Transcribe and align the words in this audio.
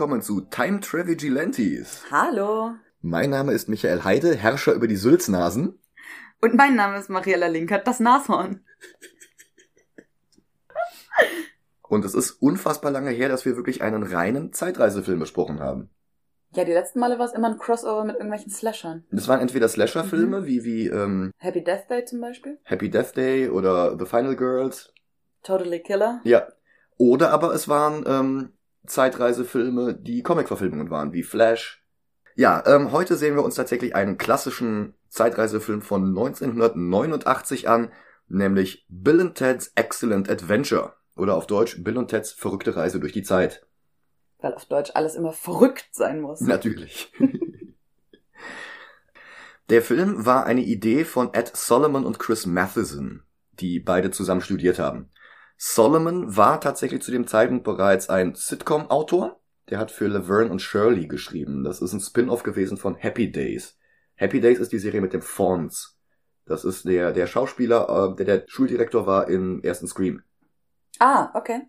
willkommen 0.00 0.22
zu 0.22 0.40
Time 0.40 0.80
Trevigilantes. 0.80 2.04
Hallo. 2.10 2.70
Mein 3.02 3.28
Name 3.28 3.52
ist 3.52 3.68
Michael 3.68 4.02
Heide, 4.02 4.34
Herrscher 4.34 4.72
über 4.72 4.88
die 4.88 4.96
Sülznasen. 4.96 5.78
Und 6.40 6.54
mein 6.54 6.74
Name 6.74 6.98
ist 6.98 7.10
Mariella 7.10 7.48
Linkert, 7.48 7.86
das 7.86 8.00
Nashorn. 8.00 8.64
Und 11.82 12.06
es 12.06 12.14
ist 12.14 12.30
unfassbar 12.30 12.90
lange 12.90 13.10
her, 13.10 13.28
dass 13.28 13.44
wir 13.44 13.56
wirklich 13.56 13.82
einen 13.82 14.02
reinen 14.02 14.54
Zeitreisefilm 14.54 15.18
besprochen 15.18 15.60
haben. 15.60 15.90
Ja, 16.52 16.64
die 16.64 16.72
letzten 16.72 16.98
Male 16.98 17.18
war 17.18 17.26
es 17.26 17.34
immer 17.34 17.50
ein 17.50 17.58
Crossover 17.58 18.06
mit 18.06 18.14
irgendwelchen 18.14 18.50
Slashern. 18.50 19.04
Das 19.10 19.28
waren 19.28 19.40
entweder 19.40 19.68
Slasher-Filme, 19.68 20.46
wie, 20.46 20.64
wie 20.64 20.86
ähm, 20.86 21.30
Happy 21.36 21.62
Death 21.62 21.90
Day 21.90 22.06
zum 22.06 22.22
Beispiel. 22.22 22.58
Happy 22.62 22.88
Death 22.88 23.14
Day 23.18 23.50
oder 23.50 23.98
The 23.98 24.06
Final 24.06 24.34
Girls. 24.34 24.94
Totally 25.42 25.80
Killer. 25.80 26.22
Ja. 26.24 26.48
Oder 26.96 27.32
aber 27.32 27.52
es 27.52 27.68
waren 27.68 28.04
ähm, 28.06 28.52
Zeitreisefilme, 28.90 29.94
die 29.94 30.22
Comic-Verfilmungen 30.22 30.90
waren, 30.90 31.12
wie 31.12 31.22
Flash. 31.22 31.84
Ja, 32.34 32.62
ähm, 32.66 32.92
heute 32.92 33.16
sehen 33.16 33.36
wir 33.36 33.44
uns 33.44 33.54
tatsächlich 33.54 33.94
einen 33.94 34.18
klassischen 34.18 34.94
Zeitreisefilm 35.08 35.82
von 35.82 36.08
1989 36.08 37.68
an, 37.68 37.92
nämlich 38.28 38.86
Bill 38.88 39.20
and 39.20 39.34
Ted's 39.36 39.72
Excellent 39.74 40.28
Adventure. 40.28 40.94
Oder 41.16 41.36
auf 41.36 41.46
Deutsch 41.46 41.82
Bill 41.82 41.98
und 41.98 42.08
Ted's 42.08 42.32
verrückte 42.32 42.76
Reise 42.76 43.00
durch 43.00 43.12
die 43.12 43.22
Zeit. 43.22 43.66
Weil 44.38 44.54
auf 44.54 44.64
Deutsch 44.64 44.92
alles 44.94 45.14
immer 45.14 45.32
verrückt 45.32 45.88
sein 45.92 46.20
muss. 46.20 46.40
Natürlich. 46.40 47.12
Der 49.68 49.82
Film 49.82 50.26
war 50.26 50.46
eine 50.46 50.62
Idee 50.62 51.04
von 51.04 51.32
Ed 51.32 51.54
Solomon 51.54 52.04
und 52.04 52.18
Chris 52.18 52.44
Matheson, 52.44 53.22
die 53.52 53.78
beide 53.78 54.10
zusammen 54.10 54.40
studiert 54.40 54.80
haben. 54.80 55.10
Solomon 55.62 56.38
war 56.38 56.58
tatsächlich 56.58 57.02
zu 57.02 57.10
dem 57.10 57.26
Zeitpunkt 57.26 57.64
bereits 57.64 58.08
ein 58.08 58.34
Sitcom-Autor. 58.34 59.38
Der 59.68 59.78
hat 59.78 59.90
für 59.90 60.06
Laverne 60.06 60.50
und 60.50 60.62
Shirley 60.62 61.06
geschrieben. 61.06 61.64
Das 61.64 61.82
ist 61.82 61.92
ein 61.92 62.00
Spin-off 62.00 62.42
gewesen 62.42 62.78
von 62.78 62.94
Happy 62.94 63.30
Days. 63.30 63.76
Happy 64.14 64.40
Days 64.40 64.58
ist 64.58 64.72
die 64.72 64.78
Serie 64.78 65.02
mit 65.02 65.12
dem 65.12 65.20
Fawns. 65.20 65.98
Das 66.46 66.64
ist 66.64 66.86
der, 66.86 67.12
der 67.12 67.26
Schauspieler, 67.26 68.14
äh, 68.14 68.16
der 68.16 68.24
der 68.24 68.44
Schuldirektor 68.48 69.06
war 69.06 69.28
im 69.28 69.62
ersten 69.62 69.86
Scream. 69.86 70.22
Ah, 70.98 71.28
okay. 71.34 71.68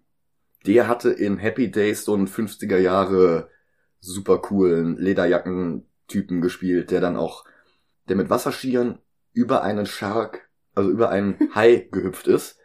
Der 0.65 0.87
hatte 0.87 1.09
in 1.09 1.37
Happy 1.37 1.69
Days 1.69 2.05
so 2.05 2.13
einen 2.13 2.29
50er 2.29 2.77
Jahre 2.77 3.49
super 3.99 4.37
coolen 4.37 4.95
Lederjacken-Typen 4.95 6.39
gespielt, 6.39 6.91
der 6.91 7.01
dann 7.01 7.17
auch, 7.17 7.43
der 8.07 8.15
mit 8.15 8.29
Wasserskiern 8.29 8.99
über 9.33 9.63
einen 9.63 9.85
Shark, 9.85 10.49
also 10.75 10.89
über 10.89 11.09
einen 11.09 11.37
Hai 11.55 11.89
gehüpft 11.91 12.27
ist. 12.27 12.60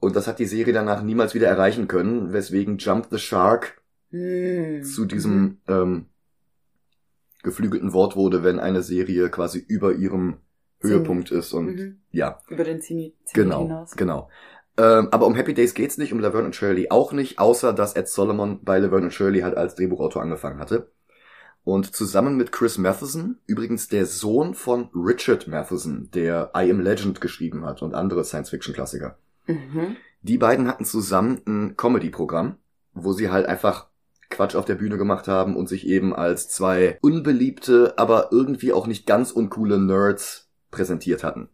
Und 0.00 0.16
das 0.16 0.26
hat 0.26 0.38
die 0.38 0.46
Serie 0.46 0.72
danach 0.72 1.02
niemals 1.02 1.34
wieder 1.34 1.46
erreichen 1.48 1.86
können, 1.88 2.32
weswegen 2.32 2.78
Jump 2.78 3.08
the 3.10 3.18
Shark 3.18 3.80
Hm. 4.10 4.82
zu 4.82 5.04
diesem 5.04 5.58
ähm, 5.68 6.06
geflügelten 7.42 7.92
Wort 7.92 8.16
wurde, 8.16 8.42
wenn 8.42 8.58
eine 8.58 8.82
Serie 8.82 9.30
quasi 9.30 9.58
über 9.58 9.92
ihrem 9.94 10.38
Höhepunkt 10.80 11.30
ist 11.30 11.52
und 11.52 11.66
Mhm. 11.76 12.00
ja, 12.10 12.40
Über 12.48 12.64
den 12.64 12.80
Zenit 12.80 13.14
Zenit 13.24 13.34
Genau, 13.34 13.62
hinaus. 13.62 13.92
genau. 13.96 14.28
Ähm, 14.78 15.08
aber 15.10 15.26
um 15.26 15.34
Happy 15.34 15.52
Days 15.54 15.74
geht's 15.74 15.98
nicht, 15.98 16.12
um 16.12 16.20
Laverne 16.20 16.46
und 16.46 16.56
Shirley 16.56 16.90
auch 16.90 17.12
nicht, 17.12 17.38
außer 17.38 17.72
dass 17.72 17.94
Ed 17.96 18.08
Solomon 18.08 18.64
bei 18.64 18.78
Laverne 18.78 19.06
und 19.06 19.12
Shirley 19.12 19.40
halt 19.40 19.56
als 19.56 19.74
Drehbuchautor 19.74 20.22
angefangen 20.22 20.58
hatte. 20.58 20.90
Und 21.62 21.94
zusammen 21.94 22.36
mit 22.36 22.50
Chris 22.52 22.78
Matheson, 22.78 23.36
übrigens 23.46 23.88
der 23.88 24.06
Sohn 24.06 24.54
von 24.54 24.88
Richard 24.94 25.46
Matheson, 25.46 26.10
der 26.14 26.50
I 26.56 26.70
Am 26.70 26.80
Legend 26.80 27.20
geschrieben 27.20 27.66
hat 27.66 27.82
und 27.82 27.94
andere 27.94 28.24
Science-Fiction-Klassiker. 28.24 29.18
Mhm. 29.52 29.96
Die 30.22 30.38
beiden 30.38 30.68
hatten 30.68 30.84
zusammen 30.84 31.40
ein 31.46 31.76
Comedy-Programm, 31.76 32.56
wo 32.92 33.12
sie 33.12 33.30
halt 33.30 33.46
einfach 33.46 33.88
Quatsch 34.28 34.54
auf 34.54 34.64
der 34.64 34.76
Bühne 34.76 34.96
gemacht 34.96 35.28
haben 35.28 35.56
und 35.56 35.68
sich 35.68 35.86
eben 35.86 36.14
als 36.14 36.48
zwei 36.48 36.98
unbeliebte, 37.00 37.94
aber 37.96 38.28
irgendwie 38.30 38.72
auch 38.72 38.86
nicht 38.86 39.06
ganz 39.06 39.32
uncoole 39.32 39.78
Nerds 39.78 40.50
präsentiert 40.70 41.24
hatten. 41.24 41.48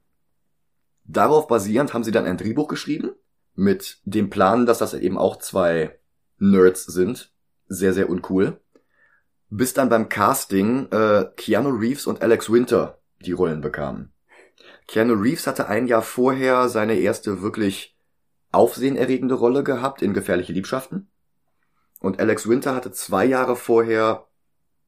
Darauf 1.05 1.47
basierend 1.47 1.95
haben 1.95 2.05
sie 2.05 2.11
dann 2.11 2.27
ein 2.27 2.37
Drehbuch 2.37 2.69
geschrieben, 2.69 3.13
mit 3.55 4.01
dem 4.05 4.29
Plan, 4.29 4.67
dass 4.67 4.79
das 4.79 4.95
eben 4.95 5.17
auch 5.17 5.37
zwei 5.37 5.99
Nerds 6.39 6.85
sind. 6.85 7.33
Sehr, 7.69 7.95
sehr 7.95 8.11
uncool. 8.11 8.61
Bis 9.49 9.73
dann 9.73 9.89
beim 9.89 10.09
Casting 10.09 10.91
äh, 10.91 11.27
Keanu 11.37 11.71
Reeves 11.71 12.07
und 12.07 12.23
Alex 12.23 12.51
Winter 12.53 12.99
die 13.25 13.33
Rollen 13.33 13.61
bekamen. 13.61 14.13
Keanu 14.89 15.15
Reeves 15.15 15.47
hatte 15.47 15.69
ein 15.69 15.87
Jahr 15.87 16.03
vorher 16.03 16.69
seine 16.69 16.95
erste 16.95 17.43
wirklich 17.43 17.97
aufsehenerregende 18.53 19.35
Rolle 19.35 19.65
gehabt 19.65 20.03
in 20.03 20.15
Gefährliche 20.15 20.53
Liebschaften. 20.53 21.11
Und 22.01 22.21
Alex 22.21 22.49
Winter 22.49 22.75
hatte 22.75 22.93
zwei 22.93 23.25
Jahre 23.25 23.57
vorher 23.57 24.27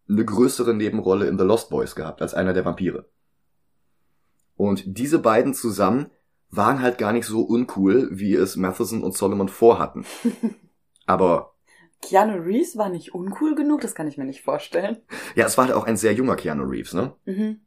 eine 0.09 0.25
größere 0.25 0.75
Nebenrolle 0.75 1.27
in 1.27 1.39
The 1.39 1.45
Lost 1.45 1.71
Boys 1.71 1.95
gehabt, 1.95 2.23
als 2.23 2.35
einer 2.35 2.53
der 2.53 2.65
Vampire. 2.65 3.07
Und 4.57 4.83
diese 4.87 5.19
beiden 5.19 5.55
zusammen 5.55 6.11
waren 6.51 6.81
halt 6.81 6.99
gar 6.99 7.13
nicht 7.13 7.27
so 7.27 7.43
uncool, 7.43 8.09
wie 8.11 8.35
es 8.35 8.57
Matheson 8.57 9.03
und 9.03 9.17
Solomon 9.17 9.49
vorhatten. 9.49 10.05
Aber 11.07 11.55
Keanu 12.01 12.37
Reeves 12.43 12.77
war 12.77 12.89
nicht 12.89 13.15
uncool 13.15 13.55
genug, 13.55 13.81
das 13.81 13.95
kann 13.95 14.07
ich 14.07 14.17
mir 14.17 14.25
nicht 14.25 14.43
vorstellen. 14.43 14.99
ja, 15.35 15.47
es 15.47 15.59
war 15.59 15.67
halt 15.67 15.75
auch 15.75 15.85
ein 15.85 15.97
sehr 15.97 16.13
junger 16.13 16.37
Keanu 16.37 16.65
Reeves, 16.65 16.95
ne? 16.95 17.15
Mhm. 17.25 17.61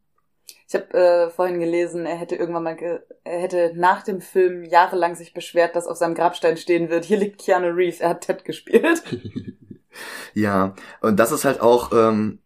Ich 0.71 0.75
habe 0.75 0.93
äh, 0.97 1.29
vorhin 1.29 1.59
gelesen, 1.59 2.05
er 2.05 2.15
hätte 2.15 2.37
irgendwann 2.37 2.63
mal, 2.63 2.77
ge 2.77 2.99
er 3.25 3.39
hätte 3.41 3.73
nach 3.75 4.03
dem 4.03 4.21
Film 4.21 4.63
jahrelang 4.63 5.15
sich 5.15 5.33
beschwert, 5.33 5.75
dass 5.75 5.85
auf 5.85 5.97
seinem 5.97 6.15
Grabstein 6.15 6.55
stehen 6.55 6.89
wird, 6.89 7.03
hier 7.03 7.17
liegt 7.17 7.41
Keanu 7.41 7.67
Reeves, 7.67 7.99
er 7.99 8.09
hat 8.09 8.21
Ted 8.21 8.45
gespielt. 8.45 9.03
Ja, 10.33 10.73
und 11.01 11.19
das 11.19 11.33
ist 11.33 11.43
halt 11.43 11.59
auch 11.59 11.91
ähm, 11.91 12.39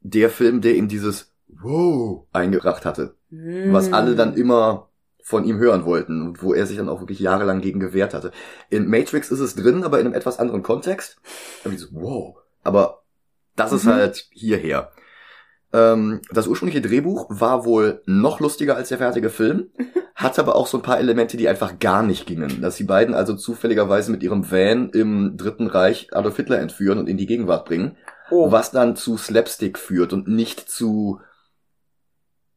der 0.00 0.28
Film, 0.28 0.60
der 0.60 0.74
ihm 0.74 0.88
dieses 0.88 1.32
Wow 1.48 2.26
eingebracht 2.32 2.84
hatte. 2.84 3.14
was 3.30 3.86
Hm. 3.86 3.94
alle 3.94 4.14
dann 4.16 4.34
immer 4.36 4.90
von 5.22 5.44
ihm 5.44 5.56
hören 5.58 5.86
wollten 5.86 6.20
und 6.20 6.42
wo 6.42 6.52
er 6.52 6.66
sich 6.66 6.76
dann 6.76 6.90
auch 6.90 7.00
wirklich 7.00 7.20
jahrelang 7.20 7.62
gegen 7.62 7.80
gewehrt 7.80 8.12
hatte. 8.12 8.32
In 8.68 8.88
Matrix 8.90 9.30
ist 9.30 9.40
es 9.40 9.54
drin, 9.54 9.82
aber 9.84 10.00
in 10.00 10.06
einem 10.06 10.14
etwas 10.14 10.38
anderen 10.38 10.62
Kontext. 10.62 11.16
Ich 11.64 11.78
so, 11.78 11.86
wow. 11.92 12.36
Aber 12.62 13.04
das 13.56 13.72
ist 13.72 13.84
Mhm. 13.84 13.90
halt 13.92 14.26
hierher. 14.32 14.90
Ähm, 15.72 16.20
das 16.30 16.46
ursprüngliche 16.46 16.82
Drehbuch 16.82 17.26
war 17.30 17.64
wohl 17.64 18.02
noch 18.06 18.40
lustiger 18.40 18.76
als 18.76 18.90
der 18.90 18.98
fertige 18.98 19.30
Film, 19.30 19.70
hat 20.14 20.38
aber 20.38 20.54
auch 20.56 20.66
so 20.66 20.78
ein 20.78 20.82
paar 20.82 20.98
Elemente, 20.98 21.36
die 21.36 21.48
einfach 21.48 21.78
gar 21.78 22.02
nicht 22.02 22.26
gingen. 22.26 22.60
Dass 22.60 22.76
die 22.76 22.84
beiden 22.84 23.14
also 23.14 23.34
zufälligerweise 23.34 24.10
mit 24.10 24.22
ihrem 24.22 24.50
Van 24.50 24.90
im 24.90 25.36
Dritten 25.36 25.66
Reich 25.66 26.08
Adolf 26.12 26.36
Hitler 26.36 26.58
entführen 26.60 26.98
und 26.98 27.08
in 27.08 27.16
die 27.16 27.26
Gegenwart 27.26 27.64
bringen 27.66 27.96
Oh. 28.30 28.50
was 28.50 28.70
dann 28.70 28.96
zu 28.96 29.18
Slapstick 29.18 29.78
führt 29.78 30.14
und 30.14 30.26
nicht 30.26 30.60
zu 30.70 31.20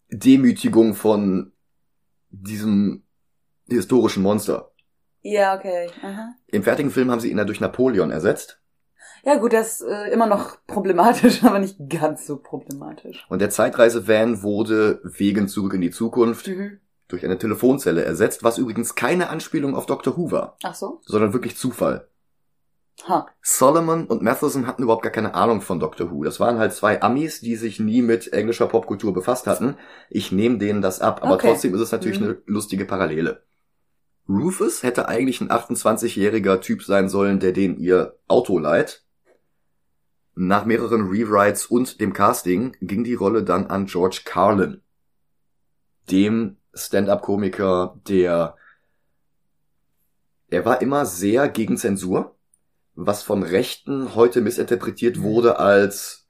Demütigung 0.10 0.96
von 0.96 1.52
diesem 2.30 3.04
historischen 3.68 4.24
Monster. 4.24 4.72
Ja, 5.22 5.56
okay. 5.56 5.90
Aha. 6.02 6.34
Im 6.48 6.64
fertigen 6.64 6.92
Film 6.92 7.12
haben 7.12 7.20
sie 7.20 7.32
ihn 7.32 7.38
ja 7.38 7.44
durch 7.46 7.60
Napoleon 7.60 8.12
ersetzt 8.12 8.62
Ja 9.26 9.36
gut, 9.38 9.54
das 9.54 9.82
ist 9.82 9.88
äh, 9.88 10.12
immer 10.12 10.28
noch 10.28 10.58
problematisch, 10.68 11.44
aber 11.44 11.60
nicht 11.60 11.78
ganz 11.90 12.28
so 12.28 12.38
problematisch. 12.38 13.26
und 13.30 13.40
der 13.40 13.50
Zeitreise-Van 13.50 14.44
wurde 14.44 15.02
wegen 15.04 15.48
Zurück 15.48 15.74
in 15.74 15.82
die 15.82 15.92
Zukunft 15.92 16.48
Mhm. 16.48 16.80
durch 17.08 17.26
eine 17.26 17.38
Telefonzelle 17.38 18.04
ersetzt, 18.04 18.44
was 18.44 18.58
übrigens 18.58 18.96
keine 18.96 19.30
Anspielung 19.30 19.76
auf 19.76 19.86
Doctor 19.88 20.16
Who 20.18 20.32
war, 20.32 20.58
Ach 20.64 20.76
so? 20.76 21.00
sondern 21.04 21.34
wirklich 21.34 21.58
Zufall. 21.58 22.08
Ha. 23.10 23.28
Solomon 23.42 24.06
und 24.08 24.22
Matheson 24.22 24.68
hatten 24.68 24.82
überhaupt 24.84 25.04
gar 25.04 25.12
keine 25.12 25.34
Ahnung 25.34 25.60
von 25.62 25.80
Doctor 25.82 26.12
Who. 26.12 26.24
Das 26.24 26.40
waren 26.40 26.58
halt 26.60 26.72
zwei 26.72 27.02
Amis, 27.02 27.42
die 27.42 27.56
sich 27.58 27.80
nie 27.80 28.02
mit 28.02 28.32
englischer 28.32 28.68
Popkultur 28.68 29.14
befasst 29.14 29.48
hatten. 29.48 29.76
Ich 30.10 30.32
nehme 30.32 30.60
denen 30.60 30.82
das 30.82 31.02
ab, 31.02 31.20
aber 31.22 31.34
Okay. 31.36 31.50
trotzdem 31.50 31.76
ist 31.76 31.82
es 31.82 31.92
natürlich 31.92 32.20
Mhm. 32.22 32.26
eine 32.26 32.38
lustige 32.46 32.86
Parallele. 32.86 33.44
Rufus 34.30 34.82
hätte 34.82 35.08
eigentlich 35.10 35.42
ein 35.42 35.52
28-jähriger 35.52 36.62
Typ 36.62 36.84
sein 36.84 37.10
sollen, 37.10 37.40
der 37.40 37.52
den 37.52 37.78
ihr 37.78 38.16
Auto 38.28 38.58
leiht. 38.58 39.04
Nach 40.36 40.66
mehreren 40.66 41.08
Rewrites 41.08 41.66
und 41.66 42.02
dem 42.02 42.14
Casting 42.14 42.76
ging 42.82 43.04
die 43.04 43.14
Rolle 43.14 43.44
dann 43.44 43.68
an 43.68 43.86
George 43.86 44.22
Carlin, 44.26 44.82
dem 46.12 46.58
Stand-up-Komiker, 46.74 48.00
der 48.08 48.56
er 50.50 50.66
war 50.66 50.82
immer 50.82 51.06
sehr 51.06 51.50
gegen 51.50 51.78
Zensur, 51.78 52.36
was 52.94 53.24
von 53.24 53.44
Rechten 53.44 54.16
heute 54.16 54.42
missinterpretiert 54.42 55.22
wurde 55.22 55.60
als 55.60 56.26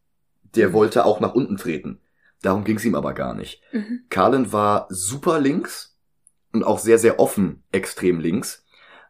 der 0.56 0.74
wollte 0.74 1.06
auch 1.06 1.20
nach 1.20 1.34
unten 1.34 1.58
treten. 1.58 2.00
Darum 2.42 2.64
ging 2.64 2.78
es 2.78 2.86
ihm 2.86 2.96
aber 2.96 3.14
gar 3.14 3.34
nicht. 3.34 3.62
Mhm. 3.72 4.06
Carlin 4.10 4.52
war 4.52 4.88
super 4.90 5.40
links 5.40 5.98
und 6.54 6.64
auch 6.64 6.80
sehr, 6.80 6.98
sehr 6.98 7.20
offen 7.20 7.64
extrem 7.72 8.20
links. 8.20 8.66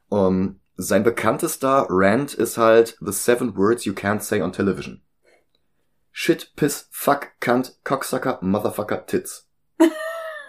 Um, 0.09 0.59
sein 0.77 1.03
bekanntester 1.03 1.87
Rant 1.89 2.33
ist 2.33 2.57
halt 2.57 2.97
The 2.99 3.11
Seven 3.11 3.55
Words 3.55 3.85
You 3.85 3.93
Can't 3.93 4.21
Say 4.21 4.41
on 4.41 4.51
Television. 4.51 5.01
Shit, 6.11 6.53
Piss, 6.55 6.87
Fuck, 6.91 7.31
Cunt, 7.39 7.77
Cocksucker, 7.83 8.39
Motherfucker, 8.41 9.05
Tits. 9.05 9.49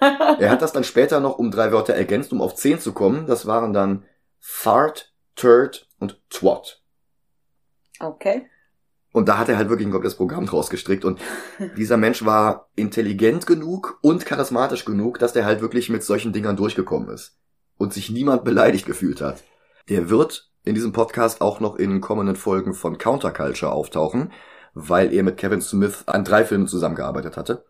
Er 0.00 0.50
hat 0.50 0.60
das 0.60 0.72
dann 0.72 0.84
später 0.84 1.20
noch 1.20 1.38
um 1.38 1.50
drei 1.50 1.72
Wörter 1.72 1.94
ergänzt, 1.94 2.30
um 2.30 2.42
auf 2.42 2.54
zehn 2.54 2.78
zu 2.78 2.92
kommen. 2.92 3.26
Das 3.26 3.46
waren 3.46 3.72
dann 3.72 4.04
Fart, 4.38 5.14
Turd 5.36 5.88
und 5.98 6.20
Twat. 6.30 6.82
okay. 8.00 8.46
Und 9.12 9.30
da 9.30 9.38
hat 9.38 9.48
er 9.48 9.56
halt 9.56 9.70
wirklich 9.70 9.88
ein 9.88 9.92
komplettes 9.92 10.18
Programm 10.18 10.44
draus 10.44 10.68
gestrickt. 10.68 11.06
Und 11.06 11.18
dieser 11.78 11.96
Mensch 11.96 12.26
war 12.26 12.68
intelligent 12.76 13.46
genug 13.46 13.98
und 14.02 14.26
charismatisch 14.26 14.84
genug, 14.84 15.18
dass 15.18 15.32
der 15.32 15.46
halt 15.46 15.62
wirklich 15.62 15.88
mit 15.88 16.02
solchen 16.02 16.34
Dingern 16.34 16.56
durchgekommen 16.56 17.08
ist. 17.08 17.38
Und 17.78 17.94
sich 17.94 18.10
niemand 18.10 18.44
beleidigt 18.44 18.84
gefühlt 18.84 19.22
hat. 19.22 19.42
Der 19.88 20.10
wird 20.10 20.50
in 20.64 20.74
diesem 20.74 20.92
Podcast 20.92 21.40
auch 21.40 21.60
noch 21.60 21.76
in 21.76 22.00
kommenden 22.00 22.36
Folgen 22.36 22.74
von 22.74 22.98
Counterculture 22.98 23.70
auftauchen, 23.70 24.32
weil 24.74 25.12
er 25.12 25.22
mit 25.22 25.36
Kevin 25.36 25.62
Smith 25.62 26.04
an 26.06 26.24
drei 26.24 26.44
Filmen 26.44 26.66
zusammengearbeitet 26.66 27.36
hatte. 27.36 27.64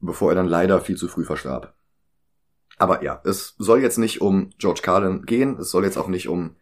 Bevor 0.00 0.30
er 0.30 0.36
dann 0.36 0.48
leider 0.48 0.80
viel 0.80 0.96
zu 0.96 1.08
früh 1.08 1.24
verstarb. 1.24 1.74
Aber 2.76 3.02
ja, 3.02 3.20
es 3.24 3.54
soll 3.58 3.82
jetzt 3.82 3.98
nicht 3.98 4.20
um 4.20 4.50
George 4.58 4.80
Carlin 4.82 5.26
gehen, 5.26 5.58
es 5.58 5.70
soll 5.70 5.84
jetzt 5.84 5.96
auch 5.96 6.08
nicht 6.08 6.28
um 6.28 6.56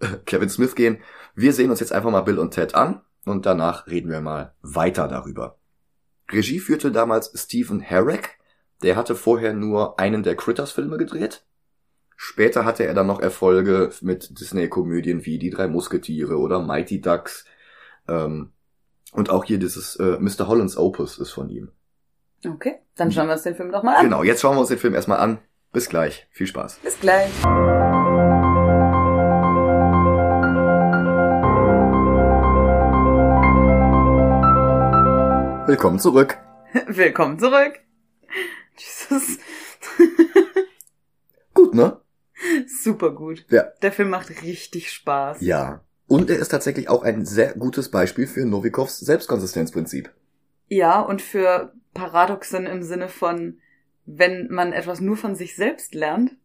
Kevin 0.26 0.48
Smith 0.48 0.74
gehen. 0.74 0.98
Wir 1.34 1.52
sehen 1.52 1.70
uns 1.70 1.80
jetzt 1.80 1.92
einfach 1.92 2.10
mal 2.10 2.22
Bill 2.22 2.38
und 2.38 2.52
Ted 2.52 2.74
an 2.74 3.02
und 3.24 3.46
danach 3.46 3.86
reden 3.86 4.10
wir 4.10 4.20
mal 4.20 4.54
weiter 4.62 5.08
darüber. 5.08 5.58
Regie 6.30 6.60
führte 6.60 6.92
damals 6.92 7.32
Stephen 7.34 7.80
Herrick, 7.80 8.38
der 8.82 8.96
hatte 8.96 9.14
vorher 9.14 9.54
nur 9.54 9.98
einen 9.98 10.22
der 10.22 10.36
Critters-Filme 10.36 10.98
gedreht. 10.98 11.44
Später 12.20 12.64
hatte 12.64 12.84
er 12.84 12.94
dann 12.94 13.06
noch 13.06 13.20
Erfolge 13.20 13.90
mit 14.00 14.40
Disney-Komödien 14.40 15.24
wie 15.24 15.38
Die 15.38 15.50
drei 15.50 15.68
Musketiere 15.68 16.36
oder 16.36 16.58
Mighty 16.58 17.00
Ducks. 17.00 17.44
Ähm, 18.08 18.50
und 19.12 19.30
auch 19.30 19.44
hier 19.44 19.58
dieses 19.58 19.94
äh, 19.96 20.18
Mr. 20.18 20.48
Hollands 20.48 20.76
Opus 20.76 21.18
ist 21.18 21.30
von 21.30 21.48
ihm. 21.48 21.70
Okay, 22.44 22.80
dann 22.96 23.12
schauen 23.12 23.28
wir 23.28 23.34
uns 23.34 23.44
den 23.44 23.54
Film 23.54 23.70
doch 23.70 23.84
mal 23.84 23.94
an. 23.94 24.04
Genau, 24.04 24.24
jetzt 24.24 24.40
schauen 24.40 24.56
wir 24.56 24.60
uns 24.60 24.68
den 24.68 24.78
Film 24.78 24.96
erstmal 24.96 25.20
an. 25.20 25.38
Bis 25.72 25.88
gleich. 25.88 26.26
Viel 26.32 26.48
Spaß. 26.48 26.80
Bis 26.82 26.98
gleich. 26.98 27.30
Willkommen 35.68 36.00
zurück. 36.00 36.36
Willkommen 36.88 37.38
zurück. 37.38 37.78
Jesus. 38.76 39.38
Gut, 41.54 41.74
ne? 41.74 42.00
Super 42.82 43.10
gut. 43.10 43.44
Ja. 43.50 43.64
Der 43.82 43.92
Film 43.92 44.10
macht 44.10 44.42
richtig 44.42 44.92
Spaß. 44.92 45.40
Ja. 45.40 45.82
Und 46.06 46.30
er 46.30 46.38
ist 46.38 46.48
tatsächlich 46.48 46.88
auch 46.88 47.02
ein 47.02 47.26
sehr 47.26 47.54
gutes 47.54 47.90
Beispiel 47.90 48.26
für 48.26 48.46
Novikovs 48.46 48.98
Selbstkonsistenzprinzip. 49.00 50.10
Ja, 50.68 51.00
und 51.00 51.22
für 51.22 51.72
Paradoxen 51.94 52.66
im 52.66 52.82
Sinne 52.82 53.08
von, 53.08 53.58
wenn 54.06 54.48
man 54.50 54.72
etwas 54.72 55.00
nur 55.00 55.16
von 55.16 55.34
sich 55.34 55.56
selbst 55.56 55.94
lernt, 55.94 56.36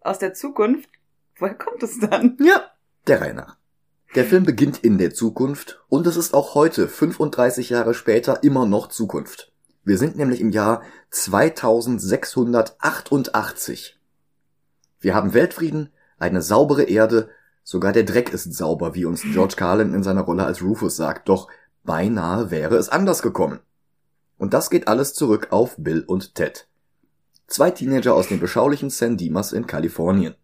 aus 0.00 0.18
der 0.18 0.34
Zukunft, 0.34 0.90
woher 1.38 1.54
kommt 1.54 1.82
es 1.82 1.98
dann? 1.98 2.36
Ja. 2.40 2.70
Der 3.06 3.32
nach. 3.34 3.56
Der 4.14 4.24
Film 4.24 4.44
beginnt 4.44 4.78
in 4.78 4.98
der 4.98 5.14
Zukunft 5.14 5.80
und 5.88 6.06
es 6.06 6.16
ist 6.16 6.34
auch 6.34 6.54
heute, 6.54 6.86
35 6.88 7.70
Jahre 7.70 7.94
später, 7.94 8.42
immer 8.42 8.66
noch 8.66 8.88
Zukunft. 8.88 9.52
Wir 9.84 9.96
sind 9.98 10.16
nämlich 10.16 10.40
im 10.40 10.50
Jahr 10.50 10.82
2688. 11.10 13.99
Wir 15.00 15.14
haben 15.14 15.32
Weltfrieden, 15.32 15.90
eine 16.18 16.42
saubere 16.42 16.84
Erde, 16.84 17.30
sogar 17.64 17.92
der 17.92 18.04
Dreck 18.04 18.32
ist 18.32 18.52
sauber, 18.54 18.94
wie 18.94 19.06
uns 19.06 19.22
George 19.22 19.54
Carlin 19.56 19.94
in 19.94 20.02
seiner 20.02 20.22
Rolle 20.22 20.44
als 20.44 20.62
Rufus 20.62 20.96
sagt, 20.96 21.28
doch 21.28 21.48
beinahe 21.84 22.50
wäre 22.50 22.76
es 22.76 22.90
anders 22.90 23.22
gekommen. 23.22 23.60
Und 24.36 24.52
das 24.52 24.68
geht 24.70 24.88
alles 24.88 25.14
zurück 25.14 25.48
auf 25.50 25.76
Bill 25.78 26.04
und 26.06 26.34
Ted. 26.34 26.68
Zwei 27.46 27.70
Teenager 27.70 28.14
aus 28.14 28.28
dem 28.28 28.40
beschaulichen 28.40 28.90
San 28.90 29.16
Dimas 29.16 29.52
in 29.52 29.66
Kalifornien. 29.66 30.34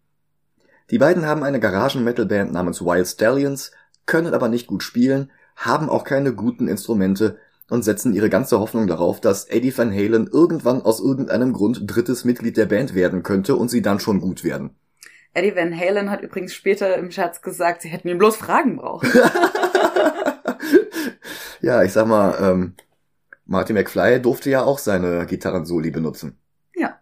Die 0.89 0.97
beiden 0.97 1.25
haben 1.25 1.43
eine 1.43 1.59
Garagen-Metal-Band 1.59 2.51
namens 2.51 2.81
Wild 2.81 3.07
Stallions, 3.07 3.71
können 4.05 4.33
aber 4.33 4.47
nicht 4.49 4.67
gut 4.67 4.83
spielen, 4.83 5.31
haben 5.55 5.89
auch 5.89 6.03
keine 6.03 6.33
guten 6.33 6.67
Instrumente 6.67 7.37
und 7.69 7.83
setzen 7.83 8.13
ihre 8.13 8.29
ganze 8.29 8.59
Hoffnung 8.59 8.87
darauf, 8.87 9.19
dass 9.19 9.45
Eddie 9.45 9.77
Van 9.77 9.91
Halen 9.91 10.27
irgendwann 10.27 10.81
aus 10.81 10.99
irgendeinem 10.99 11.53
Grund 11.53 11.81
drittes 11.85 12.25
Mitglied 12.25 12.57
der 12.57 12.65
Band 12.65 12.95
werden 12.95 13.23
könnte 13.23 13.55
und 13.55 13.69
sie 13.69 13.81
dann 13.81 13.99
schon 13.99 14.21
gut 14.21 14.43
werden. 14.43 14.75
Eddie 15.33 15.55
Van 15.55 15.77
Halen 15.77 16.09
hat 16.09 16.21
übrigens 16.21 16.53
später 16.53 16.97
im 16.97 17.11
Scherz 17.11 17.41
gesagt, 17.41 17.81
sie 17.81 17.89
hätten 17.89 18.07
ihm 18.07 18.17
bloß 18.17 18.37
Fragen 18.37 18.77
brauchen. 18.77 19.09
ja, 21.61 21.83
ich 21.83 21.91
sag 21.91 22.07
mal, 22.07 22.35
ähm, 22.41 22.73
Marty 23.45 23.73
McFly 23.73 24.21
durfte 24.21 24.49
ja 24.49 24.63
auch 24.63 24.79
seine 24.79 25.25
Gitarrensoli 25.25 25.91
benutzen. 25.91 26.39
Ja. 26.75 26.99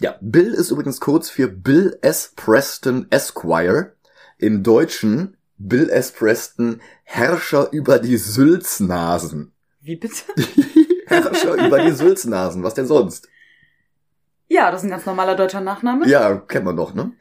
Ja, 0.00 0.18
Bill 0.20 0.52
ist 0.52 0.70
übrigens 0.70 1.00
kurz 1.00 1.30
für 1.30 1.48
Bill 1.48 1.98
S. 2.02 2.34
Preston 2.36 3.06
Esquire. 3.10 3.94
Im 4.36 4.62
Deutschen 4.62 5.37
Bill 5.58 5.90
S. 5.90 6.12
Preston 6.12 6.80
Herrscher 7.04 7.72
über 7.72 7.98
die 7.98 8.16
Sülznasen. 8.16 9.52
Wie 9.80 9.96
bitte? 9.96 10.22
Herrscher 11.06 11.66
über 11.66 11.80
die 11.80 11.92
Sülznasen, 11.92 12.62
was 12.62 12.74
denn 12.74 12.86
sonst? 12.86 13.28
Ja, 14.46 14.70
das 14.70 14.80
ist 14.80 14.84
ein 14.84 14.90
ganz 14.90 15.06
normaler 15.06 15.36
deutscher 15.36 15.60
Nachname. 15.60 16.08
Ja, 16.08 16.36
kennt 16.36 16.64
man 16.64 16.76
doch, 16.76 16.94
ne? 16.94 17.12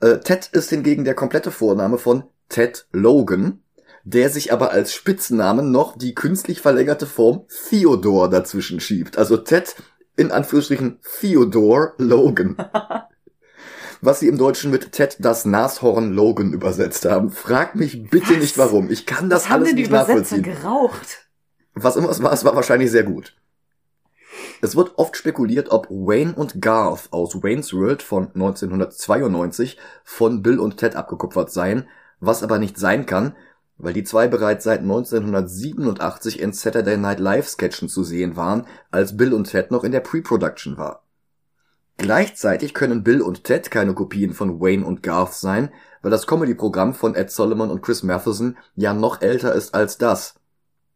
Äh, 0.00 0.18
Ted 0.18 0.48
ist 0.52 0.70
hingegen 0.70 1.04
der 1.04 1.14
komplette 1.14 1.50
Vorname 1.50 1.98
von 1.98 2.24
Ted 2.48 2.86
Logan, 2.92 3.62
der 4.04 4.30
sich 4.30 4.52
aber 4.52 4.70
als 4.70 4.94
Spitznamen 4.94 5.70
noch 5.70 5.96
die 5.96 6.14
künstlich 6.14 6.60
verlängerte 6.60 7.06
Form 7.06 7.46
Theodore 7.68 8.30
dazwischen 8.30 8.80
schiebt. 8.80 9.18
Also 9.18 9.36
Ted 9.36 9.76
in 10.16 10.32
Anführungsstrichen 10.32 11.00
Theodore 11.20 11.94
Logan. 11.98 12.56
Was 14.04 14.18
sie 14.18 14.26
im 14.26 14.36
Deutschen 14.36 14.72
mit 14.72 14.90
Ted 14.90 15.16
das 15.20 15.44
Nashorn 15.44 16.12
Logan 16.12 16.52
übersetzt 16.52 17.04
haben. 17.04 17.30
Frag 17.30 17.76
mich 17.76 18.10
bitte 18.10 18.30
Was? 18.30 18.38
nicht 18.38 18.58
warum. 18.58 18.90
Ich 18.90 19.06
kann 19.06 19.30
das 19.30 19.44
Was 19.44 19.48
haben 19.48 19.54
alles 19.60 19.68
denn 19.68 19.76
die 19.76 19.82
nicht 19.82 19.90
Übersetzer 19.90 20.40
geraucht? 20.40 21.28
Was 21.74 21.94
immer 21.94 22.10
es 22.10 22.20
war, 22.20 22.32
es 22.32 22.44
war 22.44 22.56
wahrscheinlich 22.56 22.90
sehr 22.90 23.04
gut. 23.04 23.36
Es 24.60 24.74
wird 24.74 24.98
oft 24.98 25.16
spekuliert, 25.16 25.70
ob 25.70 25.88
Wayne 25.88 26.34
und 26.34 26.60
Garth 26.60 27.12
aus 27.12 27.44
Wayne's 27.44 27.72
World 27.72 28.02
von 28.02 28.26
1992 28.34 29.78
von 30.02 30.42
Bill 30.42 30.58
und 30.58 30.78
Ted 30.78 30.96
abgekupfert 30.96 31.52
seien, 31.52 31.86
was 32.18 32.42
aber 32.42 32.58
nicht 32.58 32.78
sein 32.78 33.06
kann, 33.06 33.36
weil 33.78 33.92
die 33.92 34.04
zwei 34.04 34.26
bereits 34.26 34.64
seit 34.64 34.80
1987 34.80 36.40
in 36.40 36.52
Saturday 36.52 36.96
Night 36.96 37.20
Live 37.20 37.48
Sketchen 37.48 37.88
zu 37.88 38.02
sehen 38.02 38.34
waren, 38.34 38.66
als 38.90 39.16
Bill 39.16 39.32
und 39.32 39.44
Ted 39.44 39.70
noch 39.70 39.84
in 39.84 39.92
der 39.92 40.00
Pre-Production 40.00 40.76
war. 40.76 41.01
Gleichzeitig 41.98 42.74
können 42.74 43.04
Bill 43.04 43.22
und 43.22 43.44
Ted 43.44 43.70
keine 43.70 43.94
Kopien 43.94 44.32
von 44.32 44.60
Wayne 44.60 44.84
und 44.84 45.02
Garth 45.02 45.34
sein, 45.34 45.70
weil 46.02 46.10
das 46.10 46.26
Comedy-Programm 46.26 46.94
von 46.94 47.14
Ed 47.14 47.30
Solomon 47.30 47.70
und 47.70 47.82
Chris 47.82 48.02
Matheson 48.02 48.56
ja 48.74 48.92
noch 48.92 49.22
älter 49.22 49.54
ist 49.54 49.74
als 49.74 49.98
das. 49.98 50.34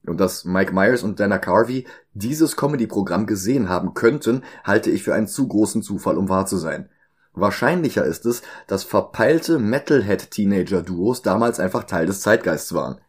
Und 0.05 0.21
dass 0.21 0.45
Mike 0.45 0.73
Myers 0.73 1.03
und 1.03 1.21
Dana 1.21 1.39
Carvey 1.39 1.87
dieses 2.15 2.57
Comedy-Programm 2.57 3.27
gesehen 3.27 3.69
haben 3.69 3.95
könnten, 3.95 4.43
halte 4.65 4.91
ich 4.91 5.03
für 5.03 5.15
einen 5.15 5.27
zu 5.27 5.49
großen 5.49 5.83
Zufall, 5.83 6.17
um 6.17 6.29
wahr 6.29 6.47
zu 6.47 6.57
sein. 6.57 6.89
Wahrscheinlicher 7.33 8.05
ist 8.05 8.25
es, 8.25 8.43
dass 8.67 8.85
verpeilte 8.85 9.59
Metalhead-Teenager-Duos 9.59 11.23
damals 11.23 11.61
einfach 11.61 11.85
Teil 11.85 12.07
des 12.07 12.23
Zeitgeists 12.23 12.73
waren. 12.73 13.01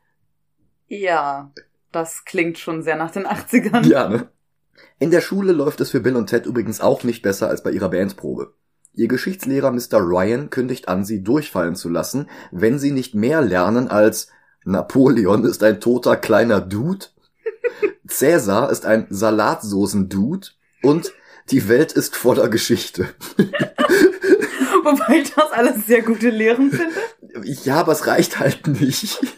Ja, 0.88 1.52
das 1.92 2.26
klingt 2.26 2.58
schon 2.58 2.84
sehr 2.84 2.98
nach 2.98 3.12
den 3.12 3.26
80ern. 3.26 3.88
Ja, 3.88 4.10
ne? 4.10 4.30
In 5.00 5.12
der 5.12 5.22
Schule 5.22 5.52
läuft 5.52 5.82
es 5.82 5.92
für 5.92 6.00
Bill 6.00 6.16
und 6.16 6.28
Ted 6.28 6.46
übrigens 6.46 6.82
auch 6.82 7.04
nicht 7.04 7.22
besser 7.22 7.50
als 7.50 7.64
bei 7.64 7.72
ihrer 7.72 7.90
Bandprobe. 7.90 8.54
Ihr 8.94 9.08
Geschichtslehrer 9.08 9.72
Mr. 9.72 10.00
Ryan 10.00 10.50
kündigt 10.50 10.88
an, 10.88 11.06
sie 11.06 11.24
durchfallen 11.24 11.76
zu 11.76 11.90
lassen, 11.90 12.30
wenn 12.52 12.80
sie 12.80 12.92
nicht 12.92 13.14
mehr 13.14 13.42
lernen 13.42 13.88
als 13.88 14.30
Napoleon 14.66 15.46
ist 15.46 15.64
ein 15.64 15.80
toter 15.80 16.18
kleiner 16.18 16.60
Dude, 16.60 17.06
Cäsar 18.08 18.72
ist 18.72 18.86
ein 18.86 19.08
Salatsoßen-Dude 19.10 20.48
und 20.84 21.14
die 21.50 21.70
Welt 21.70 21.94
ist 21.94 22.16
voller 22.16 22.50
Geschichte. 22.50 23.08
Wobei 24.84 25.20
ich 25.20 25.34
das 25.34 25.52
alles 25.52 25.86
sehr 25.86 26.02
gute 26.02 26.30
Lehren 26.30 26.72
finde. 26.72 26.96
Ja, 27.64 27.76
aber 27.78 27.94
es 27.94 28.08
reicht 28.08 28.40
halt 28.40 28.68
nicht. 28.68 29.20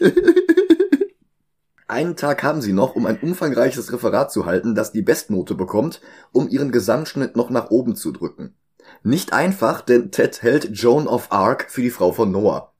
Einen 1.90 2.14
Tag 2.14 2.44
haben 2.44 2.62
sie 2.62 2.72
noch, 2.72 2.94
um 2.94 3.04
ein 3.04 3.18
umfangreiches 3.18 3.92
Referat 3.92 4.30
zu 4.30 4.46
halten, 4.46 4.76
das 4.76 4.92
die 4.92 5.02
Bestnote 5.02 5.56
bekommt, 5.56 6.00
um 6.30 6.48
ihren 6.48 6.70
Gesamtschnitt 6.70 7.34
noch 7.34 7.50
nach 7.50 7.70
oben 7.70 7.96
zu 7.96 8.12
drücken. 8.12 8.54
Nicht 9.02 9.32
einfach, 9.32 9.80
denn 9.80 10.12
Ted 10.12 10.40
hält 10.40 10.70
Joan 10.70 11.08
of 11.08 11.32
Arc 11.32 11.68
für 11.68 11.82
die 11.82 11.90
Frau 11.90 12.12
von 12.12 12.30
Noah. 12.30 12.72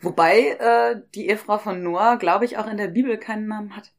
Wobei 0.00 0.56
äh, 0.58 1.00
die 1.14 1.28
Ehefrau 1.28 1.58
von 1.58 1.80
Noah, 1.80 2.16
glaube 2.16 2.44
ich, 2.44 2.58
auch 2.58 2.66
in 2.66 2.76
der 2.76 2.88
Bibel 2.88 3.16
keinen 3.16 3.46
Namen 3.46 3.76
hat. 3.76 3.92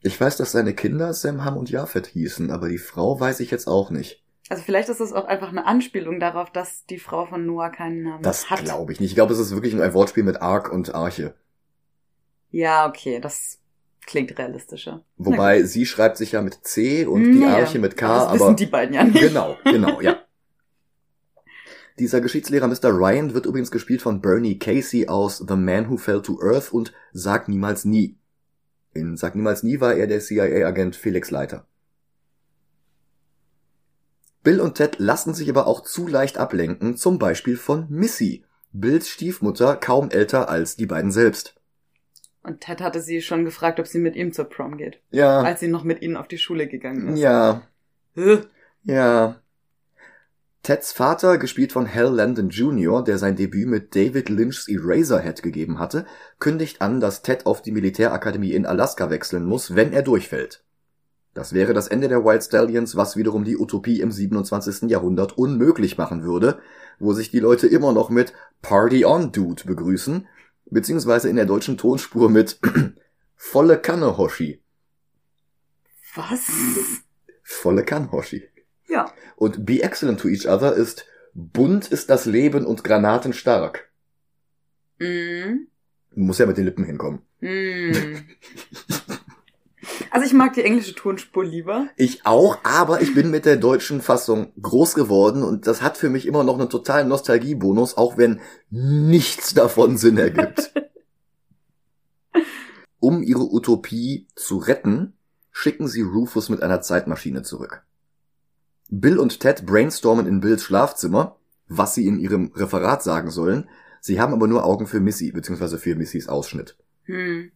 Ich 0.00 0.18
weiß, 0.18 0.38
dass 0.38 0.52
seine 0.52 0.72
Kinder 0.72 1.12
Sam, 1.12 1.44
Ham 1.44 1.58
und 1.58 1.68
Japhet 1.68 2.06
hießen, 2.06 2.50
aber 2.50 2.70
die 2.70 2.78
Frau 2.78 3.20
weiß 3.20 3.40
ich 3.40 3.50
jetzt 3.50 3.66
auch 3.66 3.90
nicht. 3.90 4.24
Also 4.48 4.62
vielleicht 4.62 4.88
ist 4.88 5.00
es 5.00 5.12
auch 5.12 5.24
einfach 5.24 5.48
eine 5.48 5.66
Anspielung 5.66 6.20
darauf, 6.20 6.50
dass 6.50 6.86
die 6.86 6.98
Frau 6.98 7.26
von 7.26 7.46
Noah 7.46 7.70
keinen 7.70 8.02
Namen 8.02 8.22
Das 8.22 8.48
hat. 8.48 8.62
glaube 8.64 8.92
ich 8.92 9.00
nicht. 9.00 9.10
Ich 9.10 9.16
glaube, 9.16 9.32
es 9.32 9.38
ist 9.40 9.52
wirklich 9.52 9.74
nur 9.74 9.84
ein 9.84 9.94
Wortspiel 9.94 10.22
mit 10.22 10.40
Ark 10.40 10.72
und 10.72 10.94
Arche. 10.94 11.34
Ja, 12.50 12.86
okay, 12.86 13.18
das 13.20 13.58
klingt 14.06 14.38
realistischer. 14.38 15.04
Wobei 15.16 15.64
sie 15.64 15.84
schreibt 15.84 16.16
sich 16.16 16.32
ja 16.32 16.42
mit 16.42 16.64
C 16.64 17.04
und 17.06 17.32
die 17.32 17.44
Arche 17.44 17.80
mit 17.80 17.96
K, 17.96 18.06
das 18.06 18.26
aber 18.28 18.34
wissen 18.38 18.56
die 18.56 18.66
beiden 18.66 18.94
ja 18.94 19.02
nicht. 19.02 19.18
genau, 19.18 19.56
genau, 19.64 20.00
ja. 20.00 20.22
Dieser 21.98 22.20
Geschichtslehrer 22.20 22.68
Mr. 22.68 22.90
Ryan 22.90 23.34
wird 23.34 23.46
übrigens 23.46 23.70
gespielt 23.70 24.02
von 24.02 24.20
Bernie 24.20 24.58
Casey 24.58 25.08
aus 25.08 25.38
The 25.38 25.56
Man 25.56 25.90
Who 25.90 25.96
Fell 25.96 26.22
to 26.22 26.38
Earth 26.42 26.70
und 26.72 26.92
Sag 27.12 27.48
niemals 27.48 27.84
nie. 27.84 28.16
In 28.92 29.16
Sag 29.16 29.34
niemals 29.34 29.62
nie 29.62 29.80
war 29.80 29.94
er 29.94 30.06
der 30.06 30.20
CIA-Agent 30.20 30.94
Felix 30.94 31.30
Leiter. 31.30 31.66
Bill 34.46 34.60
und 34.60 34.76
Ted 34.76 35.00
lassen 35.00 35.34
sich 35.34 35.50
aber 35.50 35.66
auch 35.66 35.80
zu 35.80 36.06
leicht 36.06 36.38
ablenken, 36.38 36.96
zum 36.96 37.18
Beispiel 37.18 37.56
von 37.56 37.86
Missy, 37.90 38.44
Bills 38.70 39.08
Stiefmutter, 39.08 39.74
kaum 39.74 40.08
älter 40.08 40.48
als 40.48 40.76
die 40.76 40.86
beiden 40.86 41.10
selbst. 41.10 41.56
Und 42.44 42.60
Ted 42.60 42.80
hatte 42.80 43.00
sie 43.00 43.22
schon 43.22 43.44
gefragt, 43.44 43.80
ob 43.80 43.88
sie 43.88 43.98
mit 43.98 44.14
ihm 44.14 44.32
zur 44.32 44.44
Prom 44.44 44.76
geht. 44.76 45.00
Ja. 45.10 45.40
Als 45.40 45.58
sie 45.58 45.66
noch 45.66 45.82
mit 45.82 46.00
ihnen 46.00 46.16
auf 46.16 46.28
die 46.28 46.38
Schule 46.38 46.68
gegangen 46.68 47.08
ist. 47.08 47.18
Ja. 47.18 47.62
Huh. 48.14 48.38
Ja. 48.84 49.40
Teds 50.62 50.92
Vater, 50.92 51.38
gespielt 51.38 51.72
von 51.72 51.92
Hal 51.92 52.14
Landon 52.14 52.50
Jr., 52.50 53.02
der 53.02 53.18
sein 53.18 53.34
Debüt 53.34 53.66
mit 53.66 53.96
David 53.96 54.28
Lynch's 54.28 54.68
Eraserhead 54.68 55.42
gegeben 55.42 55.80
hatte, 55.80 56.06
kündigt 56.38 56.82
an, 56.82 57.00
dass 57.00 57.22
Ted 57.22 57.46
auf 57.46 57.62
die 57.62 57.72
Militärakademie 57.72 58.52
in 58.52 58.64
Alaska 58.64 59.10
wechseln 59.10 59.44
muss, 59.44 59.74
wenn 59.74 59.92
er 59.92 60.02
durchfällt. 60.02 60.62
Das 61.36 61.52
wäre 61.52 61.74
das 61.74 61.88
Ende 61.88 62.08
der 62.08 62.24
Wild 62.24 62.42
Stallions, 62.42 62.96
was 62.96 63.14
wiederum 63.18 63.44
die 63.44 63.58
Utopie 63.58 64.00
im 64.00 64.10
27. 64.10 64.88
Jahrhundert 64.88 65.36
unmöglich 65.36 65.98
machen 65.98 66.22
würde, 66.22 66.62
wo 66.98 67.12
sich 67.12 67.30
die 67.30 67.40
Leute 67.40 67.66
immer 67.66 67.92
noch 67.92 68.08
mit 68.08 68.32
Party 68.62 69.04
on 69.04 69.32
Dude 69.32 69.64
begrüßen, 69.64 70.26
beziehungsweise 70.70 71.28
in 71.28 71.36
der 71.36 71.44
deutschen 71.44 71.76
Tonspur 71.76 72.30
mit 72.30 72.58
volle 73.36 73.78
Kanne 73.78 74.16
Hoshi. 74.16 74.62
Was? 76.14 76.50
Volle 77.42 77.84
Kanne 77.84 78.10
Hoshi. 78.12 78.48
Ja. 78.88 79.12
Und 79.36 79.66
be 79.66 79.82
excellent 79.82 80.18
to 80.18 80.28
each 80.28 80.48
other 80.48 80.72
ist 80.72 81.04
bunt 81.34 81.88
ist 81.88 82.08
das 82.08 82.24
Leben 82.24 82.64
und 82.64 82.82
Granaten 82.82 83.34
stark. 83.34 83.90
Mm. 85.00 85.66
Muss 86.14 86.38
ja 86.38 86.46
mit 86.46 86.56
den 86.56 86.64
Lippen 86.64 86.84
hinkommen. 86.84 87.20
Mm. 87.40 87.92
Also 90.10 90.26
ich 90.26 90.32
mag 90.32 90.54
die 90.54 90.62
englische 90.62 90.94
Tonspur 90.94 91.44
lieber. 91.44 91.88
Ich 91.96 92.26
auch, 92.26 92.58
aber 92.62 93.02
ich 93.02 93.14
bin 93.14 93.30
mit 93.30 93.44
der 93.44 93.56
deutschen 93.56 94.00
Fassung 94.00 94.52
groß 94.60 94.94
geworden 94.94 95.42
und 95.42 95.66
das 95.66 95.82
hat 95.82 95.96
für 95.96 96.08
mich 96.08 96.26
immer 96.26 96.44
noch 96.44 96.58
einen 96.58 96.70
totalen 96.70 97.08
Nostalgiebonus, 97.08 97.96
auch 97.96 98.16
wenn 98.16 98.40
nichts 98.70 99.54
davon 99.54 99.96
Sinn 99.96 100.18
ergibt. 100.18 100.72
Um 102.98 103.22
ihre 103.22 103.52
Utopie 103.52 104.26
zu 104.34 104.56
retten, 104.56 105.12
schicken 105.52 105.86
sie 105.86 106.02
Rufus 106.02 106.48
mit 106.48 106.62
einer 106.62 106.80
Zeitmaschine 106.80 107.42
zurück. 107.42 107.84
Bill 108.88 109.18
und 109.18 109.38
Ted 109.38 109.66
brainstormen 109.66 110.26
in 110.26 110.40
Bills 110.40 110.62
Schlafzimmer, 110.62 111.36
was 111.68 111.94
sie 111.94 112.06
in 112.06 112.18
ihrem 112.18 112.52
Referat 112.54 113.02
sagen 113.02 113.30
sollen, 113.30 113.68
sie 114.00 114.20
haben 114.20 114.32
aber 114.32 114.46
nur 114.46 114.64
Augen 114.64 114.86
für 114.86 115.00
Missy, 115.00 115.30
beziehungsweise 115.30 115.78
für 115.78 115.94
Missys 115.94 116.28
Ausschnitt. 116.28 116.76
Hm. 117.04 117.52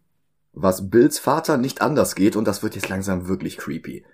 Was 0.53 0.91
Bills 0.91 1.19
Vater 1.19 1.57
nicht 1.57 1.81
anders 1.81 2.15
geht 2.15 2.37
und 2.37 2.45
das 2.47 2.63
wird 2.63 2.75
jetzt 2.75 2.89
langsam 2.89 3.29
wirklich 3.29 3.57
creepy. 3.57 4.05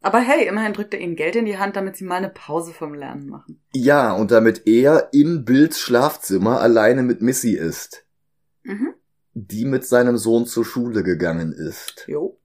Aber 0.00 0.18
hey, 0.20 0.46
immerhin 0.46 0.74
drückt 0.74 0.92
er 0.94 1.00
ihnen 1.00 1.16
Geld 1.16 1.34
in 1.34 1.46
die 1.46 1.56
Hand, 1.58 1.76
damit 1.76 1.96
sie 1.96 2.04
mal 2.04 2.16
eine 2.16 2.28
Pause 2.28 2.72
vom 2.72 2.92
Lernen 2.94 3.28
machen. 3.28 3.60
Ja, 3.72 4.12
und 4.12 4.30
damit 4.30 4.66
er 4.66 5.08
in 5.12 5.44
Bills 5.46 5.78
Schlafzimmer 5.80 6.60
alleine 6.60 7.02
mit 7.02 7.22
Missy 7.22 7.52
ist, 7.52 8.04
Mhm. 8.62 8.94
die 9.32 9.64
mit 9.64 9.86
seinem 9.86 10.16
Sohn 10.18 10.46
zur 10.46 10.64
Schule 10.64 11.02
gegangen 11.02 11.52
ist. 11.52 12.04
Jo. 12.06 12.38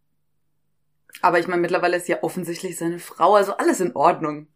Aber 1.22 1.38
ich 1.40 1.48
meine, 1.50 1.62
mittlerweile 1.62 1.98
ist 1.98 2.08
ja 2.08 2.24
offensichtlich 2.24 2.78
seine 2.78 2.98
Frau, 3.00 3.36
also 3.36 3.58
alles 3.58 3.82
in 3.82 3.94
Ordnung. 3.94 4.48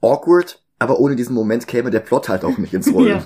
Awkward, 0.00 0.62
aber 0.78 0.98
ohne 0.98 1.16
diesen 1.16 1.34
Moment 1.34 1.66
käme 1.66 1.90
der 1.90 2.00
Plot 2.00 2.28
halt 2.28 2.44
auch 2.44 2.58
nicht 2.58 2.74
ins 2.74 2.86
Rollen. 2.92 3.08
Ja. 3.18 3.24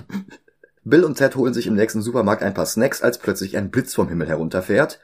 Bill 0.90 1.04
und 1.04 1.16
Ted 1.16 1.36
holen 1.36 1.54
sich 1.54 1.66
im 1.68 1.74
nächsten 1.74 2.02
Supermarkt 2.02 2.42
ein 2.42 2.52
paar 2.52 2.66
Snacks, 2.66 3.00
als 3.00 3.18
plötzlich 3.18 3.56
ein 3.56 3.70
Blitz 3.70 3.94
vom 3.94 4.08
Himmel 4.08 4.28
herunterfährt. 4.28 5.00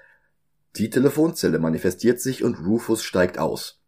Die 0.74 0.90
Telefonzelle 0.90 1.58
manifestiert 1.58 2.20
sich 2.20 2.44
und 2.44 2.58
Rufus 2.66 3.02
steigt 3.02 3.38
aus. 3.38 3.80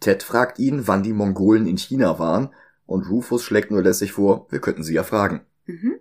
Ted 0.00 0.22
fragt 0.22 0.58
ihn, 0.58 0.86
wann 0.86 1.02
die 1.02 1.14
Mongolen 1.14 1.66
in 1.66 1.78
China 1.78 2.18
waren, 2.18 2.50
und 2.86 3.08
Rufus 3.08 3.42
schlägt 3.42 3.70
nur 3.70 3.82
lässig 3.82 4.12
vor, 4.12 4.46
wir 4.50 4.60
könnten 4.60 4.84
sie 4.84 4.92
ja 4.92 5.02
fragen. 5.02 5.46
Mhm. 5.64 5.94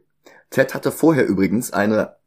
Ted 0.50 0.74
hatte 0.74 0.92
vorher 0.92 1.25
übrigens 1.25 1.72
eine 1.72 2.18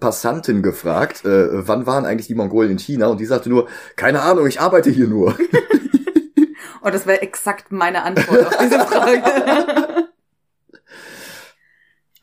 Passantin 0.00 0.62
gefragt, 0.62 1.24
äh, 1.24 1.66
wann 1.66 1.86
waren 1.86 2.04
eigentlich 2.04 2.26
die 2.26 2.34
Mongolen 2.34 2.72
in 2.72 2.78
China, 2.78 3.06
und 3.06 3.20
die 3.20 3.26
sagte 3.26 3.48
nur, 3.48 3.68
keine 3.94 4.22
Ahnung, 4.22 4.46
ich 4.46 4.60
arbeite 4.60 4.90
hier 4.90 5.06
nur. 5.06 5.38
Und 6.80 6.92
das 6.94 7.06
wäre 7.06 7.22
exakt 7.22 7.70
meine 7.70 8.02
Antwort 8.02 8.46
auf 8.46 8.56
diese 8.58 8.80
Frage. 8.80 9.22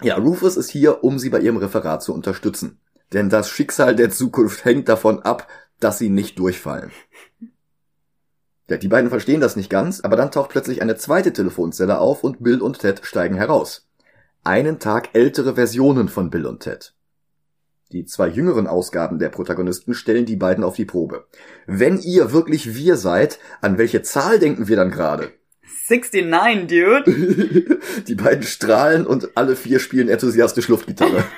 Ja, 0.03 0.17
Rufus 0.17 0.57
ist 0.57 0.69
hier, 0.69 1.03
um 1.03 1.19
sie 1.19 1.29
bei 1.29 1.39
ihrem 1.39 1.57
Referat 1.57 2.03
zu 2.03 2.13
unterstützen. 2.13 2.79
Denn 3.13 3.29
das 3.29 3.49
Schicksal 3.49 3.95
der 3.95 4.09
Zukunft 4.09 4.65
hängt 4.65 4.89
davon 4.89 5.21
ab, 5.21 5.47
dass 5.79 5.97
sie 5.97 6.09
nicht 6.09 6.39
durchfallen. 6.39 6.91
Ja, 8.69 8.77
die 8.77 8.87
beiden 8.87 9.09
verstehen 9.09 9.41
das 9.41 9.55
nicht 9.55 9.69
ganz, 9.69 10.01
aber 10.01 10.15
dann 10.15 10.31
taucht 10.31 10.49
plötzlich 10.49 10.81
eine 10.81 10.95
zweite 10.95 11.33
Telefonzelle 11.33 11.99
auf 11.99 12.23
und 12.23 12.41
Bill 12.43 12.61
und 12.61 12.79
Ted 12.79 13.01
steigen 13.03 13.35
heraus. 13.35 13.87
Einen 14.43 14.79
Tag 14.79 15.09
ältere 15.13 15.55
Versionen 15.55 16.07
von 16.07 16.29
Bill 16.29 16.45
und 16.45 16.61
Ted. 16.61 16.93
Die 17.91 18.05
zwei 18.05 18.27
jüngeren 18.27 18.65
Ausgaben 18.65 19.19
der 19.19 19.29
Protagonisten 19.29 19.93
stellen 19.93 20.25
die 20.25 20.35
beiden 20.35 20.63
auf 20.63 20.75
die 20.75 20.85
Probe. 20.85 21.27
Wenn 21.67 21.99
ihr 21.99 22.31
wirklich 22.31 22.73
wir 22.73 22.97
seid, 22.97 23.37
an 23.61 23.77
welche 23.77 24.01
Zahl 24.01 24.39
denken 24.39 24.67
wir 24.67 24.75
dann 24.75 24.89
gerade? 24.89 25.31
69, 25.87 26.67
dude. 26.67 27.79
Die 28.07 28.15
beiden 28.15 28.43
strahlen 28.43 29.05
und 29.05 29.35
alle 29.35 29.55
vier 29.55 29.79
spielen 29.79 30.07
enthusiastisch 30.07 30.69
Luftgitarre. 30.69 31.25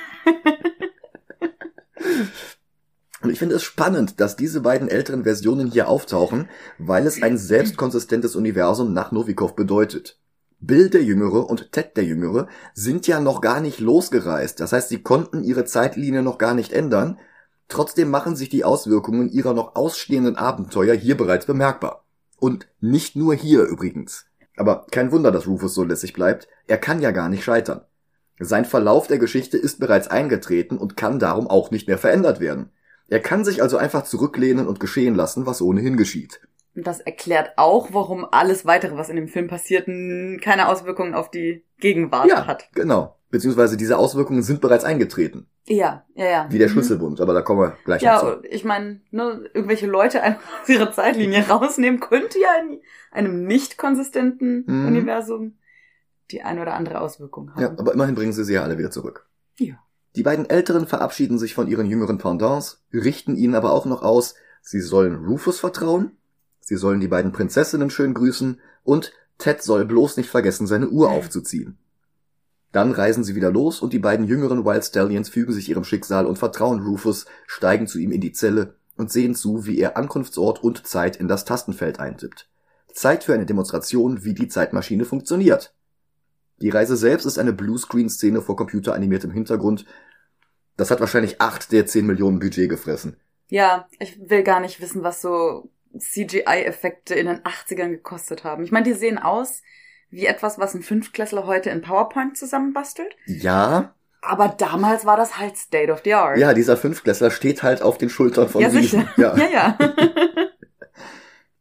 Und 3.22 3.32
ich 3.32 3.40
finde 3.40 3.56
es 3.56 3.64
spannend, 3.64 4.20
dass 4.20 4.36
diese 4.36 4.62
beiden 4.62 4.88
älteren 4.88 5.24
Versionen 5.24 5.72
hier 5.72 5.90
auftauchen, 5.90 6.48
weil 6.78 7.08
es 7.08 7.24
ein 7.24 7.40
selbstkonsistentes 7.40 8.36
Universum 8.36 8.94
nach 8.94 9.12
Novikov 9.12 9.56
bedeutet. 9.56 10.20
Bill 10.60 10.92
der 10.92 11.04
Jüngere 11.04 11.50
und 11.50 11.72
Ted 11.72 11.98
der 11.98 12.04
Jüngere 12.04 12.48
sind 12.76 13.08
ja 13.08 13.20
noch 13.20 13.42
gar 13.42 13.62
nicht 13.62 13.80
losgereist. 13.80 14.60
Das 14.60 14.74
heißt, 14.74 14.90
sie 14.90 15.02
konnten 15.02 15.44
ihre 15.44 15.66
Zeitlinie 15.66 16.22
noch 16.22 16.38
gar 16.38 16.54
nicht 16.54 16.72
ändern. 16.72 17.18
Trotzdem 17.68 18.12
machen 18.12 18.36
sich 18.36 18.50
die 18.50 18.64
Auswirkungen 18.64 19.32
ihrer 19.32 19.56
noch 19.56 19.76
ausstehenden 19.76 20.36
Abenteuer 20.36 20.94
hier 20.94 21.18
bereits 21.18 21.48
bemerkbar. 21.48 22.06
Und 22.38 22.68
nicht 22.80 23.16
nur 23.16 23.34
hier 23.34 23.64
übrigens. 23.64 24.28
Aber 24.58 24.86
kein 24.92 25.12
Wunder, 25.12 25.32
dass 25.32 25.48
Rufus 25.48 25.74
so 25.74 25.84
lässig 25.84 26.14
bleibt. 26.14 26.48
Er 26.68 26.78
kann 26.78 27.02
ja 27.02 27.12
gar 27.12 27.30
nicht 27.30 27.44
scheitern. 27.44 27.82
Sein 28.40 28.66
Verlauf 28.66 29.08
der 29.08 29.18
Geschichte 29.18 29.58
ist 29.58 29.80
bereits 29.80 30.08
eingetreten 30.08 30.78
und 30.78 30.98
kann 30.98 31.20
darum 31.20 31.48
auch 31.48 31.72
nicht 31.72 31.88
mehr 31.88 31.98
verändert 31.98 32.40
werden. 32.40 32.72
Er 33.08 33.20
kann 33.20 33.46
sich 33.46 33.62
also 33.62 33.78
einfach 33.78 34.04
zurücklehnen 34.04 34.68
und 34.68 34.80
geschehen 34.80 35.16
lassen, 35.16 35.46
was 35.46 35.62
ohnehin 35.62 35.96
geschieht. 35.96 36.42
Und 36.76 36.86
das 36.86 37.00
erklärt 37.00 37.54
auch, 37.56 37.90
warum 37.94 38.26
alles 38.30 38.66
weitere, 38.66 38.98
was 38.98 39.10
in 39.10 39.16
dem 39.16 39.30
Film 39.30 39.48
passiert, 39.48 39.86
keine 39.86 40.68
Auswirkungen 40.68 41.14
auf 41.14 41.32
die 41.32 41.64
Gegenwart 41.80 42.28
ja, 42.28 42.48
hat. 42.48 42.70
genau. 42.74 43.16
Beziehungsweise 43.36 43.76
diese 43.76 43.98
Auswirkungen 43.98 44.44
sind 44.44 44.62
bereits 44.62 44.86
eingetreten. 44.86 45.48
Ja, 45.66 46.06
ja, 46.16 46.26
ja. 46.26 46.48
Wie 46.50 46.58
der 46.58 46.70
Mhm. 46.70 46.72
Schlüsselbund, 46.72 47.20
aber 47.20 47.34
da 47.34 47.42
kommen 47.42 47.60
wir 47.60 47.78
gleich 47.84 48.02
noch 48.02 48.20
zu. 48.22 48.26
Ja, 48.28 48.40
ich 48.50 48.64
meine, 48.64 49.02
ne, 49.12 49.50
irgendwelche 49.54 49.88
Leute 49.88 50.22
einfach 50.24 50.62
aus 50.62 50.70
ihrer 50.70 50.94
Zeitlinie 50.94 51.44
rausnehmen, 51.50 52.00
könnte 52.00 52.40
ja 52.40 52.48
in 52.62 52.80
einem 53.12 53.46
nicht 53.46 53.78
konsistenten 53.78 54.64
Mhm. 54.66 54.88
Universum 54.88 55.58
die 56.32 56.44
eine 56.44 56.62
oder 56.62 56.76
andere 56.76 57.02
Auswirkung 57.02 57.52
haben. 57.52 57.62
Ja, 57.62 57.72
aber 57.78 57.92
immerhin 57.94 58.16
bringen 58.16 58.32
sie 58.32 58.46
sie 58.46 58.54
ja 58.54 58.64
alle 58.64 58.78
wieder 58.78 58.90
zurück. 58.90 59.28
Ja. 59.60 59.76
Die 60.16 60.24
beiden 60.24 60.50
Älteren 60.50 60.88
verabschieden 60.88 61.38
sich 61.38 61.54
von 61.54 61.68
ihren 61.68 61.88
jüngeren 61.88 62.20
Pendants, 62.20 62.86
richten 62.94 63.36
ihnen 63.36 63.54
aber 63.54 63.74
auch 63.74 63.86
noch 63.86 64.02
aus, 64.02 64.36
sie 64.62 64.80
sollen 64.80 65.26
Rufus 65.26 65.60
vertrauen, 65.60 66.14
sie 66.62 66.78
sollen 66.78 67.02
die 67.02 67.10
beiden 67.10 67.34
Prinzessinnen 67.34 67.90
schön 67.90 68.14
grüßen 68.14 68.62
und 68.86 69.12
Ted 69.40 69.62
soll 69.62 69.84
bloß 69.84 70.16
nicht 70.16 70.30
vergessen, 70.30 70.68
seine 70.68 70.88
Uhr 70.88 71.10
aufzuziehen. 71.18 71.78
Dann 72.76 72.92
reisen 72.92 73.24
sie 73.24 73.36
wieder 73.36 73.54
los 73.54 73.80
und 73.80 73.94
die 73.94 74.00
beiden 74.00 74.28
jüngeren 74.28 74.66
Wild 74.66 74.84
Stallions 74.84 75.30
fügen 75.30 75.54
sich 75.54 75.70
ihrem 75.70 75.86
Schicksal 75.86 76.26
und 76.26 76.38
vertrauen 76.38 76.82
Rufus, 76.82 77.26
steigen 77.48 77.88
zu 77.88 78.00
ihm 78.00 78.12
in 78.12 78.20
die 78.20 78.34
Zelle 78.34 78.76
und 78.98 79.10
sehen 79.10 79.34
zu, 79.34 79.66
wie 79.66 79.80
er 79.80 79.96
Ankunftsort 79.96 80.62
und 80.62 80.86
Zeit 80.86 81.16
in 81.16 81.30
das 81.30 81.46
Tastenfeld 81.46 82.02
eintippt. 82.02 82.50
Zeit 82.92 83.24
für 83.24 83.34
eine 83.34 83.46
Demonstration, 83.46 84.26
wie 84.26 84.34
die 84.34 84.50
Zeitmaschine 84.50 85.06
funktioniert. 85.06 85.74
Die 86.60 86.70
Reise 86.70 86.98
selbst 86.98 87.24
ist 87.24 87.40
eine 87.40 87.54
Bluescreen-Szene 87.54 88.42
vor 88.42 88.58
computeranimiertem 88.58 89.32
Hintergrund. 89.32 89.86
Das 90.76 90.92
hat 90.92 91.00
wahrscheinlich 91.00 91.40
acht 91.40 91.72
der 91.72 91.86
zehn 91.86 92.06
Millionen 92.06 92.40
Budget 92.40 92.70
gefressen. 92.70 93.16
Ja, 93.48 93.88
ich 94.00 94.20
will 94.30 94.44
gar 94.44 94.60
nicht 94.60 94.82
wissen, 94.82 95.02
was 95.02 95.22
so 95.22 95.72
CGI-Effekte 95.98 97.16
in 97.16 97.28
den 97.28 97.40
80ern 97.40 97.92
gekostet 97.92 98.44
haben. 98.44 98.66
Ich 98.66 98.74
meine, 98.74 98.84
die 98.84 98.96
sehen 98.96 99.18
aus 99.18 99.62
wie 100.16 100.26
etwas, 100.26 100.58
was 100.58 100.74
ein 100.74 100.82
Fünftklässler 100.82 101.46
heute 101.46 101.70
in 101.70 101.82
PowerPoint 101.82 102.38
zusammenbastelt. 102.38 103.16
Ja, 103.26 103.94
Aber 104.22 104.48
damals 104.48 105.06
war 105.06 105.18
das 105.18 105.38
halt 105.38 105.58
State 105.58 105.92
of 105.92 106.02
the 106.04 106.14
Art. 106.14 106.38
ja, 106.38 106.54
dieser 106.54 106.78
Fünftklässler 106.78 107.32
steht 107.32 107.64
halt 107.64 107.82
auf 107.82 107.98
den 107.98 108.10
Schultern 108.10 108.48
von 108.50 108.62
ja 108.62 108.70
sicher. 108.70 109.08
Ja. 109.18 109.36
ja. 109.36 109.48
ja. 109.50 109.78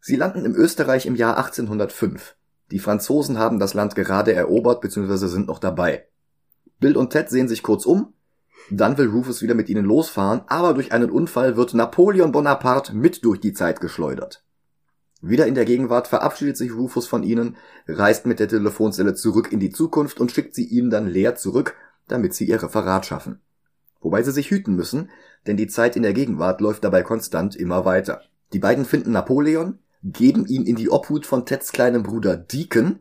Sie 0.01 0.17
landen 0.17 0.45
im 0.45 0.55
Österreich 0.55 1.07
im 1.07 1.17
Jahr 1.17 1.37
1805. 1.37 2.37
Die 2.71 2.79
Franzosen 2.79 3.39
haben 3.39 3.59
das 3.59 3.75
Land 3.75 3.95
gerade 3.95 4.33
erobert 4.33 4.81
bzw. 4.81 5.27
sind 5.27 5.49
noch 5.49 5.59
dabei. 5.59 6.07
Bill 6.79 6.97
und 6.97 7.11
Ted 7.11 7.31
sehen 7.31 7.49
sich 7.49 7.63
kurz 7.63 7.85
um, 7.87 8.13
dann 8.71 8.99
will 8.99 9.09
Rufus 9.09 9.43
wieder 9.43 9.55
mit 9.55 9.69
ihnen 9.69 9.85
losfahren, 9.85 10.43
aber 10.47 10.75
durch 10.75 10.93
einen 10.93 11.11
Unfall 11.11 11.57
wird 11.57 11.75
Napoleon 11.75 12.33
Bonaparte 12.33 12.95
mit 12.95 13.25
durch 13.25 13.41
die 13.41 13.53
Zeit 13.53 13.81
geschleudert. 13.81 14.45
Wieder 15.27 15.47
in 15.47 15.55
der 15.55 15.65
Gegenwart 15.65 16.07
verabschiedet 16.07 16.59
sich 16.59 16.75
Rufus 16.75 17.07
von 17.07 17.23
ihnen, 17.23 17.57
reist 17.89 18.27
mit 18.27 18.41
der 18.41 18.49
Telefonzelle 18.49 19.15
zurück 19.15 19.53
in 19.53 19.59
die 19.59 19.71
Zukunft 19.71 20.21
und 20.21 20.31
schickt 20.31 20.55
sie 20.55 20.67
ihnen 20.67 20.91
dann 20.91 21.07
leer 21.07 21.35
zurück, 21.35 21.77
damit 22.09 22.35
sie 22.35 22.45
ihr 22.45 22.63
Referat 22.63 23.07
schaffen. 23.07 23.41
Wobei 24.03 24.23
sie 24.23 24.33
sich 24.33 24.51
hüten 24.51 24.77
müssen, 24.77 25.09
denn 25.47 25.57
die 25.57 25.67
Zeit 25.67 25.97
in 25.97 26.03
der 26.03 26.13
Gegenwart 26.13 26.61
läuft 26.61 26.85
dabei 26.85 27.03
konstant 27.03 27.57
immer 27.57 27.87
weiter. 27.87 28.21
Die 28.53 28.59
beiden 28.59 28.85
finden 28.85 29.13
Napoleon, 29.13 29.79
geben 30.03 30.45
ihn 30.45 30.67
in 30.67 30.77
die 30.77 30.91
Obhut 30.91 31.25
von 31.25 31.47
Teds 31.47 31.73
kleinem 31.73 32.03
Bruder 32.03 32.37
Deacon, 32.37 32.99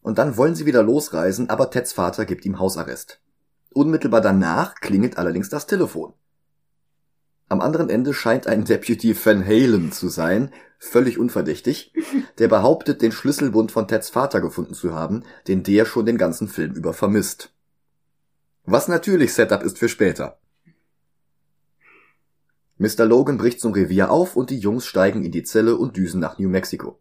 und 0.00 0.16
dann 0.16 0.38
wollen 0.38 0.54
sie 0.54 0.64
wieder 0.64 0.82
losreisen, 0.82 1.50
aber 1.50 1.70
Teds 1.70 1.92
Vater 1.92 2.24
gibt 2.24 2.46
ihm 2.46 2.58
Hausarrest. 2.58 3.20
Unmittelbar 3.74 4.22
danach 4.22 4.76
klingelt 4.76 5.18
allerdings 5.18 5.50
das 5.50 5.66
Telefon. 5.66 6.14
Am 7.48 7.60
anderen 7.60 7.88
Ende 7.90 8.12
scheint 8.12 8.46
ein 8.46 8.64
Deputy 8.64 9.14
Van 9.14 9.44
Halen 9.44 9.92
zu 9.92 10.08
sein, 10.08 10.52
völlig 10.78 11.18
unverdächtig, 11.18 11.92
der 12.38 12.48
behauptet, 12.48 13.02
den 13.02 13.12
Schlüsselbund 13.12 13.70
von 13.70 13.86
Teds 13.86 14.10
Vater 14.10 14.40
gefunden 14.40 14.74
zu 14.74 14.94
haben, 14.94 15.22
den 15.46 15.62
der 15.62 15.84
schon 15.84 16.06
den 16.06 16.18
ganzen 16.18 16.48
Film 16.48 16.72
über 16.74 16.92
vermisst. 16.92 17.52
Was 18.64 18.88
natürlich 18.88 19.32
Setup 19.32 19.62
ist 19.62 19.78
für 19.78 19.88
später. 19.88 20.40
Mr. 22.78 23.06
Logan 23.06 23.38
bricht 23.38 23.60
zum 23.60 23.72
Revier 23.72 24.10
auf 24.10 24.36
und 24.36 24.50
die 24.50 24.58
Jungs 24.58 24.84
steigen 24.84 25.24
in 25.24 25.32
die 25.32 25.44
Zelle 25.44 25.76
und 25.76 25.96
düsen 25.96 26.20
nach 26.20 26.38
New 26.38 26.48
Mexico. 26.48 27.00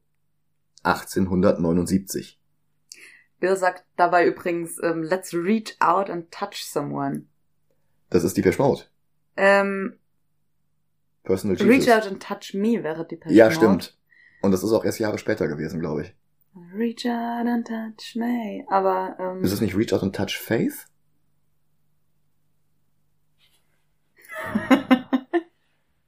1879. 0.83 2.39
Bill 3.39 3.57
sagt 3.57 3.83
dabei 3.97 4.25
übrigens, 4.25 4.81
ähm, 4.81 5.03
let's 5.03 5.33
reach 5.33 5.75
out 5.79 6.09
and 6.09 6.31
touch 6.31 6.63
someone. 6.65 7.25
Das 8.09 8.23
ist 8.23 8.37
die 8.37 8.41
Peschmaut. 8.41 8.89
Ähm, 9.35 9.97
Personal 11.25 11.57
Jesus. 11.57 11.69
reach 11.69 11.89
out 11.89 12.05
and 12.07 12.21
touch 12.21 12.53
me 12.53 12.81
wäre 12.83 13.05
die 13.05 13.17
Person. 13.17 13.35
Ja, 13.37 13.51
stimmt. 13.51 13.97
Und 14.41 14.51
das 14.51 14.63
ist 14.63 14.71
auch 14.71 14.85
erst 14.85 14.99
Jahre 14.99 15.17
später 15.17 15.47
gewesen, 15.47 15.79
glaube 15.79 16.03
ich. 16.03 16.15
Reach 16.73 17.05
out 17.05 17.47
and 17.47 17.67
touch 17.67 18.15
me. 18.15 18.63
Aber, 18.69 19.17
ähm, 19.19 19.43
Ist 19.43 19.51
es 19.51 19.59
nicht 19.59 19.75
Reach 19.75 19.91
Out 19.93 20.03
and 20.03 20.15
Touch 20.15 20.37
Faith? 20.37 20.85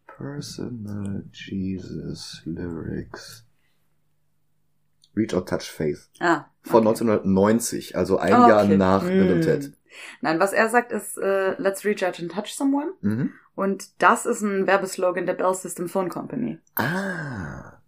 Personal 0.08 1.24
Jesus 1.34 2.42
Lyrics. 2.46 3.44
Reach 5.16 5.34
Out 5.34 5.50
Touch 5.50 5.70
Faith. 5.70 6.10
ah, 6.20 6.46
Von 6.62 6.86
okay. 6.88 6.90
1990, 7.00 7.96
also 7.96 8.18
ein 8.18 8.34
Ah, 8.34 8.48
Jahr 8.48 8.64
okay. 8.66 8.78
nach 8.78 9.04
Hm. 9.04 9.42
Ted. 9.42 9.74
Nein, 10.22 10.40
was 10.40 10.54
er 10.54 10.70
sagt 10.70 10.92
ist, 10.92 11.18
äh, 11.18 11.60
let's 11.62 11.86
reach 11.86 12.06
out 12.06 12.20
and 12.20 12.32
touch 12.32 12.54
someone. 12.54 12.94
Mhm. 13.02 13.34
Und 13.56 14.02
das 14.02 14.26
ist 14.26 14.42
ein 14.42 14.68
Werbeslogan 14.68 15.26
der 15.26 15.34
Bell 15.34 15.54
System 15.54 15.90
Phone 15.90 16.10
Company. 16.10 16.60
Ah. 16.76 17.80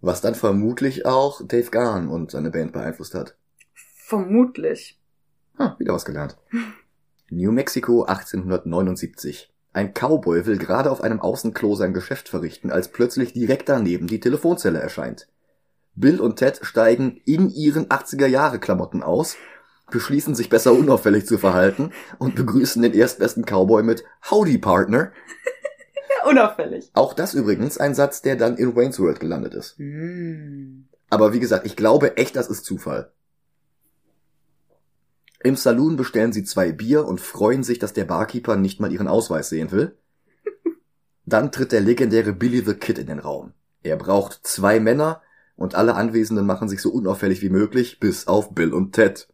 Was 0.00 0.20
dann 0.20 0.34
vermutlich 0.34 1.06
auch 1.06 1.40
Dave 1.46 1.70
Garn 1.70 2.08
und 2.08 2.30
seine 2.30 2.50
Band 2.50 2.72
beeinflusst 2.72 3.14
hat. 3.14 3.36
Vermutlich. 3.74 4.98
Ah, 5.56 5.76
wieder 5.78 5.94
was 5.94 6.04
gelernt. 6.04 6.36
New 7.30 7.52
Mexico 7.52 8.02
1879. 8.04 9.52
Ein 9.72 9.94
Cowboy 9.94 10.46
will 10.46 10.58
gerade 10.58 10.90
auf 10.90 11.00
einem 11.00 11.20
Außenklo 11.20 11.76
sein 11.76 11.94
Geschäft 11.94 12.28
verrichten, 12.28 12.72
als 12.72 12.88
plötzlich 12.88 13.32
direkt 13.32 13.68
daneben 13.68 14.08
die 14.08 14.18
Telefonzelle 14.18 14.80
erscheint. 14.80 15.28
Bill 15.94 16.20
und 16.20 16.36
Ted 16.36 16.60
steigen 16.62 17.20
in 17.24 17.50
ihren 17.50 17.86
80er-Jahre-Klamotten 17.86 19.02
aus, 19.02 19.36
beschließen 19.90 20.34
sich 20.34 20.48
besser 20.48 20.72
unauffällig 20.72 21.26
zu 21.26 21.38
verhalten 21.38 21.90
und 22.18 22.34
begrüßen 22.34 22.82
den 22.82 22.94
erstbesten 22.94 23.44
Cowboy 23.44 23.82
mit 23.82 24.04
Howdy 24.30 24.58
Partner. 24.58 25.12
Ja, 26.18 26.28
unauffällig. 26.28 26.90
Auch 26.92 27.14
das 27.14 27.34
übrigens 27.34 27.78
ein 27.78 27.94
Satz, 27.94 28.20
der 28.20 28.34
dann 28.34 28.56
in 28.56 28.74
Wayne's 28.74 28.98
World 28.98 29.20
gelandet 29.20 29.54
ist. 29.54 29.78
Hm. 29.78 30.88
Aber 31.08 31.32
wie 31.32 31.38
gesagt, 31.38 31.66
ich 31.66 31.76
glaube 31.76 32.16
echt, 32.16 32.34
das 32.34 32.48
ist 32.48 32.64
Zufall. 32.64 33.12
Im 35.42 35.56
Saloon 35.56 35.96
bestellen 35.96 36.32
sie 36.32 36.44
zwei 36.44 36.70
Bier 36.70 37.06
und 37.06 37.20
freuen 37.20 37.62
sich, 37.62 37.78
dass 37.78 37.94
der 37.94 38.04
Barkeeper 38.04 38.56
nicht 38.56 38.78
mal 38.78 38.92
ihren 38.92 39.08
Ausweis 39.08 39.48
sehen 39.48 39.70
will. 39.70 39.96
Dann 41.24 41.50
tritt 41.50 41.72
der 41.72 41.80
legendäre 41.80 42.34
Billy 42.34 42.62
the 42.64 42.74
Kid 42.74 42.98
in 42.98 43.06
den 43.06 43.20
Raum. 43.20 43.54
Er 43.82 43.96
braucht 43.96 44.40
zwei 44.42 44.80
Männer 44.80 45.22
und 45.56 45.74
alle 45.74 45.94
Anwesenden 45.94 46.44
machen 46.44 46.68
sich 46.68 46.82
so 46.82 46.90
unauffällig 46.90 47.40
wie 47.40 47.48
möglich, 47.48 48.00
bis 48.00 48.26
auf 48.26 48.54
Bill 48.54 48.74
und 48.74 48.92
Ted. 48.92 49.28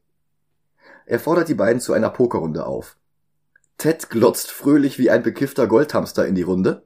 Er 1.07 1.21
fordert 1.21 1.49
die 1.49 1.55
beiden 1.55 1.81
zu 1.81 1.93
einer 1.93 2.11
Pokerrunde 2.11 2.67
auf. 2.67 2.97
Ted 3.79 4.11
glotzt 4.11 4.51
fröhlich 4.51 4.99
wie 4.99 5.09
ein 5.09 5.23
bekiffter 5.23 5.69
Goldhamster 5.69 6.27
in 6.27 6.35
die 6.35 6.43
Runde, 6.43 6.85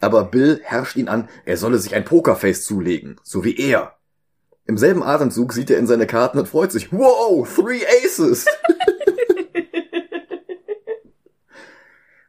aber 0.00 0.24
Bill 0.24 0.60
herrscht 0.62 0.96
ihn 0.96 1.08
an, 1.08 1.28
er 1.44 1.58
solle 1.58 1.78
sich 1.78 1.94
ein 1.94 2.06
Pokerface 2.06 2.64
zulegen, 2.64 3.20
so 3.22 3.44
wie 3.44 3.56
er. 3.56 3.96
Im 4.64 4.78
selben 4.78 5.02
Atemzug 5.02 5.52
sieht 5.52 5.68
er 5.70 5.78
in 5.78 5.86
seine 5.86 6.06
Karten 6.06 6.38
und 6.38 6.48
freut 6.48 6.72
sich. 6.72 6.90
Wow, 6.90 7.46
three 7.54 7.82
Aces! 8.04 8.46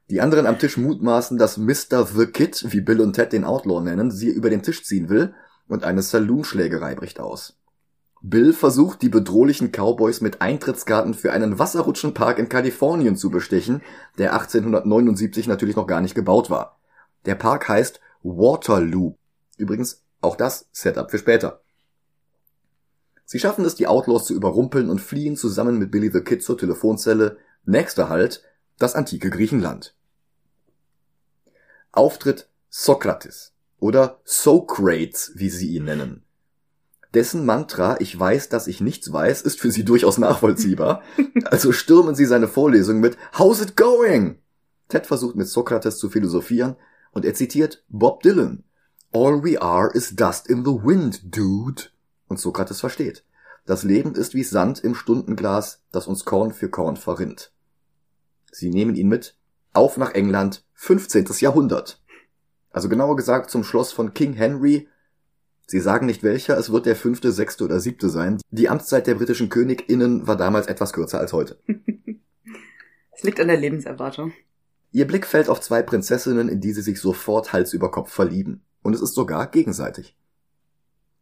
Die 0.10 0.20
anderen 0.20 0.46
am 0.48 0.60
Tisch 0.60 0.76
mutmaßen, 0.76 1.38
dass 1.38 1.58
Mr. 1.58 2.06
The 2.06 2.26
Kid, 2.26 2.66
wie 2.74 2.82
Bill 2.82 3.00
und 3.00 3.14
Ted 3.14 3.32
den 3.32 3.46
Outlaw 3.46 3.80
nennen, 3.82 4.12
sie 4.12 4.28
über 4.28 4.50
den 4.50 4.64
Tisch 4.64 4.84
ziehen 4.84 5.08
will 5.08 5.34
und 5.70 5.86
eine 5.86 6.02
Saloonschlägerei 6.02 6.96
bricht 6.96 7.22
aus. 7.22 7.61
Bill 8.24 8.54
versucht, 8.54 9.02
die 9.02 9.10
bedrohlichen 9.10 9.72
Cowboys 9.72 10.22
mit 10.22 10.42
Eintrittskarten 10.42 11.16
für 11.16 11.32
einen 11.32 11.58
Wasserrutschenpark 11.58 12.38
in 12.38 12.50
Kalifornien 12.50 13.16
zu 13.16 13.32
bestechen, 13.32 13.82
der 14.20 14.34
1879 14.34 15.48
natürlich 15.48 15.76
noch 15.76 15.88
gar 15.88 16.02
nicht 16.02 16.14
gebaut 16.14 16.50
war. 16.52 16.80
Der 17.26 17.36
Park 17.36 17.68
heißt 17.68 18.00
Waterloo. 18.22 19.16
Übrigens 19.58 20.04
auch 20.22 20.36
das 20.36 20.70
Setup 20.72 21.10
für 21.10 21.18
später. 21.18 21.62
Sie 23.26 23.40
schaffen 23.40 23.66
es, 23.66 23.76
die 23.76 23.88
Outlaws 23.88 24.26
zu 24.26 24.36
überrumpeln 24.36 24.90
und 24.90 25.02
fliehen 25.02 25.36
zusammen 25.36 25.80
mit 25.80 25.90
Billy 25.90 26.12
the 26.12 26.22
Kid 26.22 26.44
zur 26.44 26.58
Telefonzelle. 26.58 27.38
Nächster 27.66 28.10
Halt, 28.10 28.44
das 28.78 28.94
antike 28.94 29.30
Griechenland. 29.30 29.96
Auftritt 31.92 32.50
Sokrates 32.70 33.54
oder 33.80 34.20
Socrates, 34.26 35.32
wie 35.36 35.50
sie 35.50 35.76
ihn 35.76 35.86
nennen. 35.86 36.24
Dessen 37.14 37.46
Mantra, 37.46 37.98
ich 38.00 38.18
weiß, 38.18 38.50
dass 38.50 38.68
ich 38.68 38.80
nichts 38.80 39.12
weiß, 39.12 39.42
ist 39.42 39.60
für 39.60 39.72
sie 39.72 39.84
durchaus 39.84 40.18
nachvollziehbar. 40.18 41.02
Also 41.46 41.74
stürmen 41.74 42.16
sie 42.16 42.26
seine 42.26 42.48
Vorlesung 42.48 43.02
mit 43.02 43.18
How's 43.38 43.62
it 43.62 43.76
going? 43.76 44.38
Ted 44.88 45.06
versucht 45.06 45.36
mit 45.36 45.50
Sokrates 45.50 45.98
zu 45.98 46.10
philosophieren 46.10 46.78
und 47.12 47.26
er 47.26 47.34
zitiert 47.34 47.84
Bob 47.90 48.24
Dylan. 48.24 48.64
All 49.12 49.44
we 49.44 49.62
are 49.62 49.92
is 49.94 50.16
dust 50.16 50.48
in 50.48 50.64
the 50.64 50.72
wind, 50.72 51.36
dude. 51.36 51.84
Und 52.28 52.40
Sokrates 52.40 52.80
versteht. 52.80 53.26
Das 53.66 53.84
Leben 53.84 54.16
ist 54.16 54.34
wie 54.34 54.44
Sand 54.44 54.80
im 54.80 54.96
Stundenglas, 54.96 55.82
das 55.92 56.08
uns 56.08 56.24
Korn 56.24 56.54
für 56.54 56.70
Korn 56.70 56.96
verrinnt. 56.96 57.52
Sie 58.52 58.70
nehmen 58.70 58.96
ihn 58.96 59.10
mit. 59.10 59.38
Auf 59.74 59.98
nach 59.98 60.12
England, 60.12 60.64
15. 60.74 61.26
Jahrhundert. 61.40 62.02
Also 62.72 62.90
genauer 62.90 63.16
gesagt 63.16 63.50
zum 63.50 63.64
Schloss 63.64 63.92
von 63.92 64.14
King 64.14 64.34
Henry. 64.34 64.88
Sie 65.68 65.80
sagen 65.80 66.06
nicht 66.06 66.24
welcher, 66.24 66.58
es 66.58 66.72
wird 66.72 66.86
der 66.86 66.96
fünfte, 66.96 67.32
sechste 67.32 67.64
oder 67.64 67.80
siebte 67.80 68.10
sein. 68.10 68.40
Die 68.50 68.70
Amtszeit 68.70 69.08
der 69.08 69.16
britischen 69.16 69.50
KönigInnen 69.50 70.28
war 70.28 70.36
damals 70.36 70.68
etwas 70.68 70.94
kürzer 70.94 71.20
als 71.20 71.34
heute. 71.34 71.58
Es 73.14 73.26
liegt 73.26 73.40
an 73.40 73.50
der 73.50 73.58
Lebenserwartung. 73.58 74.34
Ihr 74.92 75.06
Blick 75.06 75.28
fällt 75.28 75.48
auf 75.48 75.62
zwei 75.62 75.84
Prinzessinnen, 75.84 76.50
in 76.50 76.60
die 76.60 76.74
sie 76.74 76.82
sich 76.82 77.00
sofort 77.00 77.54
Hals 77.54 77.72
über 77.72 77.92
Kopf 77.92 78.12
verlieben. 78.12 78.64
Und 78.82 78.96
es 78.96 79.02
ist 79.02 79.14
sogar 79.14 79.46
gegenseitig. 79.46 80.18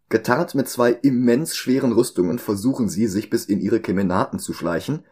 Getarnt 0.07 0.55
mit 0.55 0.69
zwei 0.69 0.91
immens 0.91 1.57
schweren 1.57 1.91
Rüstungen 1.91 2.39
versuchen 2.39 2.87
sie, 2.87 3.07
sich 3.07 3.29
bis 3.29 3.43
in 3.43 3.59
ihre 3.59 3.81
Kemenaten 3.81 4.39
zu 4.39 4.53
schleichen. 4.53 5.05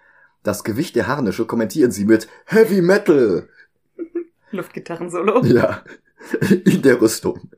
Das 0.44 0.64
Gewicht 0.64 0.96
der 0.96 1.08
Harnische 1.08 1.46
kommentieren 1.46 1.92
sie 1.92 2.06
mit 2.06 2.30
Heavy 2.46 2.82
Metal. 2.82 3.50
Luftgitarren-Solo. 4.52 5.44
Ja, 5.44 5.84
in 6.66 6.82
der 6.82 7.02
Rüstung. 7.02 7.52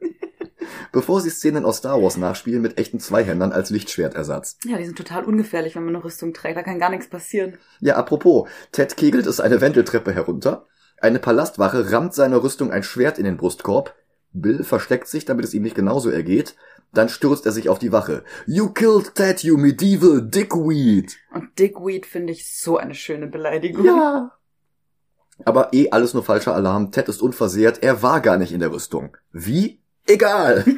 Bevor 0.91 1.21
sie 1.21 1.29
Szenen 1.29 1.65
aus 1.65 1.77
Star 1.77 2.01
Wars 2.01 2.17
nachspielen 2.17 2.61
mit 2.61 2.79
echten 2.79 2.99
Zweihändern 2.99 3.51
als 3.51 3.69
Lichtschwertersatz. 3.69 4.57
Ja, 4.65 4.77
die 4.77 4.85
sind 4.85 4.97
total 4.97 5.23
ungefährlich, 5.23 5.75
wenn 5.75 5.85
man 5.85 5.95
eine 5.95 6.03
Rüstung 6.03 6.33
trägt. 6.33 6.57
Da 6.57 6.63
kann 6.63 6.79
gar 6.79 6.89
nichts 6.89 7.09
passieren. 7.09 7.57
Ja, 7.79 7.95
apropos, 7.95 8.47
Ted 8.71 8.97
kegelt 8.97 9.27
es 9.27 9.39
eine 9.39 9.61
Wendeltreppe 9.61 10.13
herunter. 10.13 10.65
Eine 11.01 11.19
Palastwache 11.19 11.91
rammt 11.91 12.13
seiner 12.13 12.43
Rüstung 12.43 12.71
ein 12.71 12.83
Schwert 12.83 13.17
in 13.17 13.25
den 13.25 13.37
Brustkorb. 13.37 13.95
Bill 14.31 14.63
versteckt 14.63 15.07
sich, 15.07 15.25
damit 15.25 15.45
es 15.45 15.53
ihm 15.53 15.63
nicht 15.63 15.75
genauso 15.75 16.09
ergeht. 16.09 16.55
Dann 16.93 17.09
stürzt 17.09 17.45
er 17.45 17.51
sich 17.51 17.69
auf 17.69 17.79
die 17.79 17.91
Wache. 17.91 18.23
You 18.47 18.69
killed 18.69 19.13
Ted, 19.15 19.43
you 19.43 19.57
medieval 19.57 20.21
dickweed. 20.21 21.17
Und 21.33 21.57
Dickweed 21.57 22.05
finde 22.05 22.33
ich 22.33 22.57
so 22.57 22.77
eine 22.77 22.95
schöne 22.95 23.27
Beleidigung. 23.27 23.85
Ja. 23.85 24.31
Aber 25.45 25.73
eh 25.73 25.91
alles 25.91 26.13
nur 26.13 26.23
falscher 26.23 26.55
Alarm. 26.55 26.91
Ted 26.91 27.07
ist 27.07 27.21
unversehrt. 27.21 27.83
Er 27.83 28.01
war 28.01 28.21
gar 28.21 28.37
nicht 28.37 28.51
in 28.51 28.59
der 28.59 28.71
Rüstung. 28.71 29.15
Wie? 29.31 29.81
Egal. 30.09 30.65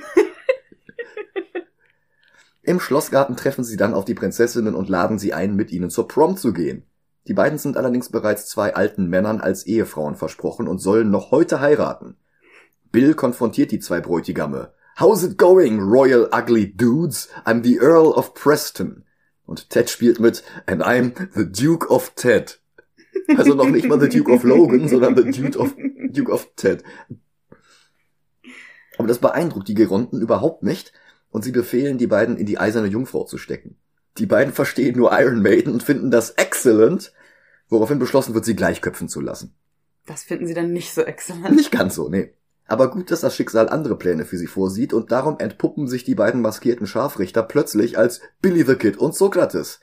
Im 2.63 2.81
Schlossgarten 2.81 3.37
treffen 3.37 3.63
sie 3.63 3.77
dann 3.77 3.93
auf 3.93 4.03
die 4.03 4.13
Prinzessinnen 4.13 4.75
und 4.75 4.89
laden 4.89 5.17
sie 5.17 5.33
ein, 5.33 5.55
mit 5.55 5.71
ihnen 5.71 5.89
zur 5.89 6.09
Prom 6.09 6.35
zu 6.35 6.51
gehen. 6.51 6.85
Die 7.27 7.33
beiden 7.33 7.57
sind 7.57 7.77
allerdings 7.77 8.09
bereits 8.09 8.47
zwei 8.47 8.75
alten 8.75 9.07
Männern 9.07 9.39
als 9.39 9.65
Ehefrauen 9.65 10.15
versprochen 10.15 10.67
und 10.67 10.79
sollen 10.79 11.09
noch 11.11 11.31
heute 11.31 11.61
heiraten. 11.61 12.17
Bill 12.91 13.13
konfrontiert 13.13 13.71
die 13.71 13.79
zwei 13.79 14.01
Bräutigame. 14.01 14.73
How's 14.99 15.23
it 15.23 15.37
going, 15.37 15.79
Royal 15.79 16.29
Ugly 16.33 16.75
Dudes? 16.75 17.29
I'm 17.45 17.63
the 17.63 17.77
Earl 17.77 18.07
of 18.07 18.33
Preston. 18.33 19.05
Und 19.45 19.69
Ted 19.69 19.89
spielt 19.89 20.19
mit 20.19 20.43
And 20.65 20.83
I'm 20.83 21.13
the 21.33 21.49
Duke 21.49 21.87
of 21.87 22.11
Ted. 22.15 22.59
Also 23.37 23.53
noch 23.53 23.69
nicht 23.69 23.87
mal 23.87 23.99
the 23.99 24.09
Duke 24.09 24.29
of 24.29 24.43
Logan, 24.43 24.89
sondern 24.89 25.15
the 25.15 25.23
Duke 25.23 25.57
of, 25.57 25.73
Duke 26.09 26.31
of 26.31 26.49
Ted. 26.57 26.83
Aber 29.01 29.07
das 29.07 29.17
beeindruckt 29.17 29.67
die 29.67 29.73
Geronten 29.73 30.21
überhaupt 30.21 30.61
nicht 30.61 30.93
und 31.31 31.43
sie 31.43 31.51
befehlen, 31.51 31.97
die 31.97 32.05
beiden 32.05 32.37
in 32.37 32.45
die 32.45 32.59
eiserne 32.59 32.85
Jungfrau 32.85 33.23
zu 33.23 33.39
stecken. 33.39 33.77
Die 34.19 34.27
beiden 34.27 34.53
verstehen 34.53 34.95
nur 34.95 35.11
Iron 35.11 35.41
Maiden 35.41 35.73
und 35.73 35.81
finden 35.81 36.11
das 36.11 36.29
excellent, 36.29 37.11
woraufhin 37.67 37.97
beschlossen 37.97 38.35
wird, 38.35 38.45
sie 38.45 38.55
gleich 38.55 38.79
köpfen 38.79 39.09
zu 39.09 39.19
lassen. 39.19 39.55
Das 40.05 40.21
finden 40.21 40.45
sie 40.45 40.53
dann 40.53 40.71
nicht 40.71 40.93
so 40.93 41.01
exzellent. 41.01 41.55
Nicht 41.55 41.71
ganz 41.71 41.95
so, 41.95 42.09
nee. 42.09 42.31
Aber 42.67 42.91
gut, 42.91 43.09
dass 43.09 43.21
das 43.21 43.35
Schicksal 43.35 43.69
andere 43.69 43.97
Pläne 43.97 44.23
für 44.23 44.37
sie 44.37 44.45
vorsieht 44.45 44.93
und 44.93 45.11
darum 45.11 45.39
entpuppen 45.39 45.87
sich 45.87 46.03
die 46.03 46.13
beiden 46.13 46.41
maskierten 46.41 46.85
Scharfrichter 46.85 47.41
plötzlich 47.41 47.97
als 47.97 48.21
Billy 48.39 48.61
the 48.61 48.75
Kid 48.75 48.97
und 48.97 49.15
Sokrates, 49.15 49.79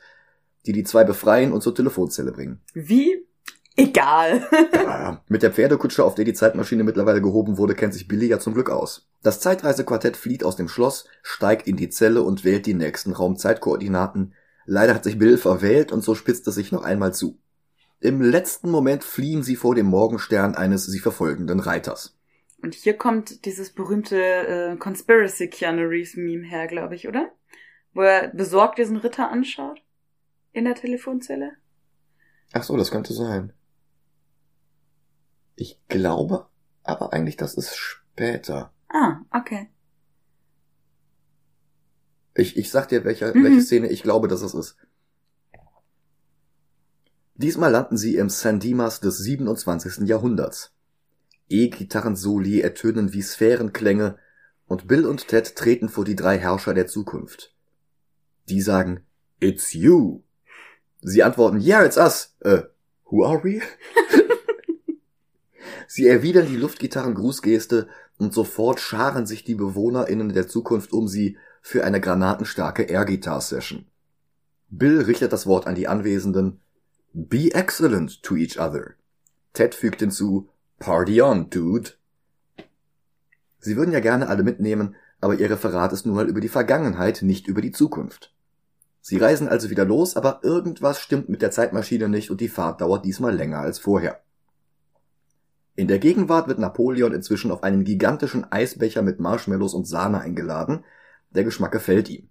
die 0.64 0.72
die 0.72 0.84
zwei 0.84 1.02
befreien 1.02 1.52
und 1.52 1.64
zur 1.64 1.74
Telefonzelle 1.74 2.30
bringen. 2.30 2.60
Wie? 2.72 3.26
Egal. 3.78 4.44
Ja, 4.72 5.22
mit 5.28 5.44
der 5.44 5.52
Pferdekutsche, 5.52 6.02
auf 6.02 6.16
der 6.16 6.24
die 6.24 6.34
Zeitmaschine 6.34 6.82
mittlerweile 6.82 7.22
gehoben 7.22 7.58
wurde, 7.58 7.76
kennt 7.76 7.94
sich 7.94 8.08
Billy 8.08 8.26
ja 8.26 8.40
zum 8.40 8.52
Glück 8.52 8.70
aus. 8.70 9.08
Das 9.22 9.38
Zeitreisequartett 9.38 10.16
flieht 10.16 10.42
aus 10.42 10.56
dem 10.56 10.66
Schloss, 10.66 11.04
steigt 11.22 11.68
in 11.68 11.76
die 11.76 11.88
Zelle 11.88 12.22
und 12.22 12.44
wählt 12.44 12.66
die 12.66 12.74
nächsten 12.74 13.12
Raumzeitkoordinaten. 13.12 14.34
Leider 14.66 14.94
hat 14.94 15.04
sich 15.04 15.16
Bill 15.16 15.38
verwählt 15.38 15.92
und 15.92 16.02
so 16.02 16.16
spitzt 16.16 16.48
es 16.48 16.56
sich 16.56 16.72
noch 16.72 16.82
einmal 16.82 17.14
zu. 17.14 17.38
Im 18.00 18.20
letzten 18.20 18.68
Moment 18.68 19.04
fliehen 19.04 19.44
sie 19.44 19.54
vor 19.54 19.76
dem 19.76 19.86
Morgenstern 19.86 20.56
eines 20.56 20.84
sie 20.86 20.98
verfolgenden 20.98 21.60
Reiters. 21.60 22.18
Und 22.60 22.74
hier 22.74 22.94
kommt 22.94 23.44
dieses 23.44 23.70
berühmte 23.70 24.20
äh, 24.20 24.76
Conspiracy 24.76 25.46
Keanu 25.46 25.82
Reeves 25.82 26.16
Meme 26.16 26.44
her, 26.44 26.66
glaube 26.66 26.96
ich, 26.96 27.06
oder? 27.06 27.30
Wo 27.94 28.00
er 28.00 28.28
besorgt 28.34 28.78
diesen 28.78 28.96
Ritter 28.96 29.30
anschaut. 29.30 29.80
In 30.52 30.64
der 30.64 30.74
Telefonzelle. 30.74 31.52
Ach 32.52 32.64
so, 32.64 32.76
das 32.76 32.90
könnte 32.90 33.12
sein. 33.12 33.52
Ich 35.60 35.80
glaube 35.88 36.46
aber 36.84 37.12
eigentlich, 37.12 37.36
das 37.36 37.54
ist 37.54 37.74
später. 37.76 38.72
Ah, 38.88 39.16
okay. 39.32 39.68
Ich, 42.34 42.56
ich 42.56 42.70
sag 42.70 42.88
dir, 42.88 43.04
welche, 43.04 43.32
Mhm. 43.34 43.42
welche 43.44 43.60
Szene 43.62 43.88
ich 43.88 44.02
glaube, 44.04 44.28
dass 44.28 44.42
es 44.42 44.54
ist. 44.54 44.76
Diesmal 47.34 47.72
landen 47.72 47.96
sie 47.96 48.16
im 48.16 48.30
San 48.30 48.60
Dimas 48.60 49.00
des 49.00 49.18
27. 49.18 50.06
Jahrhunderts. 50.08 50.72
E-Gitarrensoli 51.48 52.60
ertönen 52.60 53.12
wie 53.12 53.22
Sphärenklänge 53.22 54.16
und 54.66 54.86
Bill 54.86 55.06
und 55.06 55.26
Ted 55.26 55.56
treten 55.56 55.88
vor 55.88 56.04
die 56.04 56.16
drei 56.16 56.38
Herrscher 56.38 56.72
der 56.74 56.86
Zukunft. 56.86 57.52
Die 58.48 58.60
sagen, 58.62 59.04
It's 59.40 59.72
you. 59.72 60.22
Sie 61.00 61.22
antworten, 61.24 61.60
Yeah, 61.60 61.84
it's 61.84 61.96
us. 61.96 62.36
Äh, 62.40 62.62
who 63.10 63.24
are 63.24 63.42
we? 63.42 63.60
Sie 65.86 66.06
erwidern 66.06 66.46
die 66.46 66.56
Luftgitarren-Grußgeste 66.56 67.88
und 68.18 68.34
sofort 68.34 68.80
scharen 68.80 69.26
sich 69.26 69.44
die 69.44 69.54
BewohnerInnen 69.54 70.32
der 70.32 70.48
Zukunft 70.48 70.92
um 70.92 71.08
sie 71.08 71.36
für 71.62 71.84
eine 71.84 72.00
granatenstarke 72.00 72.84
Air-Guitar-Session. 72.84 73.86
Bill 74.70 75.02
richtet 75.02 75.32
das 75.32 75.46
Wort 75.46 75.66
an 75.66 75.74
die 75.74 75.88
Anwesenden. 75.88 76.60
Be 77.12 77.54
excellent 77.54 78.22
to 78.22 78.36
each 78.36 78.58
other. 78.58 78.94
Ted 79.52 79.74
fügt 79.74 80.00
hinzu, 80.00 80.48
Party 80.78 81.22
on, 81.22 81.50
dude. 81.50 81.90
Sie 83.60 83.76
würden 83.76 83.92
ja 83.92 84.00
gerne 84.00 84.28
alle 84.28 84.42
mitnehmen, 84.42 84.94
aber 85.20 85.34
ihr 85.34 85.50
Referat 85.50 85.92
ist 85.92 86.06
nun 86.06 86.14
mal 86.14 86.28
über 86.28 86.40
die 86.40 86.48
Vergangenheit, 86.48 87.22
nicht 87.22 87.48
über 87.48 87.60
die 87.60 87.72
Zukunft. 87.72 88.34
Sie 89.00 89.16
reisen 89.16 89.48
also 89.48 89.70
wieder 89.70 89.84
los, 89.84 90.16
aber 90.16 90.40
irgendwas 90.42 91.00
stimmt 91.00 91.28
mit 91.28 91.42
der 91.42 91.50
Zeitmaschine 91.50 92.08
nicht 92.08 92.30
und 92.30 92.40
die 92.40 92.48
Fahrt 92.48 92.80
dauert 92.80 93.04
diesmal 93.04 93.34
länger 93.34 93.58
als 93.58 93.78
vorher. 93.78 94.20
In 95.78 95.86
der 95.86 96.00
Gegenwart 96.00 96.48
wird 96.48 96.58
Napoleon 96.58 97.14
inzwischen 97.14 97.52
auf 97.52 97.62
einen 97.62 97.84
gigantischen 97.84 98.50
Eisbecher 98.50 99.00
mit 99.00 99.20
Marshmallows 99.20 99.74
und 99.74 99.86
Sahne 99.86 100.18
eingeladen. 100.18 100.84
Der 101.30 101.44
Geschmack 101.44 101.70
gefällt 101.70 102.10
ihm. 102.10 102.30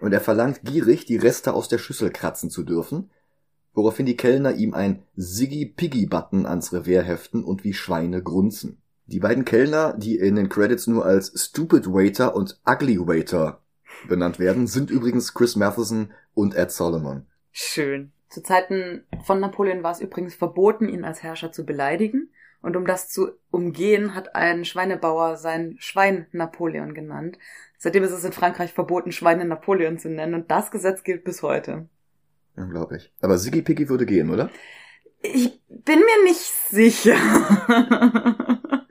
Und 0.00 0.12
er 0.12 0.20
verlangt 0.20 0.64
gierig, 0.64 1.04
die 1.04 1.16
Reste 1.16 1.54
aus 1.54 1.68
der 1.68 1.78
Schüssel 1.78 2.10
kratzen 2.10 2.50
zu 2.50 2.64
dürfen, 2.64 3.12
woraufhin 3.74 4.06
die 4.06 4.16
Kellner 4.16 4.54
ihm 4.54 4.74
ein 4.74 5.04
Siggy 5.14 5.66
Piggy 5.66 6.06
Button 6.06 6.46
ans 6.46 6.72
Revers 6.72 7.06
heften 7.06 7.44
und 7.44 7.62
wie 7.62 7.74
Schweine 7.74 8.24
grunzen. 8.24 8.82
Die 9.06 9.20
beiden 9.20 9.44
Kellner, 9.44 9.96
die 9.96 10.16
in 10.16 10.34
den 10.34 10.48
Credits 10.48 10.88
nur 10.88 11.06
als 11.06 11.32
Stupid 11.40 11.86
Waiter 11.86 12.34
und 12.34 12.60
Ugly 12.68 12.98
Waiter 13.06 13.60
benannt 14.08 14.40
werden, 14.40 14.66
sind 14.66 14.90
übrigens 14.90 15.32
Chris 15.32 15.54
Matheson 15.54 16.10
und 16.34 16.56
Ed 16.56 16.72
Solomon. 16.72 17.28
Schön. 17.52 18.10
Zu 18.28 18.42
Zeiten 18.42 19.04
von 19.24 19.38
Napoleon 19.38 19.84
war 19.84 19.92
es 19.92 20.00
übrigens 20.00 20.34
verboten, 20.34 20.88
ihn 20.88 21.04
als 21.04 21.22
Herrscher 21.22 21.52
zu 21.52 21.64
beleidigen. 21.64 22.30
Und 22.62 22.76
um 22.76 22.86
das 22.86 23.08
zu 23.08 23.30
umgehen, 23.50 24.14
hat 24.14 24.34
ein 24.34 24.64
Schweinebauer 24.64 25.36
sein 25.36 25.76
Schwein 25.78 26.26
Napoleon 26.32 26.94
genannt. 26.94 27.38
Seitdem 27.78 28.04
ist 28.04 28.12
es 28.12 28.24
in 28.24 28.32
Frankreich 28.32 28.72
verboten, 28.72 29.12
Schweine 29.12 29.44
Napoleon 29.46 29.98
zu 29.98 30.10
nennen. 30.10 30.34
Und 30.34 30.50
das 30.50 30.70
Gesetz 30.70 31.02
gilt 31.02 31.24
bis 31.24 31.42
heute. 31.42 31.88
Unglaublich. 32.56 33.12
Aber 33.22 33.38
Siggy 33.38 33.62
Piggy 33.62 33.88
würde 33.88 34.04
gehen, 34.04 34.30
oder? 34.30 34.50
Ich 35.22 35.60
bin 35.68 35.98
mir 35.98 36.24
nicht 36.24 36.52
sicher. 36.68 37.16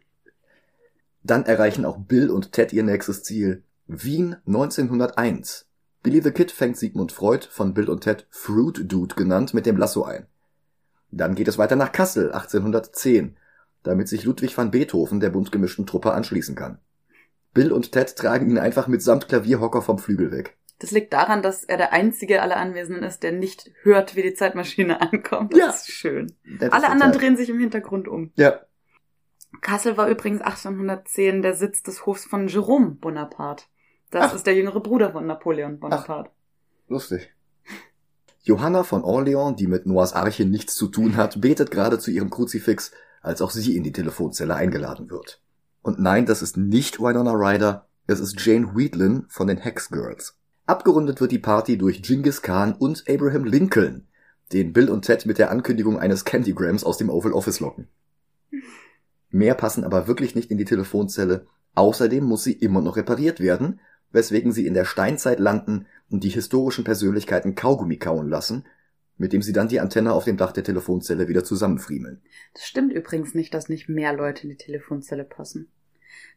Dann 1.24 1.46
erreichen 1.46 1.86
auch 1.86 1.98
Bill 1.98 2.32
und 2.32 2.54
Ted 2.54 2.74
ihr 2.74 2.84
nächstes 2.84 3.24
Ziel. 3.24 3.64
Wien 3.86 4.38
1901. 4.48 5.68
Billy 6.02 6.22
the 6.22 6.32
Kid 6.32 6.52
fängt 6.52 6.78
Sigmund 6.78 7.12
Freud, 7.12 7.48
von 7.50 7.74
Bill 7.74 7.90
und 7.90 8.02
Ted 8.02 8.26
Fruit 8.30 8.82
Dude 8.92 9.16
genannt, 9.16 9.54
mit 9.54 9.66
dem 9.66 9.78
Lasso 9.78 10.04
ein. 10.04 10.28
Dann 11.12 11.36
geht 11.36 11.48
es 11.48 11.58
weiter 11.58 11.76
nach 11.76 11.92
Kassel 11.92 12.32
1810, 12.32 13.36
damit 13.84 14.08
sich 14.08 14.24
Ludwig 14.26 14.58
van 14.58 14.72
Beethoven 14.72 15.20
der 15.20 15.30
bunt 15.30 15.52
gemischten 15.52 15.86
Truppe 15.88 16.14
anschließen 16.14 16.56
kann. 16.56 16.80
Bill 17.54 17.72
und 17.72 17.92
Ted 17.92 18.16
tragen 18.16 18.50
ihn 18.50 18.58
einfach 18.60 18.88
mitsamt 18.88 19.28
Klavierhocker 19.28 19.82
vom 19.82 19.98
Flügel 20.00 20.32
weg. 20.32 20.58
Das 20.80 20.92
liegt 20.92 21.12
daran, 21.12 21.42
dass 21.42 21.64
er 21.66 21.78
der 21.78 21.92
einzige 21.92 22.42
aller 22.42 22.56
Anwesenden 22.58 23.04
ist, 23.04 23.22
der 23.24 23.32
nicht 23.34 23.70
hört, 23.82 24.16
wie 24.16 24.22
die 24.22 24.34
Zeitmaschine 24.34 25.02
ankommt. 25.14 25.54
Das 25.54 25.60
Ja. 25.60 25.70
ist 25.72 25.88
schön. 25.92 26.32
Nettes 26.44 26.72
Alle 26.72 26.90
anderen 26.90 27.12
Detail. 27.12 27.26
drehen 27.28 27.38
sich 27.38 27.50
im 27.50 27.60
Hintergrund 27.60 28.08
um. 28.08 28.32
Ja. 28.36 28.62
Kassel 29.62 29.98
war 29.98 30.08
übrigens 30.08 30.42
1810 30.42 31.42
der 31.42 31.56
Sitz 31.56 31.84
des 31.84 32.06
Hofs 32.06 32.24
von 32.26 32.48
Jerome 32.48 32.92
Bonaparte. 32.92 33.66
Das 34.12 34.32
Ach. 34.32 34.36
ist 34.36 34.46
der 34.48 34.56
jüngere 34.56 34.80
Bruder 34.80 35.12
von 35.12 35.26
Napoleon 35.26 35.80
Bonaparte. 35.80 36.32
Lustig. 36.88 37.34
Johanna 38.44 38.84
von 38.84 39.04
Orleans, 39.04 39.58
die 39.58 39.68
mit 39.68 39.86
Noahs 39.86 40.14
Arche 40.14 40.46
nichts 40.46 40.76
zu 40.76 40.88
tun 40.88 41.18
hat, 41.18 41.42
betet 41.42 41.72
gerade 41.72 42.00
zu 42.00 42.10
ihrem 42.10 42.30
Kruzifix, 42.30 42.92
als 43.22 43.42
auch 43.42 43.52
sie 43.52 43.76
in 43.76 43.84
die 43.84 43.92
Telefonzelle 43.92 44.56
eingeladen 44.56 45.10
wird. 45.10 45.42
Und 45.82 46.00
nein, 46.00 46.26
das 46.26 46.42
ist 46.42 46.58
nicht 46.58 47.00
Winona 47.00 47.34
Ryder, 47.34 47.88
es 48.08 48.20
ist 48.20 48.44
Jane 48.44 48.76
Wheatlin 48.76 49.26
von 49.30 49.48
den 49.48 49.58
Hex 49.58 49.90
Girls. 49.90 50.36
Abgerundet 50.66 51.22
wird 51.22 51.32
die 51.32 51.40
Party 51.40 51.78
durch 51.78 52.04
Genghis 52.04 52.42
Khan 52.42 52.74
und 52.74 53.04
Abraham 53.08 53.46
Lincoln, 53.46 54.08
den 54.52 54.74
Bill 54.74 54.90
und 54.90 55.06
Ted 55.06 55.26
mit 55.26 55.38
der 55.38 55.52
Ankündigung 55.52 56.00
eines 56.00 56.26
Candygrams 56.26 56.84
aus 56.84 56.98
dem 56.98 57.10
Oval 57.10 57.34
Office 57.34 57.60
locken. 57.60 57.88
Mehr 59.30 59.54
passen 59.54 59.84
aber 59.84 60.08
wirklich 60.08 60.36
nicht 60.36 60.50
in 60.50 60.58
die 60.58 60.66
Telefonzelle, 60.66 61.46
außerdem 61.76 62.24
muss 62.24 62.44
sie 62.44 62.54
immer 62.54 62.82
noch 62.82 62.98
repariert 62.98 63.40
werden, 63.40 63.80
weswegen 64.12 64.52
sie 64.52 64.66
in 64.66 64.74
der 64.74 64.86
Steinzeit 64.86 65.40
landen 65.40 65.86
und 66.10 66.24
die 66.24 66.30
historischen 66.30 66.84
Persönlichkeiten 66.84 67.56
Kaugummi 67.56 67.98
kauen 67.98 68.28
lassen, 68.28 68.66
mit 69.20 69.34
dem 69.34 69.42
sie 69.42 69.54
dann 69.54 69.68
die 69.68 69.80
Antenne 69.80 70.14
auf 70.14 70.24
dem 70.24 70.38
Dach 70.38 70.54
der 70.54 70.64
Telefonzelle 70.64 71.28
wieder 71.28 71.44
zusammenfriemeln. 71.44 72.22
Das 72.54 72.66
stimmt 72.66 72.94
übrigens 72.94 73.36
nicht, 73.36 73.54
dass 73.54 73.70
nicht 73.70 73.90
mehr 73.90 74.14
Leute 74.14 74.44
in 74.44 74.50
die 74.50 74.58
Telefonzelle 74.58 75.26
passen. 75.26 75.70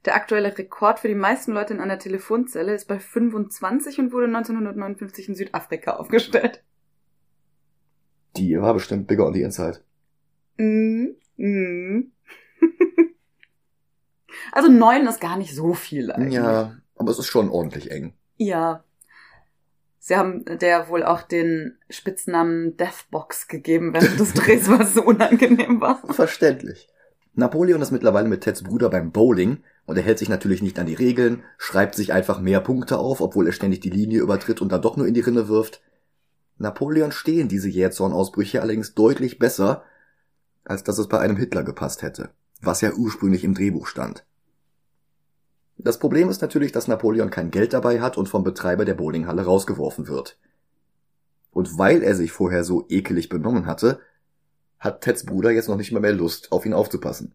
Der 0.04 0.16
aktuelle 0.16 0.58
Rekord 0.58 0.98
für 0.98 1.08
die 1.08 1.14
meisten 1.14 1.52
Leute 1.52 1.72
in 1.74 1.80
einer 1.80 1.98
Telefonzelle 1.98 2.74
ist 2.74 2.88
bei 2.88 2.98
25 2.98 4.00
und 4.00 4.12
wurde 4.12 4.26
1959 4.26 5.28
in 5.28 5.34
Südafrika 5.36 5.92
aufgestellt. 5.92 6.64
Die 8.36 8.60
war 8.60 8.74
bestimmt 8.74 9.06
bigger 9.06 9.26
on 9.26 9.34
the 9.34 9.42
inside. 9.42 9.80
Mm, 10.56 11.14
mm. 11.36 12.12
also 14.52 14.68
neun 14.68 15.06
ist 15.06 15.20
gar 15.20 15.36
nicht 15.36 15.54
so 15.54 15.72
viel 15.74 16.10
eigentlich. 16.10 16.34
Ja, 16.34 16.78
aber 16.96 17.10
es 17.12 17.18
ist 17.20 17.26
schon 17.28 17.48
ordentlich 17.48 17.92
eng. 17.92 18.14
Ja. 18.38 18.84
Sie 20.04 20.16
haben 20.16 20.44
der 20.44 20.88
wohl 20.88 21.04
auch 21.04 21.22
den 21.22 21.78
Spitznamen 21.88 22.76
Deathbox 22.76 23.46
gegeben 23.46 23.94
während 23.94 24.18
des 24.18 24.32
Drehs, 24.34 24.68
was 24.68 24.94
so 24.94 25.02
unangenehm 25.04 25.80
war. 25.80 26.02
Verständlich. 26.12 26.88
Napoleon 27.34 27.80
ist 27.80 27.92
mittlerweile 27.92 28.28
mit 28.28 28.40
Teds 28.40 28.64
Bruder 28.64 28.90
beim 28.90 29.12
Bowling 29.12 29.62
und 29.86 29.96
er 29.96 30.02
hält 30.02 30.18
sich 30.18 30.28
natürlich 30.28 30.60
nicht 30.60 30.76
an 30.80 30.86
die 30.86 30.94
Regeln, 30.94 31.44
schreibt 31.56 31.94
sich 31.94 32.12
einfach 32.12 32.40
mehr 32.40 32.60
Punkte 32.60 32.98
auf, 32.98 33.20
obwohl 33.20 33.46
er 33.46 33.52
ständig 33.52 33.78
die 33.78 33.90
Linie 33.90 34.22
übertritt 34.22 34.60
und 34.60 34.72
dann 34.72 34.82
doch 34.82 34.96
nur 34.96 35.06
in 35.06 35.14
die 35.14 35.20
Rinne 35.20 35.46
wirft. 35.46 35.80
Napoleon 36.58 37.12
stehen 37.12 37.46
diese 37.46 37.68
Jähzornausbrüche 37.68 38.60
allerdings 38.60 38.94
deutlich 38.94 39.38
besser, 39.38 39.84
als 40.64 40.82
dass 40.82 40.98
es 40.98 41.06
bei 41.06 41.20
einem 41.20 41.36
Hitler 41.36 41.62
gepasst 41.62 42.02
hätte, 42.02 42.30
was 42.60 42.80
ja 42.80 42.92
ursprünglich 42.92 43.44
im 43.44 43.54
Drehbuch 43.54 43.86
stand. 43.86 44.24
Das 45.78 45.98
Problem 45.98 46.28
ist 46.28 46.42
natürlich, 46.42 46.72
dass 46.72 46.88
Napoleon 46.88 47.30
kein 47.30 47.50
Geld 47.50 47.72
dabei 47.72 48.00
hat 48.00 48.16
und 48.16 48.28
vom 48.28 48.44
Betreiber 48.44 48.85
der 48.85 48.94
Bowlinghalle 48.94 49.44
rausgeworfen 49.44 50.06
wird. 50.08 50.38
Und 51.50 51.78
weil 51.78 52.02
er 52.02 52.14
sich 52.14 52.32
vorher 52.32 52.64
so 52.64 52.87
ekelig 52.88 53.28
benommen 53.28 53.66
hatte, 53.66 54.00
hat 54.78 55.02
Teds 55.02 55.24
Bruder 55.24 55.50
jetzt 55.50 55.68
noch 55.68 55.76
nicht 55.76 55.92
mal 55.92 56.00
mehr 56.00 56.12
Lust, 56.12 56.50
auf 56.50 56.66
ihn 56.66 56.74
aufzupassen. 56.74 57.35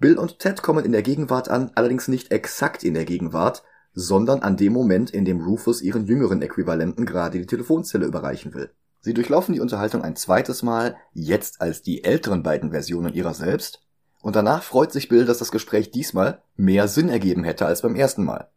Bill 0.00 0.16
und 0.16 0.38
Ted 0.38 0.62
kommen 0.62 0.84
in 0.84 0.92
der 0.92 1.02
Gegenwart 1.02 1.48
an, 1.48 1.72
allerdings 1.74 2.06
nicht 2.06 2.30
exakt 2.30 2.84
in 2.84 2.94
der 2.94 3.04
Gegenwart, 3.04 3.64
sondern 3.94 4.42
an 4.42 4.56
dem 4.56 4.72
Moment, 4.72 5.10
in 5.10 5.24
dem 5.24 5.40
Rufus 5.40 5.82
ihren 5.82 6.06
jüngeren 6.06 6.40
Äquivalenten 6.40 7.04
gerade 7.04 7.38
die 7.38 7.46
Telefonzelle 7.46 8.06
überreichen 8.06 8.54
will. 8.54 8.70
Sie 9.00 9.12
durchlaufen 9.12 9.54
die 9.54 9.60
Unterhaltung 9.60 10.02
ein 10.02 10.14
zweites 10.14 10.62
Mal, 10.62 10.96
jetzt 11.14 11.60
als 11.60 11.82
die 11.82 12.04
älteren 12.04 12.44
beiden 12.44 12.70
Versionen 12.70 13.12
ihrer 13.12 13.34
selbst, 13.34 13.87
und 14.20 14.36
danach 14.36 14.62
freut 14.62 14.92
sich 14.92 15.08
Bill, 15.08 15.24
dass 15.24 15.38
das 15.38 15.52
Gespräch 15.52 15.90
diesmal 15.90 16.42
mehr 16.56 16.88
Sinn 16.88 17.08
ergeben 17.08 17.44
hätte 17.44 17.66
als 17.66 17.82
beim 17.82 17.94
ersten 17.94 18.24
Mal. 18.24 18.48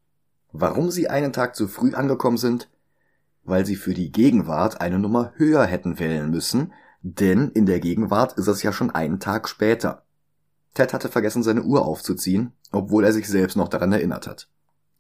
Warum 0.52 0.92
sie 0.92 1.08
einen 1.08 1.34
Tag 1.34 1.56
zu 1.56 1.68
früh 1.68 1.94
angekommen 1.94 2.38
sind, 2.38 2.70
weil 3.44 3.66
sie 3.66 3.76
für 3.76 3.94
die 3.94 4.12
Gegenwart 4.12 4.82
eine 4.82 5.00
Nummer 5.00 5.34
höher 5.36 5.66
hätten 5.66 6.00
wählen 6.00 6.30
müssen, 6.30 6.74
denn 7.02 7.50
in 7.50 7.66
der 7.66 7.80
Gegenwart 7.80 8.34
ist 8.34 8.48
es 8.48 8.62
ja 8.64 8.72
schon 8.72 8.92
einen 8.92 9.20
Tag 9.20 9.48
später. 9.50 10.04
Ted 10.74 10.94
hatte 10.94 11.10
vergessen, 11.10 11.44
seine 11.44 11.64
Uhr 11.64 11.86
aufzuziehen, 11.86 12.54
obwohl 12.72 13.04
er 13.04 13.14
sich 13.14 13.28
selbst 13.28 13.58
noch 13.58 13.68
daran 13.68 13.92
erinnert 13.92 14.28
hat. 14.28 14.48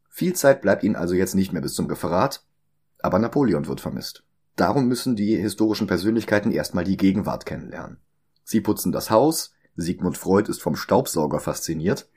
Viel 0.09 0.33
Zeit 0.33 0.61
bleibt 0.61 0.83
ihnen 0.83 0.95
also 0.95 1.13
jetzt 1.13 1.35
nicht 1.35 1.53
mehr 1.53 1.61
bis 1.61 1.73
zum 1.73 1.87
Geverrat, 1.87 2.43
aber 2.99 3.19
Napoleon 3.19 3.67
wird 3.67 3.79
vermisst. 3.79 4.23
Darum 4.55 4.87
müssen 4.87 5.15
die 5.15 5.37
historischen 5.37 5.87
Persönlichkeiten 5.87 6.51
erstmal 6.51 6.83
die 6.83 6.97
Gegenwart 6.97 7.45
kennenlernen. 7.45 7.97
Sie 8.43 8.59
putzen 8.59 8.91
das 8.91 9.09
Haus, 9.09 9.53
Sigmund 9.75 10.17
Freud 10.17 10.49
ist 10.49 10.61
vom 10.61 10.75
Staubsauger 10.75 11.39
fasziniert. 11.39 12.09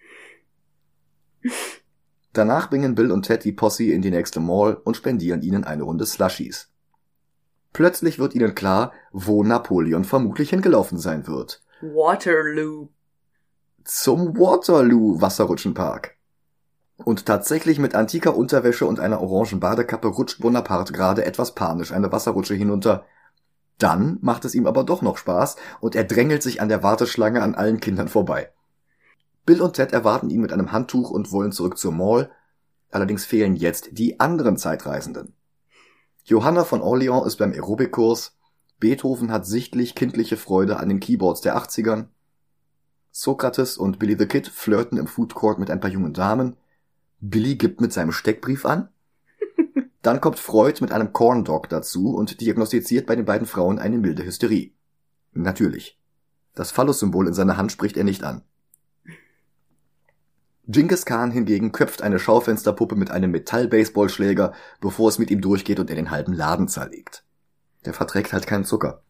Danach 2.33 2.69
bringen 2.69 2.95
Bill 2.95 3.12
und 3.12 3.23
Ted 3.25 3.45
die 3.45 3.53
Posse 3.53 3.85
in 3.85 4.03
die 4.03 4.11
nächste 4.11 4.40
Mall 4.40 4.75
und 4.85 4.97
spendieren 4.97 5.43
ihnen 5.43 5.64
eine 5.64 5.85
Runde 5.85 6.05
Slushies. 6.05 6.69
Plötzlich 7.73 8.19
wird 8.19 8.35
ihnen 8.35 8.55
klar, 8.55 8.93
wo 9.12 9.43
Napoleon 9.43 10.05
vermutlich 10.05 10.51
hingelaufen 10.51 10.99
sein 10.99 11.27
wird. 11.27 11.62
Waterloo. 11.81 12.88
Zum 13.85 14.37
Waterloo 14.38 15.21
Wasserrutschenpark. 15.21 16.17
Und 16.97 17.27
tatsächlich 17.27 17.79
mit 17.79 17.95
antiker 17.95 18.37
Unterwäsche 18.37 18.87
und 18.87 19.01
einer 19.01 19.21
orangen 19.21 19.59
Badekappe 19.59 20.09
rutscht 20.09 20.40
Bonaparte 20.40 20.93
gerade 20.93 21.25
etwas 21.25 21.55
panisch 21.55 21.93
eine 21.93 22.12
Wasserrutsche 22.12 22.55
hinunter. 22.55 23.05
Dann 23.79 24.19
macht 24.21 24.45
es 24.45 24.55
ihm 24.55 24.67
aber 24.67 24.85
doch 24.85 25.03
noch 25.03 25.17
Spaß 25.17 25.57
und 25.81 25.95
er 25.95 26.05
drängelt 26.05 26.43
sich 26.43 26.61
an 26.61 26.69
der 26.69 26.83
Warteschlange 26.83 27.43
an 27.43 27.55
allen 27.55 27.81
Kindern 27.81 28.09
vorbei. 28.09 28.51
Bill 29.47 29.61
und 29.61 29.75
Ted 29.75 29.93
erwarten 29.93 30.31
ihn 30.31 30.41
mit 30.41 30.53
einem 30.53 30.73
Handtuch 30.73 31.11
und 31.11 31.33
wollen 31.33 31.53
zurück 31.53 31.77
zur 31.77 31.93
Mall. 31.93 32.31
Allerdings 32.91 33.25
fehlen 33.25 33.57
jetzt 33.57 33.89
die 33.93 34.21
anderen 34.21 34.57
Zeitreisenden. 34.57 35.35
Johanna 36.25 36.65
von 36.65 36.81
Orleans 36.81 37.27
ist 37.27 37.37
beim 37.37 37.53
Aerobikkurs. 37.53 38.37
Beethoven 38.81 39.31
hat 39.31 39.47
sichtlich 39.47 39.95
kindliche 39.95 40.37
Freude 40.37 40.79
an 40.79 40.89
den 40.89 41.01
Keyboards 41.01 41.43
der 41.43 41.57
80ern. 41.57 42.07
Sokrates 43.11 43.77
und 43.77 43.99
Billy 43.99 44.17
the 44.19 44.27
Kid 44.27 44.49
flirten 44.49 44.99
im 44.99 45.07
Food 45.07 45.35
Court 45.35 45.59
mit 45.59 45.71
ein 45.71 45.81
paar 45.81 45.91
jungen 45.91 46.15
Damen. 46.15 46.57
Billy 47.21 47.57
gibt 47.57 47.81
mit 47.81 47.93
seinem 47.93 48.13
Steckbrief 48.13 48.65
an. 48.65 48.89
Dann 50.05 50.21
kommt 50.21 50.38
Freud 50.38 50.83
mit 50.83 50.93
einem 50.93 51.14
Corn 51.14 51.45
Dog 51.45 51.71
dazu 51.71 52.14
und 52.14 52.43
diagnostiziert 52.43 53.07
bei 53.07 53.17
den 53.17 53.25
beiden 53.25 53.47
Frauen 53.47 53.79
eine 53.79 53.97
milde 53.97 54.23
Hysterie. 54.23 54.75
Natürlich. 55.33 55.99
Das 56.55 56.73
Phallus-Symbol 56.73 57.27
in 57.27 57.33
seiner 57.33 57.57
Hand 57.57 57.73
spricht 57.73 57.97
er 57.97 58.05
nicht 58.05 58.23
an. 58.23 58.43
Genghis 60.67 61.07
Khan 61.07 61.31
hingegen 61.31 61.73
köpft 61.73 62.03
eine 62.03 62.19
Schaufensterpuppe 62.19 62.97
mit 62.97 63.11
einem 63.11 63.31
Metall-Baseballschläger, 63.31 64.53
bevor 64.83 65.09
es 65.09 65.19
mit 65.19 65.31
ihm 65.31 65.40
durchgeht 65.40 65.81
und 65.81 65.88
er 65.88 65.97
den 65.97 66.11
halben 66.11 66.35
Laden 66.35 66.69
zerlegt. 66.69 67.25
Der 67.87 67.95
verträgt 67.95 68.35
halt 68.35 68.47
keinen 68.47 68.64
Zucker. 68.64 69.03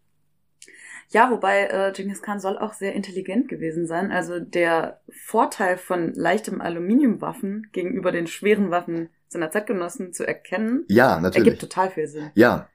Ja, 1.08 1.28
wobei 1.32 1.66
äh, 1.66 1.92
Genghis 1.92 2.22
Khan 2.22 2.38
soll 2.38 2.56
auch 2.56 2.72
sehr 2.72 2.94
intelligent 2.94 3.48
gewesen 3.48 3.88
sein. 3.88 4.12
Also 4.12 4.38
der 4.38 5.00
Vorteil 5.10 5.76
von 5.76 6.12
leichtem 6.14 6.60
Aluminiumwaffen 6.60 7.66
gegenüber 7.72 8.12
den 8.12 8.28
schweren 8.28 8.70
Waffen 8.70 9.10
seiner 9.34 9.50
Zeitgenossen 9.50 10.12
zu 10.12 10.26
erkennen, 10.26 10.84
Ja, 10.88 11.20
natürlich. 11.20 11.46
ergibt 11.48 11.60
total 11.60 11.90
viel 11.90 12.08
Sinn. 12.08 12.30
Ja. 12.34 12.68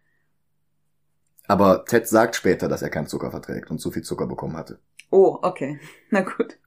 Aber 1.48 1.84
Ted 1.86 2.08
sagt 2.08 2.36
später, 2.36 2.68
dass 2.68 2.84
er 2.84 2.90
keinen 2.92 3.08
Zucker 3.08 3.32
verträgt 3.32 3.72
und 3.72 3.80
zu 3.80 3.90
viel 3.92 4.04
Zucker 4.04 4.28
bekommen 4.28 4.56
hatte. 4.56 4.80
Oh, 5.10 5.40
okay. 5.42 5.80
Na 6.12 6.22
gut. 6.22 6.58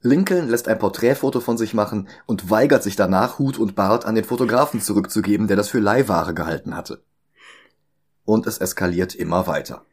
Lincoln 0.00 0.48
lässt 0.48 0.68
ein 0.68 0.78
Porträtfoto 0.78 1.40
von 1.40 1.58
sich 1.58 1.74
machen 1.74 2.08
und 2.26 2.50
weigert 2.50 2.82
sich 2.82 2.96
danach, 2.96 3.38
Hut 3.38 3.58
und 3.58 3.74
Bart 3.74 4.04
an 4.06 4.14
den 4.14 4.24
Fotografen 4.24 4.80
zurückzugeben, 4.80 5.48
der 5.48 5.56
das 5.56 5.68
für 5.68 5.80
Leihware 5.80 6.32
gehalten 6.32 6.76
hatte. 6.76 7.02
Und 8.24 8.46
es 8.46 8.58
eskaliert 8.58 9.14
immer 9.14 9.46
weiter. 9.46 9.84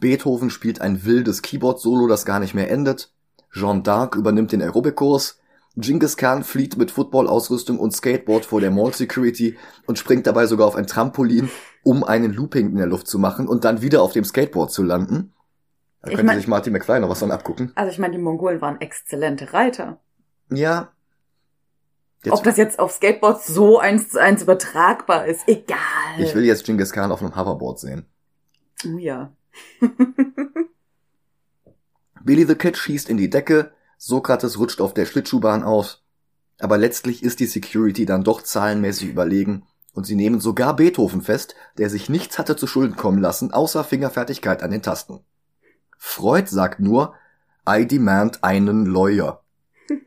Beethoven 0.00 0.50
spielt 0.50 0.80
ein 0.80 1.04
wildes 1.04 1.42
Keyboard-Solo, 1.42 2.06
das 2.08 2.24
gar 2.24 2.40
nicht 2.40 2.54
mehr 2.54 2.70
endet. 2.70 3.12
Jean 3.52 3.82
d'Arc 3.82 4.16
übernimmt 4.16 4.52
den 4.52 4.62
Aerobic-Kurs. 4.62 5.38
Genghis 5.76 6.16
Khan 6.18 6.44
flieht 6.44 6.76
mit 6.76 6.90
Football-Ausrüstung 6.90 7.78
und 7.78 7.92
Skateboard 7.94 8.44
vor 8.44 8.60
der 8.60 8.70
Mall-Security 8.70 9.56
und 9.86 9.98
springt 9.98 10.26
dabei 10.26 10.46
sogar 10.46 10.66
auf 10.66 10.76
ein 10.76 10.86
Trampolin, 10.86 11.50
um 11.82 12.04
einen 12.04 12.32
Looping 12.34 12.70
in 12.70 12.76
der 12.76 12.86
Luft 12.86 13.06
zu 13.06 13.18
machen 13.18 13.48
und 13.48 13.64
dann 13.64 13.80
wieder 13.80 14.02
auf 14.02 14.12
dem 14.12 14.24
Skateboard 14.24 14.70
zu 14.70 14.82
landen. 14.82 15.32
Da 16.02 16.10
Ich 16.10 16.16
könnte 16.16 16.26
mein- 16.26 16.36
sich 16.38 16.48
Martin 16.48 16.72
McFly 16.74 17.00
noch 17.00 17.08
was 17.08 17.20
von 17.20 17.30
abgucken. 17.30 17.72
Also 17.74 17.90
ich 17.90 17.98
meine, 17.98 18.12
die 18.16 18.22
Mongolen 18.22 18.60
waren 18.60 18.80
exzellente 18.80 19.52
Reiter. 19.54 19.98
Ja. 20.50 20.92
Jetzt, 22.24 22.34
Ob 22.34 22.44
das 22.44 22.56
jetzt 22.56 22.78
auf 22.78 22.92
Skateboards 22.92 23.46
so 23.46 23.78
eins 23.78 24.10
zu 24.10 24.20
eins 24.20 24.42
übertragbar 24.42 25.26
ist, 25.26 25.40
egal. 25.48 25.78
ich 26.18 26.34
will 26.34 26.44
jetzt 26.44 26.64
Genghis 26.64 26.92
Khan 26.92 27.10
auf 27.10 27.20
einem 27.22 27.34
Hoverboard 27.34 27.80
sehen. 27.80 28.04
Oh 28.86 28.98
ja. 28.98 29.32
Billy 32.24 32.44
the 32.44 32.54
Kid 32.54 32.76
schießt 32.76 33.08
in 33.08 33.16
die 33.16 33.30
Decke, 33.30 33.72
Sokrates 34.04 34.58
rutscht 34.58 34.80
auf 34.80 34.94
der 34.94 35.06
Schlittschuhbahn 35.06 35.62
aus, 35.62 36.02
aber 36.58 36.76
letztlich 36.76 37.22
ist 37.22 37.38
die 37.38 37.46
Security 37.46 38.04
dann 38.04 38.24
doch 38.24 38.42
zahlenmäßig 38.42 39.08
überlegen 39.08 39.64
und 39.92 40.06
sie 40.06 40.16
nehmen 40.16 40.40
sogar 40.40 40.74
Beethoven 40.74 41.22
fest, 41.22 41.54
der 41.78 41.88
sich 41.88 42.08
nichts 42.08 42.36
hatte 42.36 42.56
zu 42.56 42.66
Schulden 42.66 42.96
kommen 42.96 43.20
lassen, 43.20 43.52
außer 43.52 43.84
Fingerfertigkeit 43.84 44.64
an 44.64 44.72
den 44.72 44.82
Tasten. 44.82 45.20
Freud 45.96 46.48
sagt 46.50 46.80
nur, 46.80 47.14
I 47.68 47.86
demand 47.86 48.42
einen 48.42 48.86
Lawyer. 48.86 49.44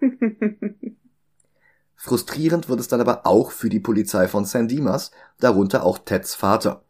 Frustrierend 1.96 2.68
wird 2.68 2.82
es 2.82 2.90
dann 2.90 3.00
aber 3.00 3.26
auch 3.26 3.52
für 3.52 3.70
die 3.70 3.80
Polizei 3.80 4.28
von 4.28 4.44
San 4.44 4.68
Dimas, 4.68 5.12
darunter 5.40 5.86
auch 5.86 6.00
Teds 6.00 6.36
Vater. 6.36 6.84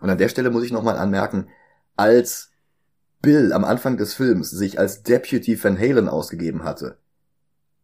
Und 0.00 0.10
an 0.10 0.18
der 0.18 0.28
Stelle 0.28 0.50
muss 0.50 0.64
ich 0.64 0.72
nochmal 0.72 0.98
anmerken, 0.98 1.50
als 1.94 2.51
Bill 3.22 3.52
am 3.52 3.64
Anfang 3.64 3.96
des 3.96 4.14
Films 4.14 4.50
sich 4.50 4.78
als 4.78 5.02
Deputy 5.02 5.62
Van 5.62 5.78
Halen 5.78 6.08
ausgegeben 6.08 6.64
hatte, 6.64 6.98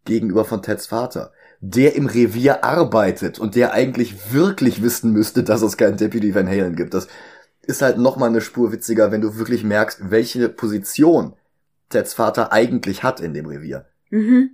gegenüber 0.05 0.44
von 0.44 0.62
Teds 0.62 0.87
Vater, 0.88 1.33
der 1.61 1.94
im 1.96 2.07
Revier 2.07 2.64
arbeitet 2.64 3.38
und 3.38 3.55
der 3.55 3.72
eigentlich 3.72 4.33
wirklich 4.33 4.83
wissen 4.83 5.12
müsste, 5.12 5.42
dass 5.44 5.62
es 5.62 5.77
keinen 5.77 5.96
Deputy 5.96 6.35
Van 6.35 6.48
Halen 6.48 6.77
gibt. 6.77 6.94
Das 6.94 7.09
ist 7.62 7.83
halt 7.83 7.98
nochmal 7.98 8.29
eine 8.31 8.40
Spur 8.40 8.72
witziger, 8.72 9.11
wenn 9.12 9.20
du 9.20 9.37
wirklich 9.37 9.64
merkst, 9.64 10.11
welche 10.11 10.48
Position 10.48 11.35
Teds 11.90 12.14
Vater 12.14 12.53
eigentlich 12.53 13.03
hat 13.03 13.20
in 13.20 13.33
dem 13.35 13.46
Revier. 13.46 13.87
Mhm. 14.11 14.51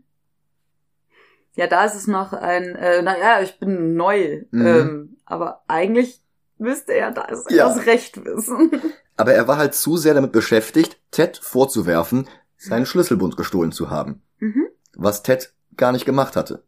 Ja, 1.57 1.67
da 1.69 1.85
ist 1.85 1.95
es 1.95 2.07
noch 2.09 2.33
ein, 2.33 2.75
äh, 2.75 3.01
naja, 3.03 3.41
ich 3.41 3.59
bin 3.61 3.95
neu. 3.95 4.43
Mhm. 4.51 4.67
Ähm, 4.67 5.17
aber 5.25 5.63
eigentlich 5.69 6.21
müsste 6.59 6.93
er 6.95 7.13
da 7.13 7.23
ist 7.27 7.51
Ja. 7.51 7.69
das 7.69 7.87
Recht 7.87 8.25
wissen. 8.25 8.71
Aber 9.17 9.33
er 9.33 9.47
war 9.49 9.59
halt 9.59 9.75
zu 9.75 9.97
sehr 9.97 10.15
damit 10.15 10.33
beschäftigt, 10.33 10.99
Ted 11.11 11.37
vorzuwerfen, 11.37 12.29
seinen 12.57 12.87
Schlüsselbund 12.87 13.37
gestohlen 13.37 13.73
zu 13.73 13.91
haben. 13.91 14.23
Mhm. 14.39 14.67
Was 14.95 15.23
Ted 15.23 15.53
gar 15.77 15.93
nicht 15.93 16.05
gemacht 16.05 16.37
hatte. 16.37 16.65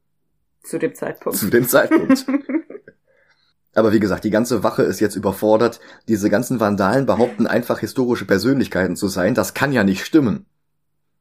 Zu 0.62 0.78
dem 0.78 0.94
Zeitpunkt. 0.94 1.38
Zu 1.38 1.48
dem 1.48 1.66
Zeitpunkt. 1.68 2.26
Aber 3.74 3.92
wie 3.92 4.00
gesagt, 4.00 4.24
die 4.24 4.30
ganze 4.30 4.62
Wache 4.62 4.82
ist 4.82 5.00
jetzt 5.00 5.16
überfordert. 5.16 5.80
Diese 6.08 6.30
ganzen 6.30 6.60
Vandalen 6.60 7.04
behaupten 7.04 7.46
einfach 7.46 7.80
historische 7.80 8.24
Persönlichkeiten 8.24 8.96
zu 8.96 9.06
sein. 9.06 9.34
Das 9.34 9.52
kann 9.52 9.70
ja 9.70 9.84
nicht 9.84 10.04
stimmen. 10.04 10.46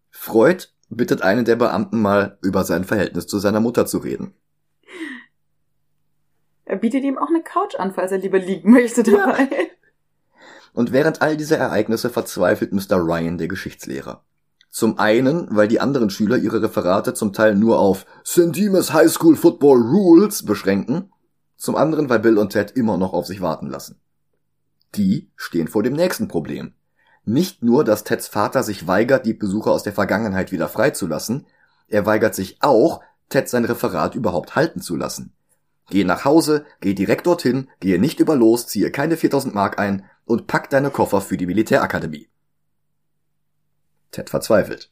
Freud 0.09 0.67
bittet 0.89 1.21
einen 1.21 1.45
der 1.45 1.57
Beamten 1.57 2.01
mal 2.01 2.37
über 2.41 2.63
sein 2.63 2.85
Verhältnis 2.85 3.27
zu 3.27 3.39
seiner 3.39 3.59
Mutter 3.59 3.85
zu 3.85 3.97
reden. 3.97 4.33
er 6.63 6.77
bietet 6.77 7.03
ihm 7.03 7.17
auch 7.17 7.27
eine 7.27 7.43
Couch 7.43 7.75
an, 7.75 7.93
falls 7.93 8.11
er 8.11 8.19
lieber 8.19 8.39
liegen 8.39 8.71
möchte 8.71 9.03
dabei. 9.03 9.49
Und 10.75 10.91
während 10.91 11.21
all 11.21 11.37
dieser 11.37 11.57
Ereignisse 11.57 12.09
verzweifelt 12.09 12.73
Mr. 12.73 12.97
Ryan, 12.97 13.37
der 13.37 13.47
Geschichtslehrer. 13.47 14.25
Zum 14.69 14.99
einen, 14.99 15.47
weil 15.55 15.69
die 15.69 15.79
anderen 15.79 16.09
Schüler 16.09 16.35
ihre 16.35 16.61
Referate 16.61 17.13
zum 17.13 17.31
Teil 17.31 17.55
nur 17.55 17.79
auf 17.79 18.05
St. 18.27 18.53
Demas 18.53 18.91
High 18.91 19.09
School 19.09 19.37
Football 19.37 19.79
Rules 19.79 20.43
beschränken. 20.43 21.13
Zum 21.55 21.77
anderen, 21.77 22.09
weil 22.09 22.19
Bill 22.19 22.37
und 22.37 22.49
Ted 22.49 22.71
immer 22.71 22.97
noch 22.97 23.13
auf 23.13 23.25
sich 23.25 23.39
warten 23.39 23.67
lassen. 23.67 24.01
Die 24.95 25.31
stehen 25.37 25.69
vor 25.69 25.81
dem 25.81 25.93
nächsten 25.93 26.27
Problem. 26.27 26.73
Nicht 27.23 27.63
nur, 27.63 27.85
dass 27.85 28.03
Teds 28.03 28.27
Vater 28.27 28.61
sich 28.61 28.85
weigert, 28.85 29.25
die 29.25 29.33
Besucher 29.33 29.71
aus 29.71 29.83
der 29.83 29.93
Vergangenheit 29.93 30.51
wieder 30.51 30.67
freizulassen, 30.67 31.47
er 31.87 32.05
weigert 32.05 32.35
sich 32.35 32.57
auch, 32.59 32.99
Ted 33.29 33.47
sein 33.47 33.63
Referat 33.63 34.13
überhaupt 34.13 34.57
halten 34.57 34.81
zu 34.81 34.97
lassen. 34.97 35.31
Geh 35.89 36.03
nach 36.03 36.25
Hause, 36.25 36.65
geh 36.81 36.93
direkt 36.93 37.27
dorthin, 37.27 37.69
gehe 37.79 37.99
nicht 37.99 38.19
über 38.19 38.35
los, 38.35 38.67
ziehe 38.67 38.91
keine 38.91 39.17
4000 39.17 39.53
Mark 39.53 39.79
ein 39.79 40.05
und 40.25 40.47
pack 40.47 40.69
deine 40.69 40.89
Koffer 40.89 41.21
für 41.21 41.37
die 41.37 41.45
Militärakademie. 41.45 42.29
Ted 44.11 44.29
verzweifelt. 44.29 44.91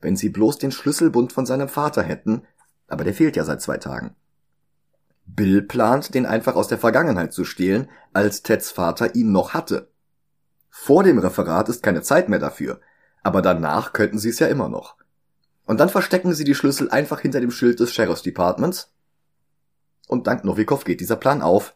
Wenn 0.00 0.16
sie 0.16 0.28
bloß 0.28 0.58
den 0.58 0.72
Schlüsselbund 0.72 1.32
von 1.32 1.46
seinem 1.46 1.68
Vater 1.68 2.02
hätten, 2.02 2.42
aber 2.86 3.04
der 3.04 3.14
fehlt 3.14 3.36
ja 3.36 3.44
seit 3.44 3.62
zwei 3.62 3.78
Tagen. 3.78 4.14
Bill 5.24 5.62
plant, 5.62 6.14
den 6.14 6.26
einfach 6.26 6.54
aus 6.54 6.68
der 6.68 6.78
Vergangenheit 6.78 7.32
zu 7.32 7.44
stehlen, 7.44 7.88
als 8.12 8.42
Teds 8.42 8.70
Vater 8.70 9.14
ihn 9.14 9.32
noch 9.32 9.54
hatte. 9.54 9.90
Vor 10.70 11.02
dem 11.02 11.18
Referat 11.18 11.68
ist 11.68 11.82
keine 11.82 12.02
Zeit 12.02 12.28
mehr 12.28 12.38
dafür, 12.38 12.80
aber 13.22 13.42
danach 13.42 13.92
könnten 13.92 14.18
sie 14.18 14.28
es 14.28 14.38
ja 14.38 14.46
immer 14.46 14.68
noch. 14.68 14.96
Und 15.64 15.80
dann 15.80 15.88
verstecken 15.88 16.32
sie 16.32 16.44
die 16.44 16.54
Schlüssel 16.54 16.90
einfach 16.90 17.20
hinter 17.20 17.40
dem 17.40 17.50
Schild 17.50 17.80
des 17.80 17.92
Sheriff's 17.92 18.22
Departments. 18.22 18.92
Und 20.06 20.26
dank 20.26 20.44
Novikov 20.44 20.84
geht 20.84 21.00
dieser 21.00 21.16
Plan 21.16 21.42
auf, 21.42 21.74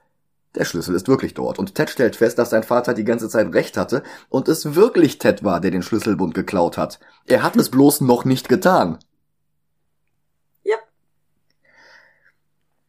der 0.56 0.64
Schlüssel 0.64 0.96
ist 0.96 1.06
wirklich 1.06 1.34
dort 1.34 1.58
und 1.58 1.74
Ted 1.76 1.90
stellt 1.90 2.16
fest, 2.16 2.38
dass 2.38 2.50
sein 2.50 2.64
Vater 2.64 2.92
die 2.92 3.04
ganze 3.04 3.28
Zeit 3.28 3.54
recht 3.54 3.76
hatte 3.76 4.02
und 4.28 4.48
es 4.48 4.74
wirklich 4.74 5.18
Ted 5.18 5.44
war, 5.44 5.60
der 5.60 5.70
den 5.70 5.82
Schlüsselbund 5.82 6.34
geklaut 6.34 6.76
hat. 6.76 6.98
Er 7.26 7.42
hat 7.44 7.56
es 7.56 7.70
bloß 7.70 8.00
noch 8.00 8.24
nicht 8.24 8.48
getan. 8.48 8.98
Ja. 10.64 10.76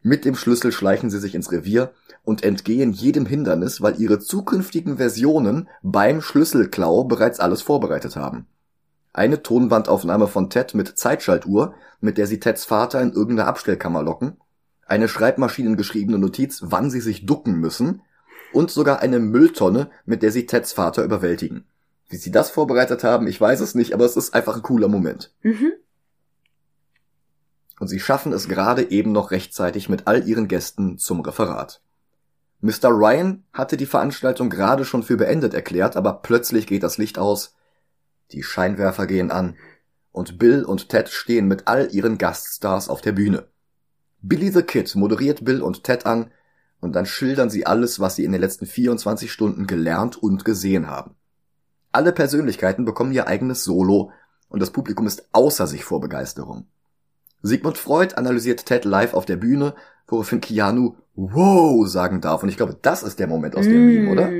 Mit 0.01 0.25
dem 0.25 0.35
Schlüssel 0.35 0.71
schleichen 0.71 1.11
sie 1.11 1.19
sich 1.19 1.35
ins 1.35 1.51
Revier 1.51 1.93
und 2.23 2.43
entgehen 2.43 2.93
jedem 2.93 3.27
Hindernis, 3.27 3.79
weil 3.79 3.99
ihre 4.01 4.19
zukünftigen 4.19 4.97
Versionen 4.97 5.69
beim 5.83 6.21
Schlüsselklau 6.21 7.03
bereits 7.03 7.39
alles 7.39 7.61
vorbereitet 7.61 8.15
haben. 8.15 8.47
Eine 9.13 9.43
Tonbandaufnahme 9.43 10.27
von 10.27 10.49
Ted 10.49 10.73
mit 10.73 10.97
Zeitschaltuhr, 10.97 11.75
mit 11.99 12.17
der 12.17 12.25
sie 12.25 12.39
Teds 12.39 12.65
Vater 12.65 13.01
in 13.01 13.11
irgendeine 13.11 13.47
Abstellkammer 13.47 14.01
locken 14.01 14.40
eine 14.91 15.07
schreibmaschinengeschriebene 15.07 16.19
Notiz, 16.19 16.59
wann 16.65 16.91
sie 16.91 16.99
sich 16.99 17.25
ducken 17.25 17.55
müssen 17.55 18.01
und 18.51 18.71
sogar 18.71 18.99
eine 18.99 19.19
Mülltonne, 19.19 19.89
mit 20.05 20.21
der 20.21 20.31
sie 20.31 20.45
Teds 20.45 20.73
Vater 20.73 21.03
überwältigen. 21.03 21.65
Wie 22.09 22.17
sie 22.17 22.31
das 22.31 22.49
vorbereitet 22.49 23.05
haben, 23.05 23.25
ich 23.25 23.39
weiß 23.39 23.61
es 23.61 23.73
nicht, 23.73 23.93
aber 23.93 24.03
es 24.03 24.17
ist 24.17 24.33
einfach 24.33 24.57
ein 24.57 24.61
cooler 24.61 24.89
Moment. 24.89 25.33
Mhm. 25.43 25.71
Und 27.79 27.87
sie 27.87 28.01
schaffen 28.01 28.33
es 28.33 28.49
gerade 28.49 28.91
eben 28.91 29.13
noch 29.13 29.31
rechtzeitig 29.31 29.87
mit 29.87 30.07
all 30.07 30.27
ihren 30.27 30.49
Gästen 30.49 30.97
zum 30.97 31.21
Referat. 31.21 31.81
Mr. 32.59 32.89
Ryan 32.89 33.45
hatte 33.53 33.77
die 33.77 33.85
Veranstaltung 33.85 34.49
gerade 34.49 34.83
schon 34.83 35.03
für 35.03 35.15
beendet 35.15 35.53
erklärt, 35.53 35.95
aber 35.95 36.21
plötzlich 36.21 36.67
geht 36.67 36.83
das 36.83 36.97
Licht 36.97 37.17
aus, 37.17 37.55
die 38.33 38.43
Scheinwerfer 38.43 39.07
gehen 39.07 39.31
an 39.31 39.55
und 40.11 40.37
Bill 40.37 40.65
und 40.65 40.89
Ted 40.89 41.07
stehen 41.07 41.47
mit 41.47 41.67
all 41.67 41.89
ihren 41.93 42.17
Gaststars 42.17 42.89
auf 42.89 42.99
der 42.99 43.13
Bühne. 43.13 43.47
Billy 44.21 44.51
the 44.51 44.61
Kid 44.61 44.95
moderiert 44.95 45.43
Bill 45.43 45.61
und 45.61 45.83
Ted 45.83 46.05
an 46.05 46.31
und 46.79 46.95
dann 46.95 47.05
schildern 47.05 47.49
sie 47.49 47.65
alles, 47.65 47.99
was 47.99 48.15
sie 48.15 48.25
in 48.25 48.31
den 48.31 48.41
letzten 48.41 48.65
24 48.65 49.31
Stunden 49.31 49.67
gelernt 49.67 50.21
und 50.21 50.45
gesehen 50.45 50.87
haben. 50.87 51.15
Alle 51.91 52.11
Persönlichkeiten 52.11 52.85
bekommen 52.85 53.11
ihr 53.11 53.27
eigenes 53.27 53.63
Solo 53.63 54.11
und 54.49 54.61
das 54.61 54.71
Publikum 54.71 55.07
ist 55.07 55.27
außer 55.31 55.67
sich 55.67 55.83
vor 55.83 56.01
Begeisterung. 56.01 56.67
Sigmund 57.41 57.77
Freud 57.77 58.15
analysiert 58.15 58.65
Ted 58.65 58.85
live 58.85 59.13
auf 59.13 59.25
der 59.25 59.37
Bühne, 59.37 59.73
woraufhin 60.07 60.41
Keanu 60.41 60.95
wow 61.15 61.87
sagen 61.87 62.21
darf 62.21 62.43
und 62.43 62.49
ich 62.49 62.57
glaube, 62.57 62.77
das 62.81 63.03
ist 63.03 63.19
der 63.19 63.27
Moment 63.27 63.55
aus 63.55 63.65
dem 63.65 63.85
mm. 63.85 63.87
Meme, 63.87 64.11
oder? 64.11 64.31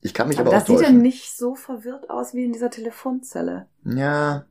Ich 0.00 0.14
kann 0.14 0.28
mich 0.28 0.38
aber, 0.38 0.48
aber 0.48 0.56
auch 0.56 0.66
Das 0.66 0.68
sieht 0.68 0.80
ja 0.80 0.92
nicht 0.92 1.36
so 1.36 1.54
verwirrt 1.54 2.10
aus 2.10 2.34
wie 2.34 2.44
in 2.44 2.52
dieser 2.52 2.70
Telefonzelle. 2.70 3.68
Ja, 3.84 4.46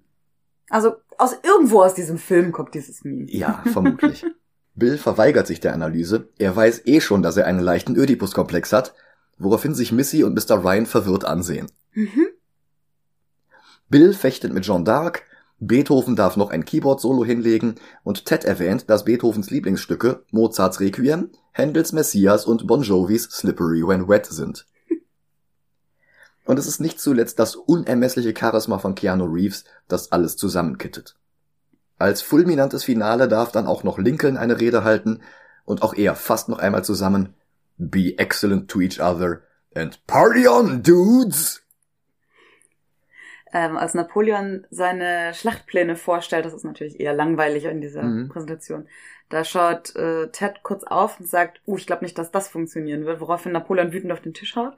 also 0.71 0.95
aus 1.17 1.35
irgendwo 1.43 1.83
aus 1.83 1.93
diesem 1.93 2.17
Film 2.17 2.51
kommt 2.51 2.73
dieses 2.73 3.03
Meme. 3.03 3.25
Ja, 3.29 3.61
vermutlich. 3.71 4.25
Bill 4.75 4.97
verweigert 4.97 5.47
sich 5.47 5.59
der 5.59 5.73
Analyse. 5.73 6.29
Er 6.37 6.55
weiß 6.55 6.83
eh 6.85 7.01
schon, 7.01 7.21
dass 7.21 7.37
er 7.37 7.45
einen 7.45 7.59
leichten 7.59 7.95
Ödipus-Komplex 7.95 8.71
hat, 8.71 8.93
woraufhin 9.37 9.75
sich 9.75 9.91
Missy 9.91 10.23
und 10.23 10.33
Mr. 10.33 10.63
Ryan 10.63 10.85
verwirrt 10.85 11.25
ansehen. 11.25 11.67
Mhm. 11.93 12.27
Bill 13.89 14.13
fechtet 14.13 14.53
mit 14.53 14.63
Jean 14.63 14.85
d'Arc, 14.85 15.23
Beethoven 15.59 16.15
darf 16.15 16.37
noch 16.37 16.49
ein 16.49 16.65
Keyboard-Solo 16.65 17.23
hinlegen 17.23 17.75
und 18.03 18.25
Ted 18.25 18.45
erwähnt, 18.45 18.89
dass 18.89 19.05
Beethovens 19.05 19.51
Lieblingsstücke 19.51 20.23
Mozarts 20.31 20.79
Requiem, 20.79 21.29
Händels 21.51 21.91
Messias 21.91 22.45
und 22.45 22.65
Bon 22.65 22.81
Jovis 22.81 23.25
Slippery 23.25 23.85
When 23.85 24.07
Wet 24.07 24.25
sind. 24.25 24.65
Und 26.51 26.59
es 26.59 26.67
ist 26.67 26.81
nicht 26.81 26.99
zuletzt 26.99 27.39
das 27.39 27.55
unermessliche 27.55 28.33
Charisma 28.37 28.77
von 28.77 28.93
Keanu 28.93 29.23
Reeves, 29.23 29.63
das 29.87 30.11
alles 30.11 30.35
zusammenkittet. 30.35 31.15
Als 31.97 32.21
fulminantes 32.21 32.83
Finale 32.83 33.29
darf 33.29 33.53
dann 33.53 33.67
auch 33.67 33.85
noch 33.85 33.97
Lincoln 33.97 34.35
eine 34.35 34.59
Rede 34.59 34.83
halten 34.83 35.21
und 35.63 35.81
auch 35.81 35.93
er 35.93 36.13
fasst 36.13 36.49
noch 36.49 36.59
einmal 36.59 36.83
zusammen 36.83 37.35
Be 37.77 38.17
excellent 38.17 38.69
to 38.69 38.81
each 38.81 38.99
other 38.99 39.43
and 39.73 40.05
party 40.07 40.45
on, 40.45 40.83
dudes! 40.83 41.63
Ähm, 43.53 43.77
als 43.77 43.93
Napoleon 43.93 44.67
seine 44.69 45.33
Schlachtpläne 45.33 45.95
vorstellt, 45.95 46.43
das 46.43 46.53
ist 46.53 46.65
natürlich 46.65 46.99
eher 46.99 47.13
langweilig 47.13 47.63
in 47.63 47.79
dieser 47.79 48.03
mhm. 48.03 48.27
Präsentation, 48.27 48.89
da 49.31 49.45
schaut 49.45 49.95
äh, 49.95 50.29
Ted 50.29 50.61
kurz 50.61 50.83
auf 50.83 51.19
und 51.19 51.27
sagt, 51.27 51.61
uh, 51.65 51.77
ich 51.77 51.87
glaube 51.87 52.03
nicht, 52.03 52.17
dass 52.17 52.31
das 52.31 52.49
funktionieren 52.49 53.05
wird, 53.05 53.21
woraufhin 53.21 53.53
Napoleon 53.53 53.93
wütend 53.93 54.11
auf 54.11 54.21
den 54.21 54.33
Tisch 54.33 54.55
haut. 54.55 54.73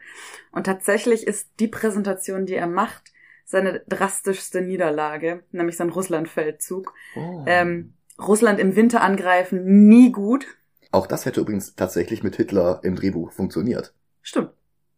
Und 0.51 0.65
tatsächlich 0.65 1.25
ist 1.25 1.49
die 1.59 1.67
Präsentation, 1.67 2.45
die 2.45 2.53
er 2.53 2.67
macht, 2.67 3.11
seine 3.45 3.81
drastischste 3.81 4.61
Niederlage, 4.61 5.43
nämlich 5.51 5.75
sein 5.75 5.89
Russlandfeldzug. 5.89 6.93
Oh. 7.15 7.43
Ähm, 7.47 7.93
Russland 8.19 8.59
im 8.59 8.75
Winter 8.75 9.01
angreifen, 9.01 9.87
nie 9.87 10.11
gut. 10.11 10.45
Auch 10.91 11.07
das 11.07 11.25
hätte 11.25 11.41
übrigens 11.41 11.75
tatsächlich 11.75 12.23
mit 12.23 12.35
Hitler 12.35 12.79
im 12.83 12.95
Drehbuch 12.95 13.31
funktioniert. 13.31 13.93
Stimmt. 14.21 14.51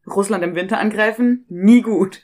Russland 0.05 0.43
im 0.43 0.55
Winter 0.55 0.79
angreifen, 0.79 1.45
nie 1.47 1.81
gut. 1.81 2.21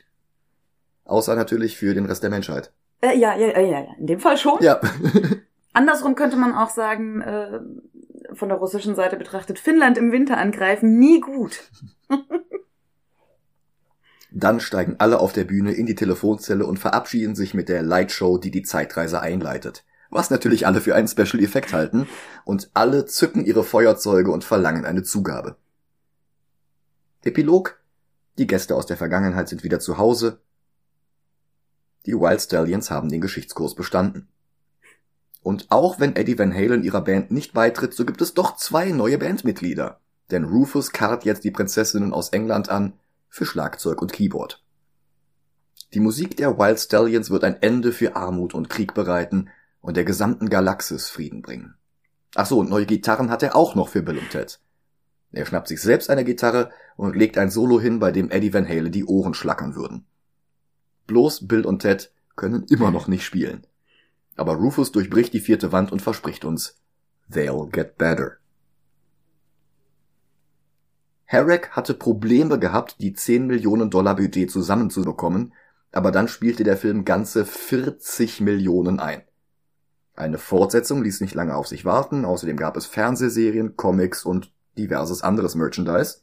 Außer 1.06 1.36
natürlich 1.36 1.78
für 1.78 1.94
den 1.94 2.06
Rest 2.06 2.24
der 2.24 2.30
Menschheit. 2.30 2.72
Äh, 3.02 3.18
ja, 3.18 3.36
ja, 3.36 3.60
ja, 3.60 3.62
ja, 3.62 3.88
in 3.98 4.06
dem 4.06 4.20
Fall 4.20 4.38
schon. 4.38 4.62
Ja. 4.62 4.80
Andersrum 5.74 6.16
könnte 6.16 6.38
man 6.38 6.54
auch 6.54 6.70
sagen, 6.70 7.22
äh, 7.22 7.60
von 8.34 8.50
der 8.50 8.58
russischen 8.58 8.96
Seite 8.96 9.18
betrachtet, 9.18 9.60
Finnland 9.60 9.98
im 9.98 10.12
Winter 10.12 10.38
angreifen, 10.38 11.00
nie 11.00 11.20
gut. 11.20 11.70
Dann 14.32 14.62
steigen 14.62 14.96
alle 15.00 15.20
auf 15.20 15.34
der 15.34 15.44
Bühne 15.44 15.74
in 15.74 15.86
die 15.86 15.96
Telefonzelle 15.96 16.66
und 16.66 16.80
verabschieden 16.80 17.36
sich 17.36 17.54
mit 17.54 17.68
der 17.68 17.84
Lightshow, 17.84 18.38
die 18.38 18.52
die 18.52 18.64
Zeitreise 18.64 19.22
einleitet. 19.22 19.84
Was 20.10 20.30
natürlich 20.30 20.66
alle 20.66 20.82
für 20.82 20.96
einen 20.96 21.08
Special 21.08 21.44
Effekt 21.44 21.74
halten 21.74 22.08
und 22.46 22.70
alle 22.74 23.06
zücken 23.06 23.46
ihre 23.46 23.64
Feuerzeuge 23.64 24.32
und 24.32 24.44
verlangen 24.44 24.86
eine 24.86 25.04
Zugabe. 25.04 25.58
Epilog 27.24 27.80
Die 28.38 28.48
Gäste 28.48 28.76
aus 28.76 28.86
der 28.86 28.98
Vergangenheit 28.98 29.50
sind 29.50 29.64
wieder 29.64 29.80
zu 29.80 29.98
Hause. 29.98 30.40
Die 32.06 32.14
Wild 32.14 32.42
Stallions 32.42 32.90
haben 32.90 33.10
den 33.10 33.22
Geschichtskurs 33.22 33.76
bestanden. 33.76 34.28
Und 35.42 35.68
auch 35.70 36.00
wenn 36.00 36.16
Eddie 36.16 36.38
Van 36.38 36.54
Halen 36.54 36.84
ihrer 36.84 37.02
Band 37.02 37.32
nicht 37.32 37.54
beitritt, 37.54 37.94
so 37.94 38.06
gibt 38.06 38.22
es 38.22 38.34
doch 38.34 38.56
zwei 38.56 38.92
neue 38.92 39.18
Bandmitglieder. 39.18 40.00
Denn 40.30 40.44
Rufus 40.44 40.92
karrt 40.92 41.26
jetzt 41.26 41.44
die 41.44 41.52
Prinzessinnen 41.52 42.14
aus 42.14 42.30
England 42.30 42.70
an 42.70 42.94
für 43.28 43.46
Schlagzeug 43.46 44.02
und 44.02 44.14
Keyboard. 44.14 44.64
Die 45.94 46.00
Musik 46.00 46.38
der 46.38 46.58
Wild 46.58 46.80
Stallions 46.80 47.32
wird 47.32 47.44
ein 47.44 47.62
Ende 47.62 47.92
für 47.92 48.16
Armut 48.16 48.54
und 48.54 48.70
Krieg 48.70 48.94
bereiten 48.94 49.50
und 49.82 49.98
der 49.98 50.06
gesamten 50.06 50.48
Galaxis 50.48 51.10
Frieden 51.10 51.42
bringen. 51.42 51.76
Ach 52.36 52.46
so, 52.46 52.60
und 52.60 52.70
neue 52.70 52.86
Gitarren 52.86 53.30
hat 53.30 53.44
er 53.44 53.56
auch 53.56 53.76
noch 53.76 53.90
für 53.90 54.02
Bill 54.02 54.18
und 54.18 54.30
Ted. 54.30 54.60
Er 55.32 55.46
schnappt 55.46 55.68
sich 55.68 55.82
selbst 55.82 56.10
eine 56.10 56.24
Gitarre 56.24 56.72
und 56.96 57.16
legt 57.16 57.38
ein 57.38 57.50
Solo 57.50 57.80
hin, 57.80 58.00
bei 58.00 58.12
dem 58.12 58.30
Eddie 58.30 58.54
Van 58.54 58.68
Halen 58.68 58.92
die 58.92 59.06
Ohren 59.06 59.34
schlackern 59.34 59.76
würden. 59.76 60.06
Bloß 61.08 61.48
Bill 61.48 61.66
und 61.66 61.80
Ted 61.80 62.12
können 62.36 62.66
immer 62.70 62.92
noch 62.92 63.08
nicht 63.08 63.26
spielen. 63.26 63.66
Aber 64.36 64.56
Rufus 64.56 64.92
durchbricht 64.92 65.34
die 65.34 65.40
vierte 65.40 65.72
Wand 65.72 65.92
und 65.92 66.02
verspricht 66.02 66.46
uns, 66.46 66.80
they'll 67.30 67.70
get 67.70 67.98
better. 67.98 68.38
Herrick 71.26 71.72
hatte 71.72 71.94
Probleme 71.94 72.60
gehabt, 72.60 72.98
die 73.00 73.14
10 73.14 73.48
Millionen 73.48 73.90
Dollar 73.90 74.16
Budget 74.18 74.52
zusammenzubekommen, 74.52 75.54
aber 75.94 76.12
dann 76.12 76.28
spielte 76.28 76.64
der 76.64 76.78
Film 76.78 77.06
ganze 77.06 77.46
40 77.46 78.42
Millionen 78.42 79.00
ein. 79.00 79.24
Eine 80.14 80.38
Fortsetzung 80.38 81.04
ließ 81.04 81.22
nicht 81.22 81.34
lange 81.34 81.56
auf 81.56 81.68
sich 81.68 81.86
warten, 81.86 82.26
außerdem 82.26 82.58
gab 82.58 82.76
es 82.76 82.86
Fernsehserien, 82.86 83.78
Comics 83.78 84.26
und 84.26 84.52
diverses 84.78 85.22
anderes 85.22 85.56
Merchandise. 85.56 86.20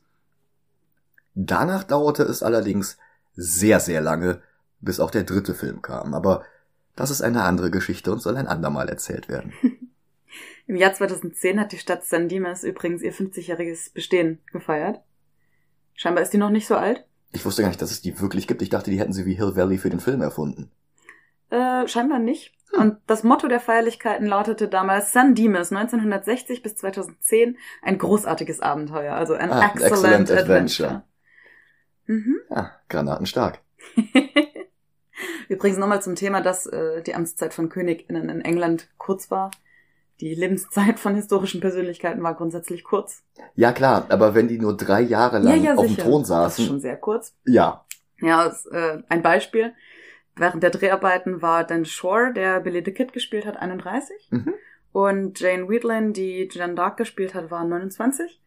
Danach 1.34 1.84
dauerte 1.84 2.24
es 2.24 2.42
allerdings 2.42 2.98
sehr, 3.34 3.80
sehr 3.80 4.00
lange, 4.00 4.42
bis 4.80 5.00
auch 5.00 5.11
der 5.11 5.24
dritte 5.24 5.54
Film 5.54 5.80
kam. 5.82 6.12
Aber 6.12 6.44
das 6.99 7.11
ist 7.11 7.22
eine 7.22 7.44
andere 7.44 7.70
Geschichte 7.70 8.11
und 8.11 8.18
soll 8.20 8.36
ein 8.36 8.49
andermal 8.49 8.88
erzählt 8.88 9.28
werden. 9.28 9.53
Im 10.66 10.76
Jahr 10.76 10.92
2010 10.92 11.61
hat 11.61 11.70
die 11.72 11.78
Stadt 11.78 12.05
San 12.05 12.28
Dimas 12.28 12.64
übrigens 12.64 13.03
ihr 13.03 13.14
50-jähriges 13.14 13.94
Bestehen 13.94 14.40
gefeiert. 14.53 15.01
Scheinbar 15.94 16.22
ist 16.24 16.32
die 16.32 16.38
noch 16.38 16.51
nicht 16.51 16.66
so 16.66 16.76
alt. 16.76 17.07
Ich 17.32 17.44
wusste 17.44 17.62
gar 17.62 17.68
nicht, 17.68 17.80
dass 17.80 17.92
es 17.92 18.03
die 18.03 18.20
wirklich 18.20 18.49
gibt. 18.49 18.62
Ich 18.62 18.68
dachte, 18.68 18.90
die 18.90 18.99
hätten 18.99 19.12
sie 19.12 19.26
wie 19.26 19.34
Hill 19.34 19.55
Valley 19.55 19.78
für 19.78 19.90
den 19.90 20.01
Film 20.01 20.20
erfunden. 20.22 20.70
Äh, 21.51 21.86
scheinbar 21.86 22.18
nicht. 22.18 22.53
Hm. 22.72 22.80
Und 22.80 22.96
das 23.07 23.22
Motto 23.22 23.46
der 23.46 23.61
Feierlichkeiten 23.61 24.26
lautete 24.26 24.66
damals 24.68 25.12
San 25.12 25.36
Dimas 25.36 25.70
1960 25.70 26.62
bis 26.62 26.76
2010 26.76 27.57
ein 27.82 27.96
großartiges 27.96 28.59
Abenteuer, 28.61 29.14
also 29.14 29.34
ein 29.34 29.51
Ah, 29.53 29.66
excellent, 29.66 29.92
excellent 29.92 30.30
adventure. 30.32 30.88
adventure. 30.88 31.03
Mhm. 32.07 32.36
Ja, 32.51 32.72
granatenstark. 32.88 33.61
Übrigens 35.49 35.78
nochmal 35.78 36.03
zum 36.03 36.14
Thema, 36.14 36.40
dass 36.40 36.66
äh, 36.66 37.03
die 37.03 37.14
Amtszeit 37.14 37.55
von 37.55 37.68
KönigInnen 37.68 38.28
in 38.28 38.40
England 38.42 38.88
kurz 38.99 39.30
war. 39.30 39.51
Die 40.20 40.34
Lebenszeit 40.34 40.99
von 40.99 41.14
historischen 41.14 41.61
Persönlichkeiten 41.61 42.22
war 42.22 42.34
grundsätzlich 42.34 42.84
kurz. 42.84 43.22
Ja 43.55 43.72
klar, 43.72 44.07
aber 44.09 44.34
wenn 44.34 44.49
die 44.49 44.59
nur 44.59 44.76
drei 44.76 45.01
Jahre 45.01 45.38
lang 45.38 45.78
auf 45.78 45.86
dem 45.86 45.96
Thron 45.96 46.22
Das 46.22 46.28
ist 46.28 46.28
saßen, 46.28 46.66
schon 46.66 46.80
sehr 46.80 46.96
kurz. 46.96 47.34
ja, 47.46 47.84
Ja, 48.20 48.44
das, 48.44 48.66
äh, 48.66 48.99
ein 49.09 49.22
Beispiel. 49.22 49.72
Während 50.36 50.62
der 50.62 50.70
Dreharbeiten 50.70 51.42
war 51.42 51.64
Dan 51.64 51.84
Shore, 51.84 52.32
der 52.32 52.61
Billy 52.61 52.82
the 52.84 52.92
Kid 52.92 53.12
gespielt 53.12 53.46
hat, 53.46 53.57
31. 53.57 54.28
Mhm. 54.30 54.55
Und 54.92 55.40
Jane 55.40 55.68
Wheatlin, 55.68 56.12
die 56.12 56.49
Jeanne 56.49 56.74
Dark 56.74 56.96
gespielt 56.96 57.34
hat, 57.34 57.51
war 57.51 57.64
29. 57.64 58.40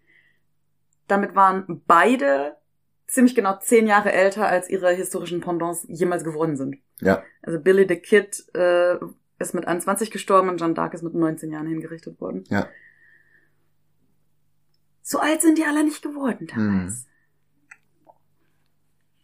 Damit 1.07 1.35
waren 1.35 1.81
beide 1.87 2.57
ziemlich 3.11 3.35
genau 3.35 3.57
zehn 3.59 3.87
Jahre 3.87 4.11
älter, 4.11 4.47
als 4.47 4.69
ihre 4.69 4.91
historischen 4.93 5.41
Pendants 5.41 5.85
jemals 5.89 6.23
geworden 6.23 6.55
sind. 6.55 6.77
ja, 7.01 7.23
Also 7.41 7.59
Billy 7.59 7.85
the 7.87 7.97
Kid 7.97 8.43
äh, 8.55 8.95
ist 9.39 9.53
mit 9.53 9.67
21 9.67 10.11
gestorben 10.11 10.49
und 10.49 10.59
Jeanne 10.59 10.73
Dark 10.75 10.93
ist 10.93 11.01
mit 11.03 11.13
19 11.13 11.51
Jahren 11.51 11.67
hingerichtet 11.67 12.19
worden. 12.21 12.43
Ja. 12.49 12.67
So 15.01 15.19
alt 15.19 15.41
sind 15.41 15.57
die 15.57 15.65
alle 15.65 15.83
nicht 15.83 16.01
geworden 16.01 16.47
Hm. 16.47 16.47
damals. 16.47 17.05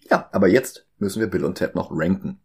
ja, 0.10 0.28
aber 0.32 0.48
jetzt 0.48 0.86
müssen 0.98 1.20
wir 1.20 1.28
Bill 1.28 1.46
und 1.46 1.56
Ted 1.56 1.76
noch 1.76 1.90
ranken. 1.92 2.40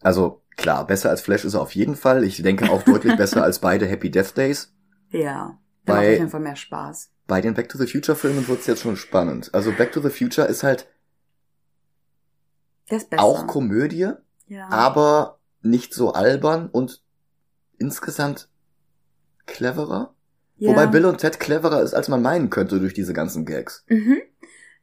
Also 0.00 0.42
klar, 0.56 0.86
besser 0.86 1.10
als 1.10 1.20
Flash 1.20 1.44
ist 1.44 1.54
er 1.54 1.60
auf 1.62 1.74
jeden 1.74 1.96
Fall. 1.96 2.22
Ich 2.24 2.40
denke 2.42 2.70
auch 2.70 2.82
deutlich 2.82 3.16
besser 3.16 3.42
als 3.44 3.58
beide 3.58 3.86
Happy 3.86 4.10
Death 4.10 4.36
Days. 4.36 4.72
Ja. 5.10 5.58
Bei- 5.84 6.12
auf 6.12 6.18
jeden 6.18 6.28
Fall 6.30 6.40
mehr 6.40 6.56
Spaß. 6.56 7.10
Bei 7.28 7.40
den 7.40 7.54
Back 7.54 7.68
to 7.68 7.78
the 7.78 7.86
Future 7.86 8.16
Filmen 8.16 8.48
wird's 8.48 8.66
jetzt 8.66 8.82
schon 8.82 8.96
spannend. 8.96 9.54
Also 9.54 9.70
Back 9.70 9.92
to 9.92 10.00
the 10.00 10.10
Future 10.10 10.48
ist 10.48 10.64
halt 10.64 10.88
ist 12.88 13.16
auch 13.18 13.46
Komödie, 13.46 14.12
ja. 14.46 14.68
aber 14.70 15.38
nicht 15.60 15.92
so 15.94 16.12
albern 16.14 16.68
und 16.70 17.02
insgesamt 17.78 18.48
cleverer. 19.46 20.14
ja. 20.56 20.70
Wobei 20.70 20.86
Bill 20.86 21.04
und 21.04 21.18
Ted 21.18 21.38
cleverer 21.38 21.82
ist, 21.82 21.92
als 21.94 22.08
man 22.08 22.22
meinen 22.22 22.48
könnte 22.50 22.80
durch 22.80 22.94
diese 22.94 23.12
ganzen 23.12 23.44
Gags. 23.44 23.84
Mhm. 23.88 24.22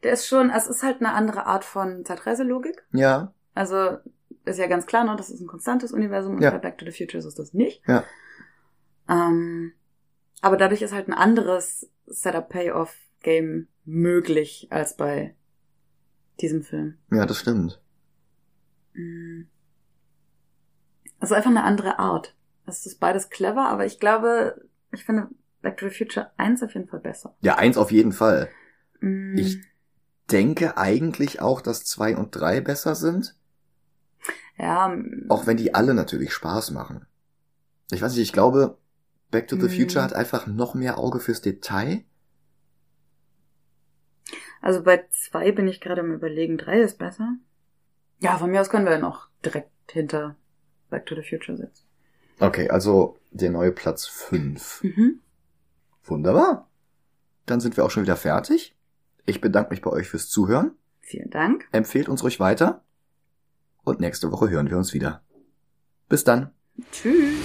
Der 0.03 0.13
ist 0.13 0.27
schon, 0.27 0.51
es 0.51 0.67
ist 0.67 0.83
halt 0.83 0.99
eine 0.99 1.13
andere 1.13 1.47
Art 1.47 1.65
von 1.65 2.05
Zeitreiselogik. 2.05 2.85
Ja, 2.93 3.33
Also 3.55 3.97
ist 4.45 4.59
ja 4.59 4.67
ganz 4.67 4.85
klar, 4.85 5.03
ne, 5.03 5.15
das 5.17 5.31
ist 5.31 5.39
ein 5.41 5.47
konstantes 5.47 5.91
Universum 5.91 6.35
und 6.35 6.41
Ja. 6.43 6.51
bei 6.51 6.59
Back 6.59 6.77
to 6.77 6.85
the 6.85 6.91
Future 6.91 7.17
ist 7.17 7.25
es 7.25 7.33
das 7.33 7.53
nicht. 7.55 7.81
Ja. 7.87 8.03
Ähm, 9.09 9.73
aber 10.41 10.57
dadurch 10.57 10.83
ist 10.83 10.93
halt 10.93 11.07
ein 11.07 11.13
anderes 11.15 11.89
Setup-Payoff-Game 12.07 13.67
möglich 13.85 14.67
als 14.71 14.95
bei 14.97 15.35
diesem 16.41 16.63
Film. 16.63 16.97
ja, 17.11 17.25
das 17.25 17.37
stimmt. 17.39 17.81
Mhm. 18.93 19.47
Also 21.19 21.33
einfach 21.35 21.49
eine 21.49 21.63
andere 21.63 21.99
Art. 21.99 22.35
Es 22.65 22.85
ist 22.85 22.99
beides 22.99 23.29
clever, 23.29 23.69
aber 23.69 23.85
ich 23.85 23.99
glaube, 23.99 24.67
ich 24.91 25.05
finde 25.05 25.29
Back 25.61 25.77
to 25.77 25.87
the 25.89 25.95
Future 25.95 26.31
1 26.37 26.61
auf 26.63 26.73
jeden 26.73 26.87
Fall 26.87 26.99
besser. 26.99 27.35
Ja, 27.41 27.55
eins 27.57 27.77
auf 27.77 27.91
jeden 27.91 28.11
Fall. 28.11 28.49
Mhm. 28.99 29.37
Ich- 29.37 29.57
Denke 30.31 30.75
eigentlich 30.75 31.39
auch, 31.39 31.61
dass 31.61 31.85
zwei 31.85 32.17
und 32.17 32.31
drei 32.35 32.59
besser 32.59 32.95
sind. 32.95 33.35
ja, 34.57 34.91
m- 34.91 35.27
Auch 35.29 35.45
wenn 35.45 35.55
die 35.57 35.75
alle 35.75 35.93
natürlich 35.93 36.33
Spaß 36.33 36.71
machen. 36.71 37.05
Ich 37.91 38.01
weiß 38.01 38.13
nicht, 38.13 38.23
ich 38.23 38.33
glaube, 38.33 38.79
Back 39.31 39.47
to 39.47 39.55
the 39.55 39.63
Mhm. 39.63 39.69
Future 39.81 40.03
hat 40.03 40.13
einfach 40.13 40.47
noch 40.47 40.73
mehr 40.75 40.97
Auge 40.97 41.19
fürs 41.19 41.41
Detail. 41.41 42.03
Also 44.61 44.81
bei 44.83 45.05
zwei 45.11 45.51
bin 45.51 45.67
ich 45.67 45.81
gerade 45.81 46.01
am 46.01 46.11
überlegen, 46.13 46.57
drei 46.57 46.79
ist 46.81 46.97
besser. 46.97 47.35
Ja, 48.19 48.37
von 48.37 48.49
mir 48.49 48.61
aus 48.61 48.69
können 48.69 48.85
wir 48.85 48.97
noch 48.97 49.29
direkt 49.43 49.69
hinter 49.91 50.35
Back 50.89 51.05
to 51.05 51.15
the 51.15 51.21
Future 51.21 51.57
setzen. 51.57 51.85
Okay, 52.39 52.69
also 52.69 53.17
der 53.31 53.49
neue 53.51 53.71
Platz 53.71 54.07
fünf. 54.07 54.81
Mhm. 54.83 55.19
Wunderbar. 56.03 56.69
Dann 57.45 57.59
sind 57.59 57.77
wir 57.77 57.85
auch 57.85 57.91
schon 57.91 58.03
wieder 58.03 58.17
fertig. 58.17 58.75
Ich 59.25 59.41
bedanke 59.41 59.71
mich 59.71 59.81
bei 59.81 59.91
euch 59.91 60.07
fürs 60.07 60.29
Zuhören. 60.29 60.71
Vielen 61.01 61.29
Dank. 61.29 61.67
Empfehlt 61.71 62.09
uns 62.09 62.23
ruhig 62.23 62.39
weiter. 62.39 62.83
Und 63.83 63.99
nächste 63.99 64.31
Woche 64.31 64.49
hören 64.49 64.69
wir 64.69 64.77
uns 64.77 64.93
wieder. 64.93 65.23
Bis 66.09 66.23
dann. 66.23 66.51
Tschüss. 66.91 67.35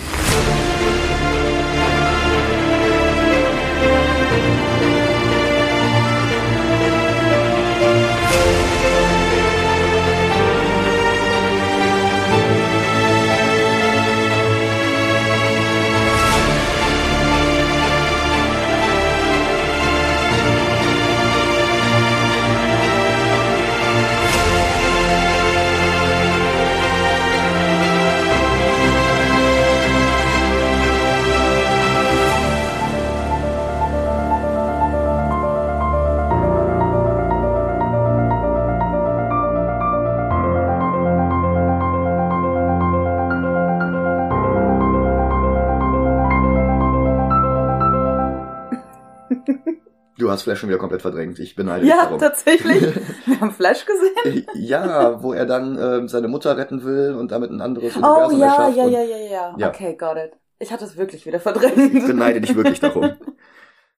Du 50.30 50.34
hast 50.34 50.42
Flash 50.44 50.60
schon 50.60 50.68
wieder 50.68 50.78
komplett 50.78 51.02
verdrängt. 51.02 51.40
Ich 51.40 51.56
beneide 51.56 51.84
Ja, 51.84 51.94
dich 51.96 52.02
darum. 52.04 52.18
tatsächlich. 52.20 52.80
Wir 53.26 53.40
haben 53.40 53.50
Flash 53.50 53.84
gesehen. 53.84 54.46
ja, 54.54 55.20
wo 55.24 55.32
er 55.32 55.44
dann 55.44 55.76
ähm, 55.76 56.06
seine 56.06 56.28
Mutter 56.28 56.56
retten 56.56 56.84
will 56.84 57.16
und 57.18 57.32
damit 57.32 57.50
ein 57.50 57.60
anderes 57.60 57.96
Oh 57.96 57.98
Universum 57.98 58.38
ja, 58.38 58.46
erschafft. 58.46 58.76
ja, 58.76 58.84
und 58.84 58.92
ja, 58.92 59.00
ja, 59.02 59.16
ja. 59.16 59.54
Ja. 59.58 59.68
Okay, 59.70 59.96
got 59.96 60.16
it. 60.16 60.32
Ich 60.60 60.70
hatte 60.70 60.84
es 60.84 60.96
wirklich 60.96 61.26
wieder 61.26 61.40
verdrängt. 61.40 61.94
Ich 61.94 62.06
beneide 62.06 62.40
dich 62.40 62.54
wirklich 62.54 62.78
darum. 62.78 63.10